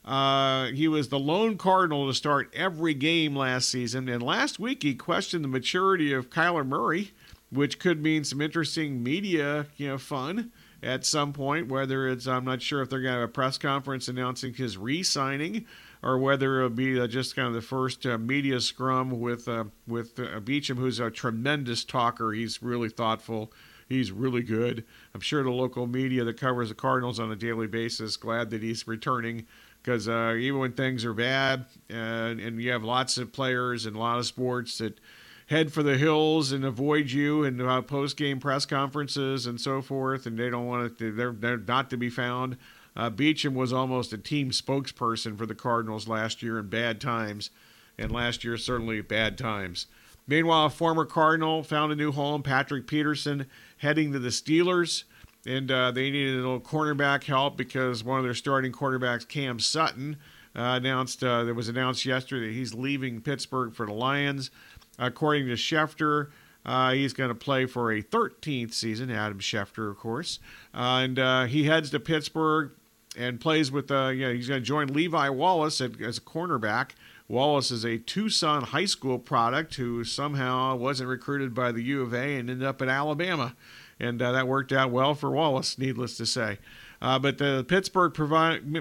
Uh, 0.09 0.69
he 0.69 0.89
was 0.89 1.11
the 1.11 1.19
lone 1.19 1.59
Cardinal 1.59 2.07
to 2.07 2.15
start 2.15 2.51
every 2.55 2.95
game 2.95 3.37
last 3.37 3.69
season, 3.69 4.09
and 4.09 4.23
last 4.23 4.59
week 4.59 4.83
he 4.83 4.95
questioned 4.95 5.45
the 5.45 5.49
maturity 5.49 6.15
of 6.15 6.31
Kyler 6.31 6.67
Murray, 6.67 7.13
which 7.51 7.79
could 7.79 8.03
mean 8.03 8.25
some 8.25 8.41
interesting 8.41 9.03
media, 9.03 9.67
you 9.77 9.87
know, 9.87 9.99
fun 9.99 10.51
at 10.83 11.05
some 11.05 11.35
point. 11.35 11.69
Whether 11.69 12.09
it's, 12.09 12.27
I'm 12.27 12.47
not 12.47 12.63
sure 12.63 12.81
if 12.81 12.89
they're 12.89 13.03
going 13.03 13.13
to 13.13 13.21
have 13.21 13.29
a 13.29 13.33
press 13.33 13.59
conference 13.59 14.09
announcing 14.09 14.55
his 14.55 14.79
re-signing, 14.79 15.67
or 16.03 16.17
whether 16.17 16.57
it'll 16.57 16.71
be 16.71 16.99
uh, 16.99 17.07
just 17.07 17.37
kind 17.37 17.49
of 17.49 17.53
the 17.53 17.61
first 17.61 18.07
uh, 18.07 18.17
media 18.17 18.63
scrum 18.63 19.21
with 19.21 19.47
uh, 19.47 19.65
with 19.87 20.19
uh, 20.19 20.41
Beachum, 20.41 20.79
who's 20.79 21.01
a 21.01 21.11
tremendous 21.11 21.85
talker. 21.85 22.33
He's 22.33 22.63
really 22.63 22.89
thoughtful. 22.89 23.53
He's 23.87 24.11
really 24.13 24.43
good. 24.43 24.85
I'm 25.15 25.21
sure 25.21 25.43
the 25.43 25.51
local 25.51 25.87
media 25.87 26.25
that 26.25 26.39
covers 26.39 26.69
the 26.71 26.75
Cardinals 26.75 27.19
on 27.19 27.31
a 27.31 27.37
daily 27.37 27.67
basis 27.67 28.17
glad 28.17 28.51
that 28.51 28.63
he's 28.63 28.87
returning 28.87 29.47
because 29.89 30.07
uh, 30.07 30.37
even 30.39 30.61
when 30.61 30.73
things 30.73 31.03
are 31.07 31.15
bad 31.15 31.65
uh, 31.91 31.95
and 31.95 32.61
you 32.61 32.71
have 32.71 32.85
lots 32.85 33.17
of 33.17 33.33
players 33.33 33.87
and 33.87 33.97
a 33.97 33.99
lot 33.99 34.19
of 34.19 34.27
sports 34.27 34.77
that 34.77 35.01
head 35.47 35.73
for 35.73 35.83
the 35.83 35.97
hills 35.97 36.53
and 36.53 36.63
avoid 36.63 37.11
you 37.11 37.43
and 37.43 37.63
uh, 37.63 37.81
post-game 37.81 38.39
press 38.39 38.67
conferences 38.67 39.47
and 39.47 39.59
so 39.59 39.81
forth, 39.81 40.27
and 40.27 40.39
they 40.39 40.51
don't 40.51 40.67
want 40.67 40.99
to, 40.99 41.11
they're, 41.11 41.33
they're 41.33 41.57
not 41.57 41.89
to 41.89 41.97
be 41.97 42.11
found. 42.11 42.59
Uh, 42.95 43.09
Beachum 43.09 43.55
was 43.55 43.73
almost 43.73 44.13
a 44.13 44.19
team 44.19 44.51
spokesperson 44.51 45.39
for 45.39 45.47
the 45.47 45.55
Cardinals 45.55 46.07
last 46.07 46.43
year 46.43 46.59
in 46.59 46.69
bad 46.69 47.01
times, 47.01 47.49
and 47.97 48.13
last 48.13 48.45
year 48.45 48.59
certainly 48.59 49.01
bad 49.01 49.39
times. 49.39 49.87
Meanwhile, 50.27 50.67
a 50.67 50.71
former 50.71 51.07
Cardinal 51.07 51.63
found 51.63 51.93
a 51.93 51.97
new 51.97 52.13
home, 52.13 52.43
Patrick 52.43 52.87
Peterson, 52.87 53.47
heading 53.79 54.13
to 54.13 54.19
the 54.19 54.29
Steelers 54.29 55.05
and 55.49 55.71
uh, 55.71 55.91
they 55.91 56.11
needed 56.11 56.35
a 56.35 56.37
little 56.37 56.61
cornerback 56.61 57.25
help 57.25 57.57
because 57.57 58.05
one 58.05 58.19
of 58.19 58.25
their 58.25 58.35
starting 58.35 58.71
quarterbacks, 58.71 59.27
Cam 59.27 59.59
Sutton, 59.59 60.17
uh, 60.55 60.77
announced 60.77 61.25
uh, 61.25 61.45
that 61.45 61.55
was 61.55 61.69
announced 61.69 62.05
yesterday 62.05 62.49
that 62.49 62.53
he's 62.53 62.75
leaving 62.75 63.21
Pittsburgh 63.23 63.75
for 63.75 63.87
the 63.87 63.93
Lions. 63.93 64.51
According 64.99 65.47
to 65.47 65.55
Schefter, 65.55 66.29
uh, 66.67 66.93
he's 66.93 67.15
going 67.15 67.29
to 67.29 67.35
play 67.35 67.65
for 67.65 67.93
a 67.93 68.03
13th 68.03 68.75
season. 68.75 69.11
Adam 69.11 69.39
Schefter, 69.39 69.91
of 69.91 69.97
course, 69.97 70.39
uh, 70.75 71.01
and 71.03 71.19
uh, 71.19 71.45
he 71.45 71.65
heads 71.65 71.91
to 71.91 72.01
Pittsburgh 72.01 72.73
and 73.17 73.41
plays 73.41 73.73
with. 73.73 73.91
Uh, 73.91 74.09
yeah, 74.09 74.33
he's 74.33 74.49
going 74.49 74.61
to 74.61 74.67
join 74.67 74.89
Levi 74.89 75.31
Wallace 75.31 75.81
at, 75.81 76.01
as 76.01 76.19
a 76.19 76.23
cornerback. 76.23 76.91
Wallace 77.29 77.71
is 77.71 77.85
a 77.85 77.99
Tucson 77.99 78.63
high 78.63 78.87
school 78.87 79.19
product 79.19 79.75
who 79.75 80.03
somehow 80.03 80.75
wasn't 80.77 81.11
recruited 81.11 81.55
by 81.55 81.73
the 81.73 81.83
U 81.83 82.03
of 82.03 82.15
A 82.15 82.37
and 82.37 82.49
ended 82.49 82.65
up 82.65 82.81
at 82.81 82.89
Alabama 82.89 83.55
and 84.01 84.21
uh, 84.23 84.33
that 84.33 84.47
worked 84.47 84.73
out 84.73 84.91
well 84.91 85.15
for 85.15 85.31
Wallace, 85.31 85.79
needless 85.79 86.17
to 86.17 86.27
say. 86.27 86.59
Uh, 87.01 87.19
but 87.19 87.39
the 87.39 87.65
Pittsburgh 87.69 88.13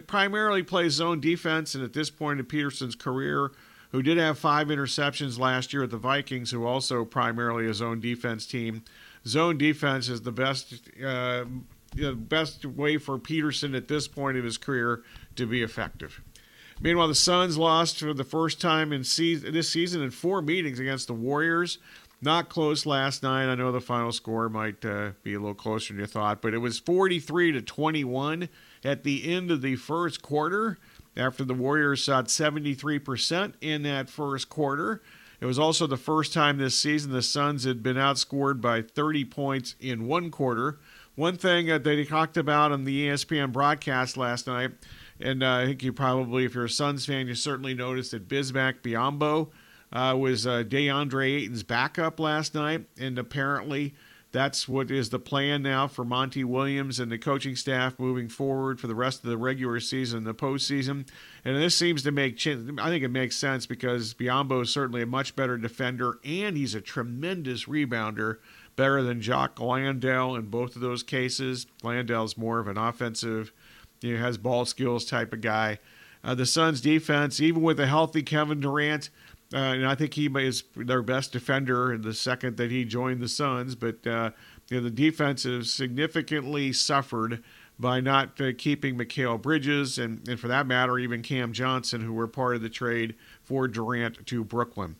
primarily 0.07 0.63
plays 0.63 0.93
zone 0.93 1.19
defense, 1.19 1.75
and 1.75 1.83
at 1.83 1.93
this 1.93 2.09
point 2.09 2.39
in 2.39 2.45
Peterson's 2.45 2.95
career, 2.95 3.51
who 3.91 4.01
did 4.01 4.17
have 4.17 4.37
five 4.37 4.67
interceptions 4.67 5.39
last 5.39 5.71
year 5.71 5.83
at 5.83 5.91
the 5.91 5.97
Vikings, 5.97 6.51
who 6.51 6.65
also 6.65 7.05
primarily 7.05 7.67
a 7.67 7.73
zone 7.73 7.99
defense 7.99 8.45
team. 8.45 8.83
Zone 9.25 9.57
defense 9.57 10.09
is 10.09 10.21
the 10.21 10.31
best, 10.31 10.73
uh, 11.03 11.45
the 11.95 12.13
best 12.13 12.65
way 12.65 12.97
for 12.97 13.17
Peterson 13.17 13.75
at 13.75 13.87
this 13.87 14.07
point 14.07 14.37
of 14.37 14.43
his 14.43 14.57
career 14.57 15.03
to 15.35 15.45
be 15.45 15.61
effective. 15.61 16.21
Meanwhile, 16.79 17.07
the 17.07 17.15
Suns 17.15 17.57
lost 17.57 17.99
for 17.99 18.13
the 18.13 18.23
first 18.23 18.61
time 18.61 18.93
in 18.93 19.03
season, 19.03 19.53
this 19.53 19.69
season 19.69 20.01
in 20.01 20.11
four 20.11 20.41
meetings 20.41 20.79
against 20.79 21.07
the 21.07 21.13
Warriors. 21.13 21.79
Not 22.21 22.49
close 22.49 22.85
last 22.85 23.21
night. 23.21 23.51
I 23.51 23.55
know 23.55 23.71
the 23.71 23.79
final 23.79 24.11
score 24.11 24.49
might 24.49 24.83
uh, 24.83 25.11
be 25.21 25.35
a 25.35 25.39
little 25.39 25.53
closer 25.53 25.93
than 25.93 26.01
you 26.01 26.07
thought, 26.07 26.41
but 26.41 26.53
it 26.53 26.57
was 26.57 26.79
43 26.79 27.51
to 27.51 27.61
21 27.61 28.49
at 28.83 29.03
the 29.03 29.31
end 29.31 29.51
of 29.51 29.61
the 29.61 29.75
first 29.75 30.21
quarter. 30.21 30.77
After 31.15 31.43
the 31.43 31.53
Warriors 31.53 31.99
shot 31.99 32.25
73% 32.25 33.53
in 33.61 33.83
that 33.83 34.09
first 34.09 34.49
quarter, 34.49 35.01
it 35.39 35.45
was 35.45 35.59
also 35.59 35.87
the 35.87 35.97
first 35.97 36.33
time 36.33 36.57
this 36.57 36.77
season 36.77 37.11
the 37.11 37.21
Suns 37.21 37.63
had 37.63 37.83
been 37.83 37.97
outscored 37.97 38.61
by 38.61 38.81
30 38.81 39.25
points 39.25 39.75
in 39.79 40.07
one 40.07 40.31
quarter. 40.31 40.79
One 41.15 41.37
thing 41.37 41.67
that 41.67 41.83
they 41.83 42.03
talked 42.03 42.37
about 42.37 42.71
on 42.71 42.83
the 42.83 43.07
ESPN 43.07 43.51
broadcast 43.51 44.17
last 44.17 44.45
night, 44.45 44.71
and 45.19 45.43
uh, 45.43 45.55
I 45.55 45.65
think 45.65 45.83
you 45.83 45.93
probably, 45.93 46.45
if 46.45 46.55
you're 46.55 46.65
a 46.65 46.69
Suns 46.69 47.05
fan, 47.05 47.27
you 47.27 47.35
certainly 47.35 47.73
noticed 47.73 48.11
that 48.11 48.27
Bismack 48.27 48.81
Biyombo 48.81 49.49
uh, 49.91 50.15
was 50.17 50.45
uh, 50.45 50.63
DeAndre 50.63 51.43
Ayton's 51.43 51.63
backup 51.63 52.19
last 52.19 52.53
night, 52.53 52.85
and 52.99 53.17
apparently 53.17 53.93
that's 54.31 54.67
what 54.67 54.91
is 54.91 55.09
the 55.09 55.19
plan 55.19 55.63
now 55.63 55.87
for 55.87 56.03
Monty 56.03 56.43
Williams 56.43 56.99
and 56.99 57.11
the 57.11 57.17
coaching 57.17 57.55
staff 57.55 57.97
moving 57.97 58.27
forward 58.27 58.79
for 58.79 58.87
the 58.87 58.95
rest 58.95 59.23
of 59.23 59.29
the 59.29 59.37
regular 59.37 59.79
season 59.79 60.19
and 60.19 60.27
the 60.27 60.33
postseason. 60.33 61.07
And 61.45 61.55
this 61.55 61.75
seems 61.75 62.03
to 62.03 62.11
make, 62.11 62.35
I 62.45 62.89
think 62.89 63.03
it 63.03 63.11
makes 63.11 63.37
sense 63.37 63.65
because 63.65 64.13
Biyombo 64.13 64.63
is 64.63 64.69
certainly 64.69 65.01
a 65.01 65.07
much 65.07 65.35
better 65.35 65.57
defender, 65.57 66.19
and 66.25 66.57
he's 66.57 66.75
a 66.75 66.81
tremendous 66.81 67.65
rebounder, 67.65 68.37
better 68.75 69.01
than 69.01 69.21
Jock 69.21 69.59
Landale 69.59 70.35
in 70.35 70.45
both 70.45 70.75
of 70.75 70.81
those 70.81 71.03
cases. 71.03 71.65
Landale's 71.81 72.37
more 72.37 72.59
of 72.59 72.67
an 72.67 72.77
offensive, 72.77 73.51
you 74.01 74.15
know, 74.15 74.23
has 74.23 74.37
ball 74.37 74.65
skills 74.65 75.05
type 75.05 75.33
of 75.33 75.41
guy. 75.41 75.79
Uh, 76.23 76.35
the 76.35 76.45
Suns' 76.45 76.81
defense, 76.81 77.39
even 77.39 77.61
with 77.61 77.79
a 77.79 77.87
healthy 77.87 78.23
Kevin 78.23 78.59
Durant, 78.59 79.09
uh, 79.53 79.57
and 79.57 79.87
I 79.87 79.95
think 79.95 80.15
he 80.15 80.25
is 80.25 80.63
their 80.75 81.01
best 81.01 81.31
defender 81.31 81.93
in 81.93 82.01
the 82.01 82.13
second 82.13 82.57
that 82.57 82.69
he 82.69 82.83
joined 82.83 83.21
the 83.21 83.29
Suns. 83.29 83.75
But 83.75 84.05
uh, 84.05 84.31
you 84.69 84.77
know, 84.77 84.83
the 84.83 84.91
defense 84.91 85.43
has 85.43 85.71
significantly 85.71 86.73
suffered 86.73 87.43
by 87.79 88.01
not 88.01 88.41
uh, 88.41 88.51
keeping 88.57 88.97
Mikal 88.97 89.41
Bridges 89.41 89.99
and, 89.99 90.27
and, 90.27 90.39
for 90.39 90.47
that 90.47 90.65
matter, 90.65 90.97
even 90.97 91.21
Cam 91.21 91.53
Johnson, 91.53 92.01
who 92.01 92.13
were 92.13 92.27
part 92.27 92.55
of 92.55 92.61
the 92.61 92.69
trade 92.69 93.15
for 93.43 93.67
Durant 93.67 94.25
to 94.25 94.43
Brooklyn. 94.43 94.95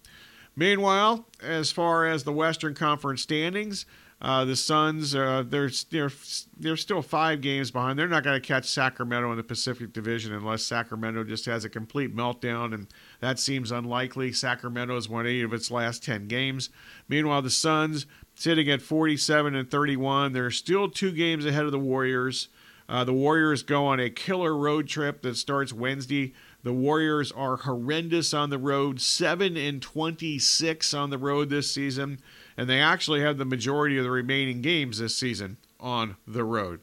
Meanwhile, 0.56 1.26
as 1.42 1.72
far 1.72 2.08
as 2.08 2.24
the 2.24 2.34
Western 2.34 2.74
Conference 2.74 3.22
standings, 3.22 3.86
uh, 4.20 4.46
the 4.46 4.56
Suns, 4.56 5.14
uh, 5.14 5.44
they're, 5.48 5.70
they're, 5.92 6.12
they're 6.60 6.78
still 6.78 7.04
five 7.04 7.40
games 7.42 7.70
behind. 7.70 8.00
They're 8.00 8.08
not 8.08 8.24
going 8.24 8.42
to 8.42 8.48
catch 8.48 8.66
Sacramento 8.66 9.30
in 9.30 9.38
the 9.38 9.44
Pacific 9.44 9.94
Division 9.94 10.34
unless 10.34 10.64
Sacramento 10.64 11.24
just 11.24 11.46
has 11.46 11.64
a 11.64 11.70
complete 11.70 12.16
meltdown, 12.16 12.74
and 12.74 12.88
that 13.20 13.38
seems 13.38 13.72
unlikely. 13.72 14.32
Sacramento 14.32 14.96
has 14.96 15.08
won 15.08 15.28
eight 15.28 15.44
of 15.44 15.54
its 15.54 15.70
last 15.70 16.04
10 16.04 16.28
games. 16.28 16.72
Meanwhile, 17.08 17.44
the 17.44 17.52
Suns 17.52 18.08
sitting 18.34 18.70
at 18.70 18.82
47 18.82 19.54
and 19.56 19.70
31. 19.70 20.34
They're 20.34 20.50
still 20.50 20.90
two 20.90 21.12
games 21.12 21.46
ahead 21.46 21.66
of 21.66 21.72
the 21.72 21.80
Warriors. 21.80 22.50
Uh, 22.90 23.04
the 23.04 23.14
Warriors 23.14 23.64
go 23.64 23.86
on 23.86 24.00
a 24.00 24.10
killer 24.10 24.56
road 24.56 24.88
trip 24.88 25.22
that 25.22 25.38
starts 25.38 25.74
Wednesday. 25.74 26.34
The 26.64 26.74
Warriors 26.74 27.32
are 27.32 27.58
horrendous 27.58 28.34
on 28.34 28.50
the 28.50 28.58
road, 28.58 29.00
7 29.00 29.58
and 29.58 29.82
26 29.82 30.94
on 30.94 31.12
the 31.12 31.18
road 31.18 31.50
this 31.50 31.72
season 31.72 32.20
and 32.58 32.68
they 32.68 32.82
actually 32.82 33.22
have 33.22 33.38
the 33.38 33.46
majority 33.46 33.98
of 33.98 34.04
the 34.04 34.12
remaining 34.12 34.62
games 34.62 34.98
this 34.98 35.16
season 35.16 35.58
on 35.80 36.18
the 36.28 36.44
road. 36.44 36.82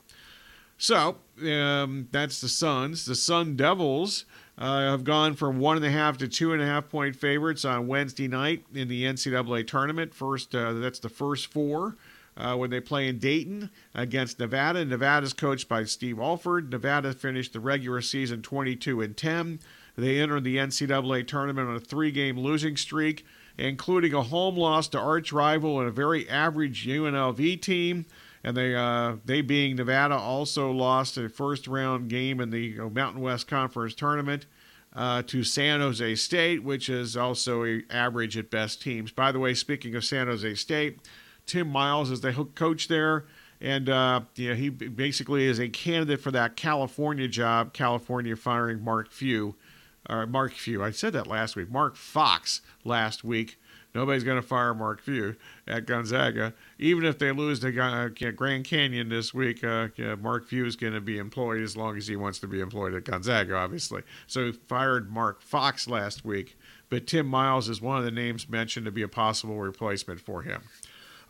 So 0.78 1.16
um, 1.42 2.08
that's 2.10 2.40
the 2.40 2.48
Suns. 2.48 3.04
The 3.04 3.14
Sun 3.14 3.56
Devils 3.56 4.24
uh, 4.56 4.90
have 4.90 5.04
gone 5.04 5.34
from 5.34 5.58
one 5.58 5.76
and 5.76 5.86
a 5.86 5.90
half 5.90 6.16
to 6.18 6.28
two 6.28 6.52
and 6.52 6.62
a 6.62 6.66
half 6.66 6.88
point 6.88 7.16
favorites 7.16 7.64
on 7.64 7.86
Wednesday 7.86 8.28
night 8.28 8.64
in 8.74 8.88
the 8.88 9.04
NCAA 9.04 9.66
tournament. 9.66 10.14
First, 10.14 10.54
uh, 10.54 10.74
that's 10.74 11.00
the 11.00 11.08
first 11.08 11.46
four. 11.48 11.96
Uh, 12.36 12.56
when 12.56 12.68
they 12.68 12.80
play 12.80 13.06
in 13.06 13.16
Dayton 13.20 13.70
against 13.94 14.40
Nevada. 14.40 14.84
Nevada's 14.84 15.32
coached 15.32 15.68
by 15.68 15.84
Steve 15.84 16.18
Alford. 16.18 16.68
Nevada 16.68 17.12
finished 17.12 17.52
the 17.52 17.60
regular 17.60 18.00
season 18.00 18.42
22 18.42 19.02
and 19.02 19.16
10. 19.16 19.60
They 19.96 20.18
entered 20.18 20.42
the 20.42 20.56
NCAA 20.56 21.28
tournament 21.28 21.68
on 21.68 21.76
a 21.76 21.80
three-game 21.80 22.36
losing 22.36 22.76
streak 22.76 23.24
including 23.58 24.14
a 24.14 24.22
home 24.22 24.56
loss 24.56 24.88
to 24.88 24.98
arch 24.98 25.32
rival 25.32 25.78
and 25.80 25.88
a 25.88 25.92
very 25.92 26.28
average 26.28 26.86
UNLV 26.86 27.60
team. 27.60 28.06
And 28.42 28.56
they, 28.56 28.74
uh, 28.74 29.16
they 29.24 29.40
being 29.40 29.76
Nevada, 29.76 30.16
also 30.16 30.70
lost 30.70 31.16
a 31.16 31.28
first 31.28 31.66
round 31.66 32.10
game 32.10 32.40
in 32.40 32.50
the 32.50 32.76
Mountain 32.90 33.22
West 33.22 33.48
Conference 33.48 33.94
tournament 33.94 34.46
uh, 34.94 35.22
to 35.22 35.42
San 35.42 35.80
Jose 35.80 36.14
State, 36.16 36.62
which 36.62 36.88
is 36.88 37.16
also 37.16 37.64
a 37.64 37.82
average 37.90 38.36
at 38.36 38.50
best 38.50 38.82
teams. 38.82 39.10
By 39.10 39.32
the 39.32 39.38
way, 39.38 39.54
speaking 39.54 39.94
of 39.94 40.04
San 40.04 40.26
Jose 40.26 40.54
State, 40.56 40.98
Tim 41.46 41.68
Miles 41.68 42.10
is 42.10 42.20
the 42.20 42.32
coach 42.54 42.88
there. 42.88 43.24
And 43.60 43.88
uh, 43.88 44.20
you 44.36 44.50
know, 44.50 44.54
he 44.54 44.68
basically 44.68 45.46
is 45.46 45.58
a 45.58 45.68
candidate 45.68 46.20
for 46.20 46.30
that 46.32 46.54
California 46.56 47.28
job. 47.28 47.72
California 47.72 48.36
firing 48.36 48.82
Mark 48.82 49.10
Few 49.10 49.54
uh, 50.06 50.26
Mark 50.26 50.52
Few. 50.52 50.82
I 50.82 50.90
said 50.90 51.12
that 51.14 51.26
last 51.26 51.56
week. 51.56 51.70
Mark 51.70 51.96
Fox 51.96 52.60
last 52.84 53.24
week. 53.24 53.58
Nobody's 53.94 54.24
going 54.24 54.40
to 54.40 54.46
fire 54.46 54.74
Mark 54.74 55.00
Few 55.00 55.36
at 55.68 55.86
Gonzaga. 55.86 56.52
Even 56.80 57.04
if 57.04 57.18
they 57.18 57.30
lose 57.30 57.60
to 57.60 57.80
uh, 57.80 58.08
Grand 58.32 58.64
Canyon 58.64 59.08
this 59.08 59.32
week, 59.32 59.62
uh, 59.62 59.88
Mark 60.20 60.48
Few 60.48 60.66
is 60.66 60.74
going 60.74 60.94
to 60.94 61.00
be 61.00 61.18
employed 61.18 61.62
as 61.62 61.76
long 61.76 61.96
as 61.96 62.08
he 62.08 62.16
wants 62.16 62.40
to 62.40 62.48
be 62.48 62.60
employed 62.60 62.94
at 62.94 63.04
Gonzaga, 63.04 63.54
obviously. 63.54 64.02
So 64.26 64.52
fired 64.52 65.12
Mark 65.12 65.40
Fox 65.40 65.86
last 65.86 66.24
week, 66.24 66.58
but 66.90 67.06
Tim 67.06 67.26
Miles 67.26 67.68
is 67.68 67.80
one 67.80 67.98
of 67.98 68.04
the 68.04 68.10
names 68.10 68.48
mentioned 68.48 68.86
to 68.86 68.92
be 68.92 69.02
a 69.02 69.08
possible 69.08 69.58
replacement 69.58 70.20
for 70.20 70.42
him. 70.42 70.62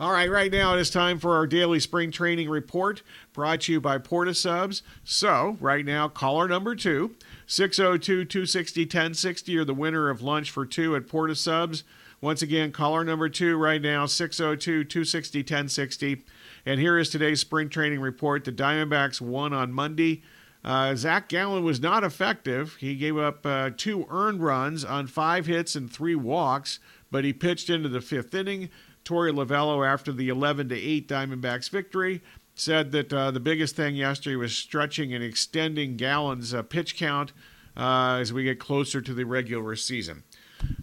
All 0.01 0.11
right, 0.11 0.29
right 0.29 0.51
now 0.51 0.75
it 0.75 0.81
is 0.81 0.91
time 0.91 1.20
for 1.20 1.37
our 1.37 1.47
daily 1.47 1.79
spring 1.79 2.11
training 2.11 2.49
report 2.49 3.03
brought 3.33 3.61
to 3.62 3.72
you 3.72 3.81
by 3.81 3.99
Porta 3.99 4.35
Subs. 4.35 4.83
So, 5.05 5.57
right 5.61 5.85
now, 5.85 6.09
caller 6.09 6.49
number 6.49 6.75
two, 6.75 7.14
602 7.47 8.24
260 8.24 8.82
1060, 8.82 9.59
or 9.59 9.64
the 9.64 9.74
winner 9.74 10.11
of 10.11 10.22
lunch 10.22 10.51
for 10.51 10.64
two 10.64 10.97
at 10.97 11.09
Porta 11.09 11.34
Subs. 11.34 11.84
Once 12.20 12.40
again, 12.40 12.72
caller 12.72 13.05
number 13.05 13.28
two 13.28 13.57
right 13.57 13.82
now, 13.82 14.07
602 14.07 14.84
260 14.84 15.38
1060. 15.40 16.24
And 16.64 16.80
here 16.80 16.99
is 16.99 17.11
today's 17.11 17.40
spring 17.40 17.68
training 17.68 18.01
report. 18.01 18.45
The 18.45 18.53
Diamondbacks 18.53 19.20
won 19.20 19.53
on 19.53 19.72
Monday. 19.72 20.22
Uh, 20.64 20.95
Zach 20.95 21.28
Gallen 21.28 21.62
was 21.62 21.80
not 21.80 22.03
effective. 22.03 22.76
He 22.76 22.95
gave 22.95 23.18
up 23.18 23.45
uh, 23.45 23.70
two 23.76 24.07
earned 24.09 24.42
runs 24.42 24.84
on 24.84 25.07
five 25.07 25.45
hits 25.45 25.76
and 25.76 25.92
three 25.92 26.14
walks, 26.14 26.78
but 27.11 27.24
he 27.24 27.34
pitched 27.34 27.68
into 27.68 27.90
the 27.90 28.01
fifth 28.01 28.34
inning. 28.34 28.70
Torey 29.05 29.30
Lovullo, 29.30 29.86
after 29.86 30.11
the 30.11 30.30
11 30.30 30.70
to 30.70 30.74
8 30.74 31.07
Diamondbacks 31.07 31.68
victory, 31.68 32.22
said 32.55 32.92
that 32.92 33.12
uh, 33.12 33.30
the 33.30 33.40
biggest 33.40 33.76
thing 33.76 33.96
yesterday 33.96 34.36
was 34.36 34.57
stretching 34.57 35.12
and 35.12 35.24
extending 35.24 35.96
Gallen's 35.96 36.55
uh, 36.55 36.62
pitch 36.62 36.96
count 36.96 37.32
uh, 37.76 38.18
as 38.20 38.32
we 38.32 38.44
get 38.44 38.61
closer 38.61 39.00
to 39.00 39.12
the 39.12 39.24
regular 39.24 39.74
season. 39.76 40.22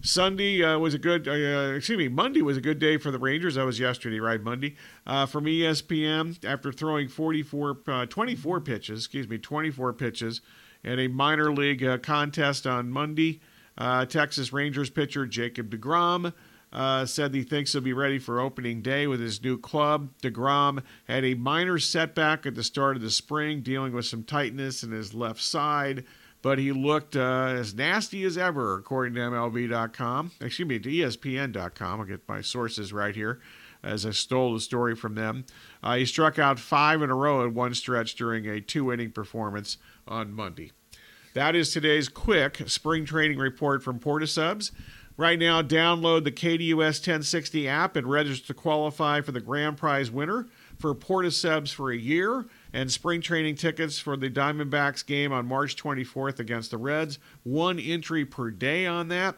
Sunday 0.02 0.64
uh, 0.64 0.78
was 0.78 0.94
a 0.94 1.00
good, 1.00 1.28
uh, 1.28 1.74
excuse 1.76 1.98
me, 1.98 2.08
Monday 2.08 2.42
was 2.42 2.58
a 2.58 2.62
good 2.62 2.78
day 2.78 2.98
for 2.98 3.10
the 3.10 3.18
Rangers. 3.18 3.56
That 3.56 3.66
was 3.66 3.80
yesterday, 3.80 4.20
right? 4.20 4.42
Monday. 4.42 4.76
Uh, 5.08 5.26
from 5.26 5.46
ESPN, 5.46 6.44
after 6.46 6.72
throwing 6.72 7.08
44, 7.08 8.06
24 8.08 8.62
pitches, 8.62 9.00
excuse 9.00 9.28
me, 9.28 9.38
24 9.38 9.94
pitches 9.94 10.42
in 10.84 11.00
a 11.00 11.08
minor 11.08 11.52
league 11.52 12.04
contest 12.04 12.68
on 12.68 12.92
Monday, 12.92 13.40
Texas 14.10 14.54
Rangers 14.54 14.90
pitcher 14.90 15.26
Jacob 15.26 15.72
DeGrom 15.72 16.34
uh, 16.74 17.06
said 17.06 17.34
he 17.34 17.44
thinks 17.44 17.74
he'll 17.74 17.82
be 17.82 17.94
ready 17.94 18.18
for 18.18 18.40
opening 18.40 18.82
day 18.82 19.08
with 19.08 19.20
his 19.20 19.44
new 19.44 19.58
club. 19.58 20.10
DeGrom 20.22 20.84
had 21.06 21.26
a 21.26 21.34
minor 21.34 21.78
setback 21.80 22.46
at 22.46 22.56
the 22.56 22.64
start 22.64 22.96
of 22.96 23.02
the 23.02 23.12
spring, 23.12 23.62
dealing 23.62 23.94
with 23.94 24.06
some 24.06 24.24
tightness 24.24 24.84
in 24.84 24.92
his 24.92 25.14
left 25.14 25.42
side, 25.42 26.06
but 26.42 26.58
he 26.58 26.72
looked 26.72 27.16
uh, 27.16 27.48
as 27.50 27.76
nasty 27.76 28.24
as 28.24 28.38
ever, 28.38 28.76
according 28.76 29.14
to 29.16 29.20
MLB.com. 29.20 30.32
Excuse 30.40 30.68
me, 30.68 30.80
to 30.80 30.90
ESPN.com. 30.90 32.00
I'll 32.00 32.06
get 32.06 32.28
my 32.28 32.42
sources 32.42 32.94
right 32.94 33.16
here 33.16 33.40
as 33.84 34.06
I 34.06 34.12
stole 34.12 34.54
the 34.54 34.60
story 34.60 34.96
from 34.96 35.16
them. 35.16 35.46
Uh, 35.84 35.96
he 35.96 36.06
struck 36.06 36.40
out 36.40 36.60
five 36.60 37.02
in 37.02 37.10
a 37.10 37.16
row 37.16 37.44
in 37.44 37.54
one 37.54 37.74
stretch 37.74 38.16
during 38.16 38.48
a 38.48 38.62
two 38.62 38.92
inning 38.94 39.12
performance 39.12 39.78
on 40.08 40.34
Monday. 40.34 40.72
That 41.34 41.56
is 41.56 41.72
today's 41.72 42.10
quick 42.10 42.62
spring 42.68 43.06
training 43.06 43.38
report 43.38 43.84
from 43.84 44.00
Porta 44.00 44.28
Subs. 44.28 44.72
Right 45.22 45.38
now, 45.38 45.62
download 45.62 46.24
the 46.24 46.32
KDUS 46.32 46.78
1060 46.78 47.68
app 47.68 47.96
and 47.96 48.08
register 48.08 48.48
to 48.48 48.54
qualify 48.56 49.22
for 49.22 49.32
the 49.32 49.40
grand 49.40 49.78
prize 49.78 50.10
winner 50.10 50.48
for 50.80 50.96
Porta 50.96 51.30
Subs 51.30 51.72
for 51.72 51.92
a 51.92 51.96
year 51.96 52.48
and 52.74 52.92
spring 52.92 53.22
training 53.22 53.54
tickets 53.54 54.00
for 54.00 54.18
the 54.18 54.32
Diamondbacks 54.32 55.06
game 55.06 55.32
on 55.32 55.46
March 55.46 55.76
24th 55.76 56.40
against 56.40 56.72
the 56.72 56.80
Reds. 56.80 57.20
One 57.44 57.78
entry 57.78 58.26
per 58.26 58.50
day 58.50 58.88
on 58.88 59.10
that. 59.10 59.36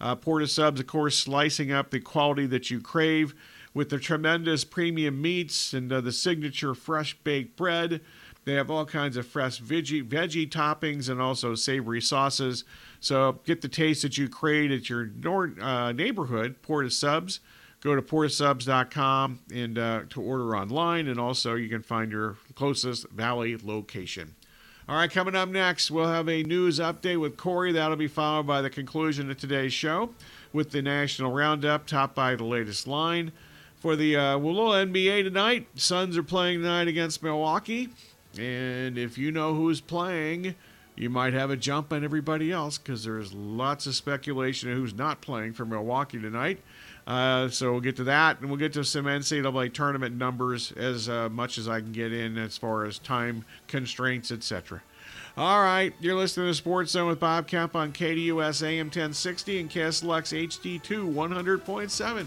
Uh, 0.00 0.16
Porta 0.16 0.46
Subs, 0.46 0.80
of 0.80 0.86
course, 0.86 1.18
slicing 1.18 1.70
up 1.70 1.90
the 1.90 2.00
quality 2.00 2.46
that 2.46 2.70
you 2.70 2.80
crave 2.80 3.34
with 3.74 3.90
the 3.90 3.98
tremendous 3.98 4.64
premium 4.64 5.20
meats 5.20 5.74
and 5.74 5.92
uh, 5.92 6.00
the 6.00 6.12
signature 6.12 6.74
fresh 6.74 7.12
baked 7.24 7.56
bread. 7.56 8.00
They 8.46 8.54
have 8.54 8.70
all 8.70 8.86
kinds 8.86 9.16
of 9.16 9.26
fresh 9.26 9.60
veggie, 9.60 10.08
veggie 10.08 10.48
toppings 10.48 11.08
and 11.08 11.20
also 11.20 11.56
savory 11.56 12.00
sauces. 12.00 12.62
So 13.00 13.40
get 13.44 13.60
the 13.60 13.68
taste 13.68 14.02
that 14.02 14.16
you 14.16 14.28
crave 14.28 14.70
at 14.70 14.88
your 14.88 15.10
uh, 15.60 15.90
neighborhood, 15.90 16.62
Porta 16.62 16.90
Subs. 16.90 17.40
Go 17.80 17.96
to 17.96 18.02
portasubs.com 18.02 19.40
and 19.52 19.78
uh, 19.78 20.02
to 20.10 20.22
order 20.22 20.56
online, 20.56 21.08
and 21.08 21.20
also 21.20 21.56
you 21.56 21.68
can 21.68 21.82
find 21.82 22.10
your 22.10 22.36
closest 22.54 23.08
Valley 23.10 23.56
location. 23.62 24.36
All 24.88 24.96
right, 24.96 25.10
coming 25.10 25.34
up 25.34 25.48
next, 25.48 25.90
we'll 25.90 26.06
have 26.06 26.28
a 26.28 26.44
news 26.44 26.78
update 26.78 27.20
with 27.20 27.36
Corey. 27.36 27.72
That'll 27.72 27.96
be 27.96 28.06
followed 28.06 28.46
by 28.46 28.62
the 28.62 28.70
conclusion 28.70 29.28
of 29.28 29.38
today's 29.38 29.72
show 29.72 30.10
with 30.52 30.70
the 30.70 30.82
National 30.82 31.32
Roundup, 31.32 31.86
topped 31.86 32.14
by 32.14 32.36
the 32.36 32.44
latest 32.44 32.86
line. 32.86 33.32
For 33.74 33.96
the 33.96 34.16
uh, 34.16 34.38
NBA 34.38 35.24
tonight, 35.24 35.66
Suns 35.74 36.16
are 36.16 36.22
playing 36.22 36.60
tonight 36.60 36.86
against 36.86 37.22
Milwaukee. 37.22 37.90
And 38.38 38.98
if 38.98 39.18
you 39.18 39.30
know 39.30 39.54
who's 39.54 39.80
playing, 39.80 40.54
you 40.96 41.10
might 41.10 41.34
have 41.34 41.50
a 41.50 41.56
jump 41.56 41.92
on 41.92 42.04
everybody 42.04 42.50
else 42.50 42.78
because 42.78 43.04
there's 43.04 43.32
lots 43.32 43.86
of 43.86 43.94
speculation 43.94 44.70
of 44.70 44.78
who's 44.78 44.94
not 44.94 45.20
playing 45.20 45.52
for 45.52 45.64
Milwaukee 45.64 46.20
tonight. 46.20 46.60
Uh, 47.06 47.48
so 47.48 47.70
we'll 47.70 47.80
get 47.80 47.96
to 47.96 48.04
that, 48.04 48.40
and 48.40 48.48
we'll 48.48 48.58
get 48.58 48.72
to 48.72 48.82
some 48.82 49.04
NCAA 49.04 49.72
tournament 49.72 50.16
numbers 50.16 50.72
as 50.72 51.08
uh, 51.08 51.28
much 51.28 51.56
as 51.56 51.68
I 51.68 51.80
can 51.80 51.92
get 51.92 52.12
in 52.12 52.36
as 52.36 52.56
far 52.56 52.84
as 52.84 52.98
time 52.98 53.44
constraints, 53.68 54.32
etc. 54.32 54.82
All 55.36 55.62
right, 55.62 55.92
you're 56.00 56.16
listening 56.16 56.48
to 56.48 56.54
Sports 56.54 56.92
Zone 56.92 57.08
with 57.08 57.20
Bob 57.20 57.46
Kemp 57.46 57.76
on 57.76 57.92
KDUS 57.92 58.66
AM 58.66 58.86
1060 58.86 59.60
and 59.60 59.70
KSLX 59.70 60.48
HD2 60.48 61.14
100.7. 61.14 62.26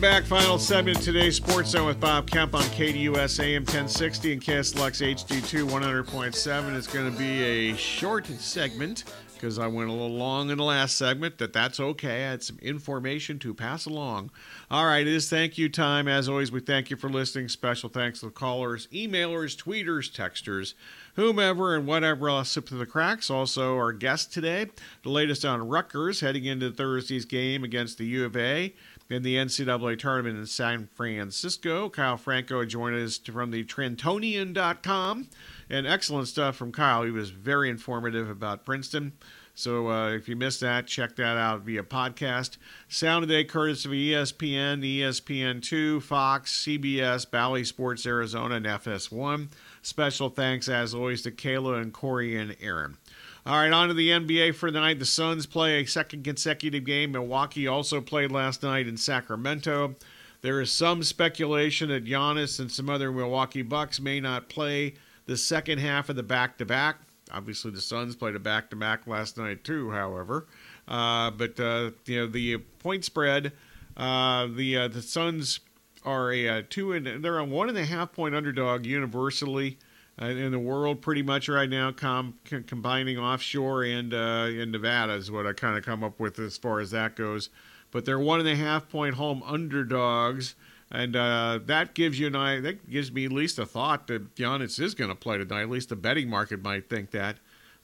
Back. 0.00 0.22
Final 0.24 0.60
segment 0.60 0.98
of 0.98 1.04
today's 1.04 1.34
Sports 1.34 1.70
Zone 1.70 1.86
with 1.86 1.98
Bob 1.98 2.30
Kemp 2.30 2.54
on 2.54 2.62
KDUS 2.62 3.42
AM 3.42 3.62
1060 3.62 4.32
and 4.32 4.40
KSLX 4.40 5.14
HD2 5.26 5.68
100.7. 5.68 6.76
It's 6.76 6.86
going 6.86 7.10
to 7.10 7.18
be 7.18 7.42
a 7.42 7.76
short 7.76 8.26
segment 8.26 9.02
because 9.34 9.58
I 9.58 9.66
went 9.66 9.88
a 9.88 9.92
little 9.92 10.16
long 10.16 10.50
in 10.50 10.58
the 10.58 10.64
last 10.64 10.96
segment. 10.96 11.38
That 11.38 11.52
that's 11.52 11.80
okay. 11.80 12.26
I 12.26 12.30
had 12.30 12.44
some 12.44 12.58
information 12.60 13.40
to 13.40 13.52
pass 13.54 13.86
along. 13.86 14.30
All 14.70 14.86
right, 14.86 15.04
it 15.04 15.12
is 15.12 15.28
thank 15.28 15.58
you 15.58 15.68
time. 15.68 16.06
As 16.06 16.28
always, 16.28 16.52
we 16.52 16.60
thank 16.60 16.90
you 16.90 16.96
for 16.96 17.08
listening. 17.08 17.48
Special 17.48 17.88
thanks 17.88 18.20
to 18.20 18.26
the 18.26 18.32
callers, 18.32 18.86
emailers, 18.92 19.56
tweeters, 19.56 20.12
texters, 20.12 20.74
whomever, 21.14 21.74
and 21.74 21.86
whatever 21.86 22.28
else 22.28 22.50
slipped 22.50 22.68
through 22.68 22.78
the 22.78 22.86
cracks. 22.86 23.30
Also, 23.30 23.76
our 23.76 23.92
guest 23.92 24.32
today, 24.32 24.66
the 25.02 25.10
latest 25.10 25.44
on 25.44 25.66
Rutgers 25.66 26.20
heading 26.20 26.44
into 26.44 26.70
Thursday's 26.70 27.24
game 27.24 27.64
against 27.64 27.98
the 27.98 28.06
U 28.06 28.24
of 28.24 28.36
A 28.36 28.74
in 29.10 29.22
the 29.22 29.36
NCAA 29.36 29.98
tournament 29.98 30.38
in 30.38 30.46
San 30.46 30.88
Francisco. 30.94 31.88
Kyle 31.88 32.16
Franko 32.16 32.64
joined 32.64 32.96
us 32.96 33.18
from 33.18 33.50
the 33.50 33.64
Trentonian.com. 33.64 35.28
And 35.70 35.86
excellent 35.86 36.28
stuff 36.28 36.56
from 36.56 36.72
Kyle. 36.72 37.04
He 37.04 37.10
was 37.10 37.30
very 37.30 37.68
informative 37.68 38.30
about 38.30 38.64
Princeton. 38.64 39.12
So 39.58 39.90
uh, 39.90 40.10
if 40.10 40.28
you 40.28 40.36
missed 40.36 40.60
that, 40.60 40.86
check 40.86 41.16
that 41.16 41.36
out 41.36 41.62
via 41.62 41.82
podcast. 41.82 42.58
Sound 42.88 43.24
of 43.24 43.28
the 43.28 43.34
day, 43.34 43.44
courtesy 43.44 44.14
of 44.14 44.28
ESPN, 44.28 44.84
ESPN2, 44.84 46.00
Fox, 46.00 46.64
CBS, 46.64 47.28
Bally 47.28 47.64
Sports 47.64 48.06
Arizona, 48.06 48.54
and 48.54 48.66
FS1. 48.66 49.48
Special 49.82 50.28
thanks, 50.28 50.68
as 50.68 50.94
always, 50.94 51.22
to 51.22 51.32
Kayla 51.32 51.82
and 51.82 51.92
Corey 51.92 52.36
and 52.36 52.56
Aaron. 52.60 52.98
All 53.46 53.56
right, 53.56 53.72
on 53.72 53.88
to 53.88 53.94
the 53.94 54.10
NBA 54.10 54.54
for 54.56 54.70
the 54.70 54.80
night. 54.80 54.98
The 54.98 55.06
Suns 55.06 55.46
play 55.46 55.80
a 55.80 55.86
second 55.86 56.24
consecutive 56.24 56.84
game. 56.84 57.12
Milwaukee 57.12 57.66
also 57.66 58.00
played 58.00 58.32
last 58.32 58.62
night 58.62 58.86
in 58.86 58.96
Sacramento. 58.96 59.94
There 60.42 60.60
is 60.60 60.70
some 60.70 61.02
speculation 61.02 61.88
that 61.88 62.04
Giannis 62.04 62.60
and 62.60 62.70
some 62.70 62.90
other 62.90 63.10
Milwaukee 63.10 63.62
Bucks 63.62 64.00
may 64.00 64.20
not 64.20 64.48
play 64.48 64.94
the 65.26 65.36
second 65.36 65.78
half 65.78 66.08
of 66.08 66.16
the 66.16 66.22
back 66.22 66.58
to 66.58 66.66
back. 66.66 66.98
Obviously, 67.30 67.70
the 67.70 67.80
Suns 67.80 68.16
played 68.16 68.34
a 68.34 68.38
back 68.38 68.70
to 68.70 68.76
back 68.76 69.06
last 69.06 69.38
night, 69.38 69.64
too, 69.64 69.90
however. 69.90 70.46
Uh, 70.86 71.30
but, 71.30 71.58
uh, 71.60 71.90
you 72.06 72.20
know, 72.20 72.26
the 72.26 72.58
point 72.80 73.04
spread, 73.04 73.52
uh, 73.96 74.46
the, 74.46 74.76
uh, 74.76 74.88
the 74.88 75.02
Suns 75.02 75.60
are 76.04 76.32
a, 76.32 76.48
uh, 76.48 76.62
two 76.70 76.92
and 76.92 77.22
they're 77.22 77.38
a 77.38 77.44
one 77.44 77.68
and 77.68 77.78
a 77.78 77.84
half 77.84 78.12
point 78.12 78.34
underdog 78.34 78.86
universally 78.86 79.78
in 80.26 80.50
the 80.50 80.58
world 80.58 81.00
pretty 81.00 81.22
much 81.22 81.48
right 81.48 81.68
now, 81.68 81.92
com- 81.92 82.34
combining 82.66 83.18
offshore 83.18 83.84
and 83.84 84.12
uh, 84.12 84.48
in 84.50 84.70
Nevada 84.70 85.14
is 85.14 85.30
what 85.30 85.46
I 85.46 85.52
kind 85.52 85.78
of 85.78 85.84
come 85.84 86.02
up 86.02 86.18
with 86.18 86.38
as 86.38 86.56
far 86.56 86.80
as 86.80 86.90
that 86.90 87.14
goes. 87.14 87.50
But 87.90 88.04
they're 88.04 88.18
one 88.18 88.40
and 88.40 88.48
a 88.48 88.56
half 88.56 88.88
point 88.88 89.14
home 89.14 89.42
underdogs, 89.46 90.54
and 90.90 91.16
uh, 91.16 91.60
that 91.66 91.94
gives 91.94 92.18
you 92.18 92.26
an 92.26 92.36
eye. 92.36 92.60
That 92.60 92.90
gives 92.90 93.10
me 93.12 93.24
at 93.26 93.32
least 93.32 93.58
a 93.58 93.64
thought 93.64 94.08
that 94.08 94.34
Giannis 94.34 94.80
is 94.80 94.94
going 94.94 95.10
to 95.10 95.14
play 95.14 95.38
tonight. 95.38 95.62
At 95.62 95.70
least 95.70 95.88
the 95.88 95.96
betting 95.96 96.28
market 96.28 96.62
might 96.62 96.90
think 96.90 97.12
that. 97.12 97.36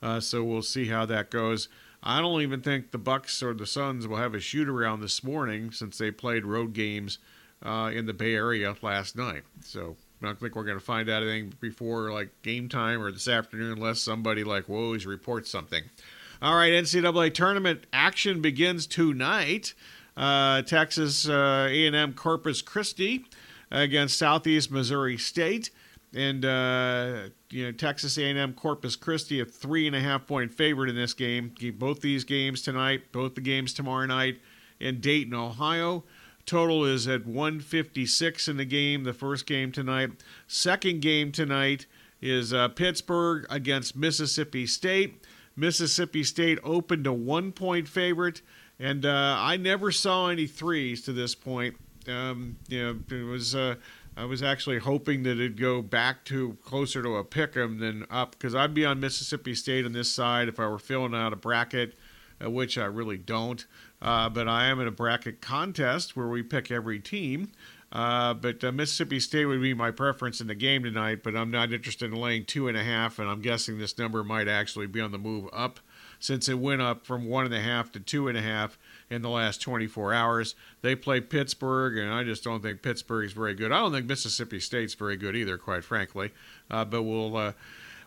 Uh, 0.03 0.21
so 0.21 0.45
we'll 0.45 0.63
see 0.63 0.89
how 0.89 1.07
that 1.07 1.31
goes. 1.31 1.69
I 2.03 2.21
don't 2.21 2.43
even 2.43 2.61
think 2.61 2.91
the 2.91 2.99
Bucks 2.99 3.43
or 3.43 3.55
the 3.55 3.67
Suns 3.67 4.07
will 4.07 4.19
have 4.19 4.35
a 4.35 4.41
shoot 4.41 4.69
around 4.69 5.01
this 5.01 5.25
morning 5.25 5.71
since 5.71 5.97
they 5.97 6.11
played 6.11 6.45
road 6.45 6.75
games 6.75 7.19
uh, 7.63 7.91
in 7.95 8.05
the 8.05 8.13
Bay 8.13 8.35
Area 8.35 8.77
last 8.83 9.17
night. 9.17 9.45
So 9.63 9.97
I 10.25 10.29
don't 10.29 10.41
think 10.41 10.57
we're 10.57 10.65
going 10.65 10.79
to 10.79 10.85
find 10.85 11.09
out 11.09 11.23
anything 11.23 11.53
before 11.61 12.13
like 12.13 12.31
game 12.43 12.69
time 12.69 13.03
or 13.03 13.13
this 13.13 13.29
afternoon 13.29 13.73
unless 13.73 14.01
somebody 14.01 14.45
like 14.45 14.67
Woj 14.67 15.07
reports 15.07 15.51
something. 15.51 15.85
All 16.43 16.57
right, 16.57 16.73
NCAA 16.73 17.33
tournament 17.33 17.87
action 17.93 18.43
begins 18.43 18.87
tonight. 18.87 19.75
Uh, 20.17 20.63
Texas 20.63 21.29
uh, 21.29 21.69
A&M 21.71 22.13
Corpus 22.15 22.63
Christi 22.63 23.25
against 23.71 24.19
Southeast 24.19 24.71
Missouri 24.71 25.17
State, 25.17 25.71
and 26.15 26.45
uh, 26.45 27.29
you 27.51 27.65
know 27.65 27.73
Texas 27.73 28.19
A&M 28.19 28.55
Corpus 28.55 28.97
Christi 28.97 29.41
a 29.41 29.45
three 29.45 29.87
and 29.87 29.97
a 29.97 30.01
half 30.01 30.27
point 30.27 30.53
favorite 30.53 30.89
in 30.89 30.97
this 30.97 31.15
game. 31.15 31.55
Both 31.75 32.01
these 32.01 32.25
games 32.25 32.63
tonight, 32.63 33.11
both 33.13 33.35
the 33.35 33.41
games 33.41 33.73
tomorrow 33.75 34.07
night 34.07 34.41
in 34.81 35.01
Dayton, 35.01 35.35
Ohio. 35.35 36.05
Total 36.47 36.85
is 36.85 37.09
at 37.09 37.27
156 37.27 38.49
in 38.49 38.57
the 38.57 38.65
game, 38.65 39.05
the 39.05 39.15
first 39.15 39.47
game 39.47 39.73
tonight. 39.73 40.11
Second 40.47 41.01
game 41.01 41.33
tonight 41.33 41.87
is 42.21 42.53
uh, 42.53 42.69
Pittsburgh 42.69 43.47
against 43.49 43.97
Mississippi 43.97 44.67
State. 44.67 45.25
Mississippi 45.57 46.23
State 46.23 46.59
opened 46.63 47.07
a 47.07 47.13
one 47.13 47.53
point 47.53 47.89
favorite, 47.89 48.43
and 48.79 49.07
uh, 49.07 49.37
I 49.39 49.57
never 49.57 49.91
saw 49.91 50.29
any 50.29 50.47
threes 50.47 51.03
to 51.03 51.13
this 51.13 51.35
point. 51.35 51.77
Um, 52.09 52.57
you 52.69 52.83
know, 52.83 53.17
it 53.17 53.23
was. 53.23 53.55
Uh, 53.55 53.77
I 54.17 54.27
was 54.27 54.45
actually 54.45 54.79
hoping 54.79 55.25
that 55.25 55.33
it'd 55.33 55.61
go 55.61 55.83
back 55.83 56.25
to 56.27 56.57
closer 56.63 57.03
to 57.03 57.17
a 57.17 57.25
pick 57.25 57.57
'em 57.57 57.79
than 57.79 58.07
up 58.11 58.33
because 58.33 58.55
I'd 58.55 58.73
be 58.73 58.85
on 58.85 59.01
Mississippi 59.01 59.55
State 59.57 59.85
on 59.85 59.93
this 59.93 60.13
side 60.13 60.49
if 60.49 60.61
I 60.61 60.69
were 60.69 60.79
filling 60.79 61.15
out 61.15 61.33
a 61.33 61.37
bracket, 61.37 61.95
uh, 62.43 62.49
which 62.49 62.79
I 62.79 62.85
really 62.85 63.19
don't. 63.19 63.67
Uh, 64.05 64.29
but 64.29 64.47
I 64.47 64.67
am 64.67 64.81
in 64.81 64.87
a 64.87 64.93
bracket 64.93 65.41
contest 65.41 66.15
where 66.15 66.29
we 66.29 66.43
pick 66.43 66.71
every 66.71 67.01
team. 67.01 67.51
Uh, 67.91 68.35
but 68.35 68.63
uh, 68.63 68.73
Mississippi 68.73 69.19
State 69.19 69.47
would 69.47 69.63
be 69.63 69.73
my 69.73 69.91
preference 69.91 70.41
in 70.41 70.49
the 70.49 70.55
game 70.55 70.83
tonight, 70.83 71.23
but 71.23 71.37
I'm 71.37 71.51
not 71.51 71.73
interested 71.73 72.13
in 72.13 72.21
laying 72.21 72.45
two 72.45 72.67
and 72.69 72.77
a 72.77 72.83
half, 72.83 73.19
and 73.21 73.29
I'm 73.29 73.41
guessing 73.41 73.79
this 73.79 73.97
number 73.97 74.23
might 74.25 74.49
actually 74.49 74.89
be 74.89 75.01
on 75.01 75.13
the 75.13 75.19
move 75.19 75.49
up 75.53 75.79
since 76.19 76.49
it 76.49 76.59
went 76.59 76.83
up 76.83 77.07
from 77.07 77.27
one 77.27 77.45
and 77.45 77.55
a 77.55 77.61
half 77.61 77.93
to 77.93 78.01
two 78.01 78.27
and 78.29 78.37
a 78.37 78.43
half 78.43 78.79
in 79.11 79.23
the 79.23 79.29
last 79.29 79.63
24 79.63 80.13
hours. 80.13 80.57
They 80.83 80.97
play 80.97 81.21
Pittsburgh, 81.21 81.97
and 81.97 82.13
I 82.13 82.25
just 82.25 82.43
don't 82.43 82.63
think 82.63 82.83
Pittsburgh 82.83 83.27
is 83.27 83.33
very 83.33 83.55
good. 83.55 83.71
I 83.71 83.79
don't 83.79 83.93
think 83.93 84.07
Mississippi 84.07 84.59
State's 84.59 84.95
very 84.95 85.17
good 85.17 85.37
either, 85.37 85.57
quite 85.57 85.85
frankly. 85.85 86.33
Uh, 86.69 86.85
but 86.85 87.05
we'll 87.05 87.37
uh, 87.37 87.53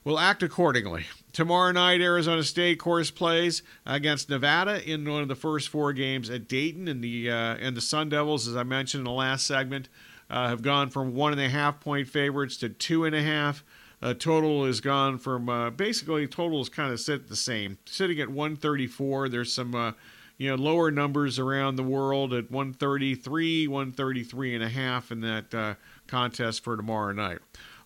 will 0.04 0.20
act 0.20 0.44
accordingly. 0.44 1.06
Tomorrow 1.38 1.74
night, 1.74 2.02
Arizona 2.02 2.42
State 2.42 2.80
course 2.80 3.12
plays 3.12 3.62
against 3.86 4.28
Nevada 4.28 4.84
in 4.92 5.08
one 5.08 5.22
of 5.22 5.28
the 5.28 5.36
first 5.36 5.70
four 5.70 5.94
games 5.94 6.32
at 6.32 6.48
Dayton, 6.48 6.88
and 6.88 7.04
the 7.04 7.30
uh, 7.30 7.58
and 7.58 7.78
the 7.78 7.82
Sun 7.82 8.10
Devils, 8.10 8.48
as 8.48 8.56
I 8.56 8.64
mentioned 8.64 9.02
in 9.02 9.06
the 9.06 9.12
last 9.12 9.46
segment, 9.46 9.88
uh, 10.32 10.48
have 10.48 10.64
gone 10.64 10.90
from 10.90 11.14
one 11.14 11.34
and 11.34 11.40
a 11.40 11.48
half 11.48 11.80
point 11.80 12.08
favorites 12.08 12.58
to 12.58 12.70
two 12.70 13.06
and 13.06 13.16
a 13.16 13.22
half. 13.22 13.64
Uh, 14.02 14.16
total 14.16 14.66
has 14.66 14.82
gone 14.82 15.20
from 15.20 15.48
uh, 15.48 15.70
basically 15.70 16.26
total 16.26 16.60
is 16.60 16.70
kind 16.70 16.92
of 16.92 17.00
set 17.00 17.28
the 17.28 17.36
same, 17.36 17.78
sitting 17.86 18.20
at 18.20 18.30
134. 18.30 19.30
There's 19.30 19.54
some 19.54 19.76
uh, 19.76 19.92
you 20.40 20.50
know 20.50 20.56
lower 20.56 20.90
numbers 20.90 21.38
around 21.38 21.76
the 21.76 21.84
world 21.84 22.34
at 22.34 22.50
133, 22.50 23.68
133 23.68 24.56
and 24.56 24.64
a 24.64 24.70
half 24.70 25.12
in 25.12 25.22
that 25.22 25.54
uh, 25.54 25.76
contest 26.08 26.64
for 26.64 26.76
tomorrow 26.76 27.14
night. 27.14 27.38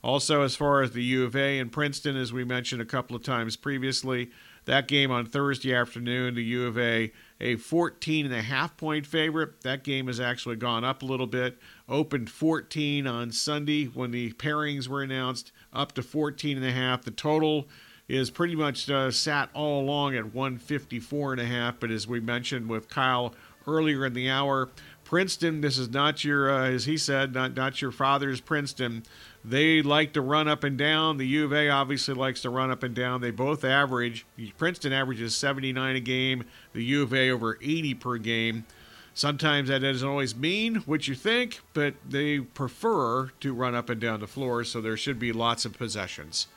Also, 0.03 0.41
as 0.41 0.55
far 0.55 0.81
as 0.81 0.91
the 0.91 1.03
U 1.03 1.23
of 1.25 1.35
A 1.35 1.59
and 1.59 1.71
Princeton, 1.71 2.17
as 2.17 2.33
we 2.33 2.43
mentioned 2.43 2.81
a 2.81 2.85
couple 2.85 3.15
of 3.15 3.23
times 3.23 3.55
previously, 3.55 4.31
that 4.65 4.87
game 4.87 5.11
on 5.11 5.25
Thursday 5.25 5.73
afternoon, 5.73 6.35
the 6.35 6.43
U 6.43 6.67
of 6.67 6.77
A, 6.77 7.11
a 7.39 7.55
14 7.55 8.25
and 8.25 8.33
a 8.35 8.41
half 8.41 8.77
point 8.77 9.05
favorite. 9.07 9.61
That 9.61 9.83
game 9.83 10.07
has 10.07 10.19
actually 10.19 10.55
gone 10.55 10.83
up 10.83 11.01
a 11.01 11.05
little 11.05 11.27
bit. 11.27 11.57
Opened 11.89 12.29
14 12.29 13.07
on 13.07 13.31
Sunday 13.31 13.85
when 13.85 14.11
the 14.11 14.33
pairings 14.33 14.87
were 14.87 15.01
announced, 15.01 15.51
up 15.73 15.93
to 15.93 16.03
14 16.03 16.57
and 16.57 16.65
a 16.65 16.71
half. 16.71 17.03
The 17.03 17.11
total 17.11 17.67
is 18.07 18.29
pretty 18.29 18.55
much 18.55 18.89
uh, 18.89 19.09
sat 19.09 19.49
all 19.53 19.81
along 19.81 20.15
at 20.15 20.33
154 20.33 21.33
and 21.33 21.41
a 21.41 21.45
half. 21.45 21.79
But 21.79 21.91
as 21.91 22.07
we 22.07 22.19
mentioned 22.19 22.69
with 22.69 22.89
Kyle 22.89 23.33
earlier 23.65 24.05
in 24.05 24.13
the 24.13 24.29
hour, 24.29 24.69
Princeton, 25.11 25.59
this 25.59 25.77
is 25.77 25.89
not 25.89 26.23
your, 26.23 26.49
uh, 26.49 26.69
as 26.69 26.85
he 26.85 26.95
said, 26.97 27.33
not 27.33 27.53
not 27.53 27.81
your 27.81 27.91
father's 27.91 28.39
Princeton. 28.39 29.03
They 29.43 29.81
like 29.81 30.13
to 30.13 30.21
run 30.21 30.47
up 30.47 30.63
and 30.63 30.77
down. 30.77 31.17
The 31.17 31.27
U 31.27 31.43
of 31.43 31.51
A 31.51 31.67
obviously 31.67 32.13
likes 32.13 32.41
to 32.43 32.49
run 32.49 32.71
up 32.71 32.81
and 32.81 32.95
down. 32.95 33.19
They 33.19 33.29
both 33.29 33.65
average. 33.65 34.25
Princeton 34.57 34.93
averages 34.93 35.35
79 35.35 35.97
a 35.97 35.99
game. 35.99 36.45
The 36.71 36.81
U 36.85 37.03
of 37.03 37.13
A 37.13 37.29
over 37.29 37.57
80 37.61 37.93
per 37.95 38.17
game. 38.19 38.65
Sometimes 39.13 39.67
that 39.67 39.79
doesn't 39.79 40.07
always 40.07 40.33
mean 40.33 40.75
what 40.85 41.09
you 41.09 41.15
think, 41.15 41.59
but 41.73 41.95
they 42.07 42.39
prefer 42.39 43.31
to 43.41 43.53
run 43.53 43.75
up 43.75 43.89
and 43.89 43.99
down 43.99 44.21
the 44.21 44.27
floor, 44.27 44.63
so 44.63 44.79
there 44.79 44.95
should 44.95 45.19
be 45.19 45.33
lots 45.33 45.65
of 45.65 45.77
possessions. 45.77 46.47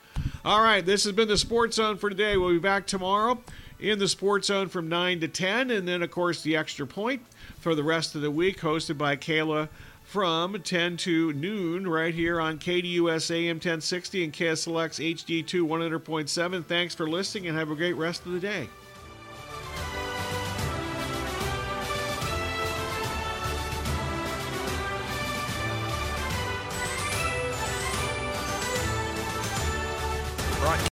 All 0.45 0.61
right, 0.61 0.85
this 0.85 1.03
has 1.03 1.11
been 1.11 1.27
the 1.27 1.37
Sports 1.37 1.75
Zone 1.75 1.97
for 1.97 2.09
today. 2.09 2.37
We'll 2.37 2.53
be 2.53 2.59
back 2.59 2.87
tomorrow. 2.87 3.43
In 3.79 3.99
the 3.99 4.07
Sports 4.07 4.47
Zone 4.47 4.69
from 4.69 4.89
9 4.89 5.19
to 5.21 5.27
10. 5.27 5.71
And 5.71 5.87
then, 5.87 6.01
of 6.01 6.11
course, 6.11 6.41
the 6.41 6.55
extra 6.55 6.87
point 6.87 7.21
for 7.59 7.75
the 7.75 7.83
rest 7.83 8.15
of 8.15 8.21
the 8.21 8.31
week, 8.31 8.59
hosted 8.59 8.97
by 8.97 9.15
Kayla 9.15 9.69
from 10.03 10.61
10 10.61 10.97
to 10.97 11.33
noon 11.33 11.87
right 11.87 12.13
here 12.13 12.39
on 12.39 12.59
KDUS 12.59 13.31
AM 13.31 13.55
1060 13.55 14.23
and 14.23 14.33
KSLX 14.33 15.15
HD2 15.15 15.67
100.7. 15.67 16.65
Thanks 16.65 16.95
for 16.95 17.09
listening 17.09 17.47
and 17.47 17.57
have 17.57 17.71
a 17.71 17.75
great 17.75 17.93
rest 17.93 18.25
of 18.25 18.31
the 18.31 18.39
day. 18.39 18.69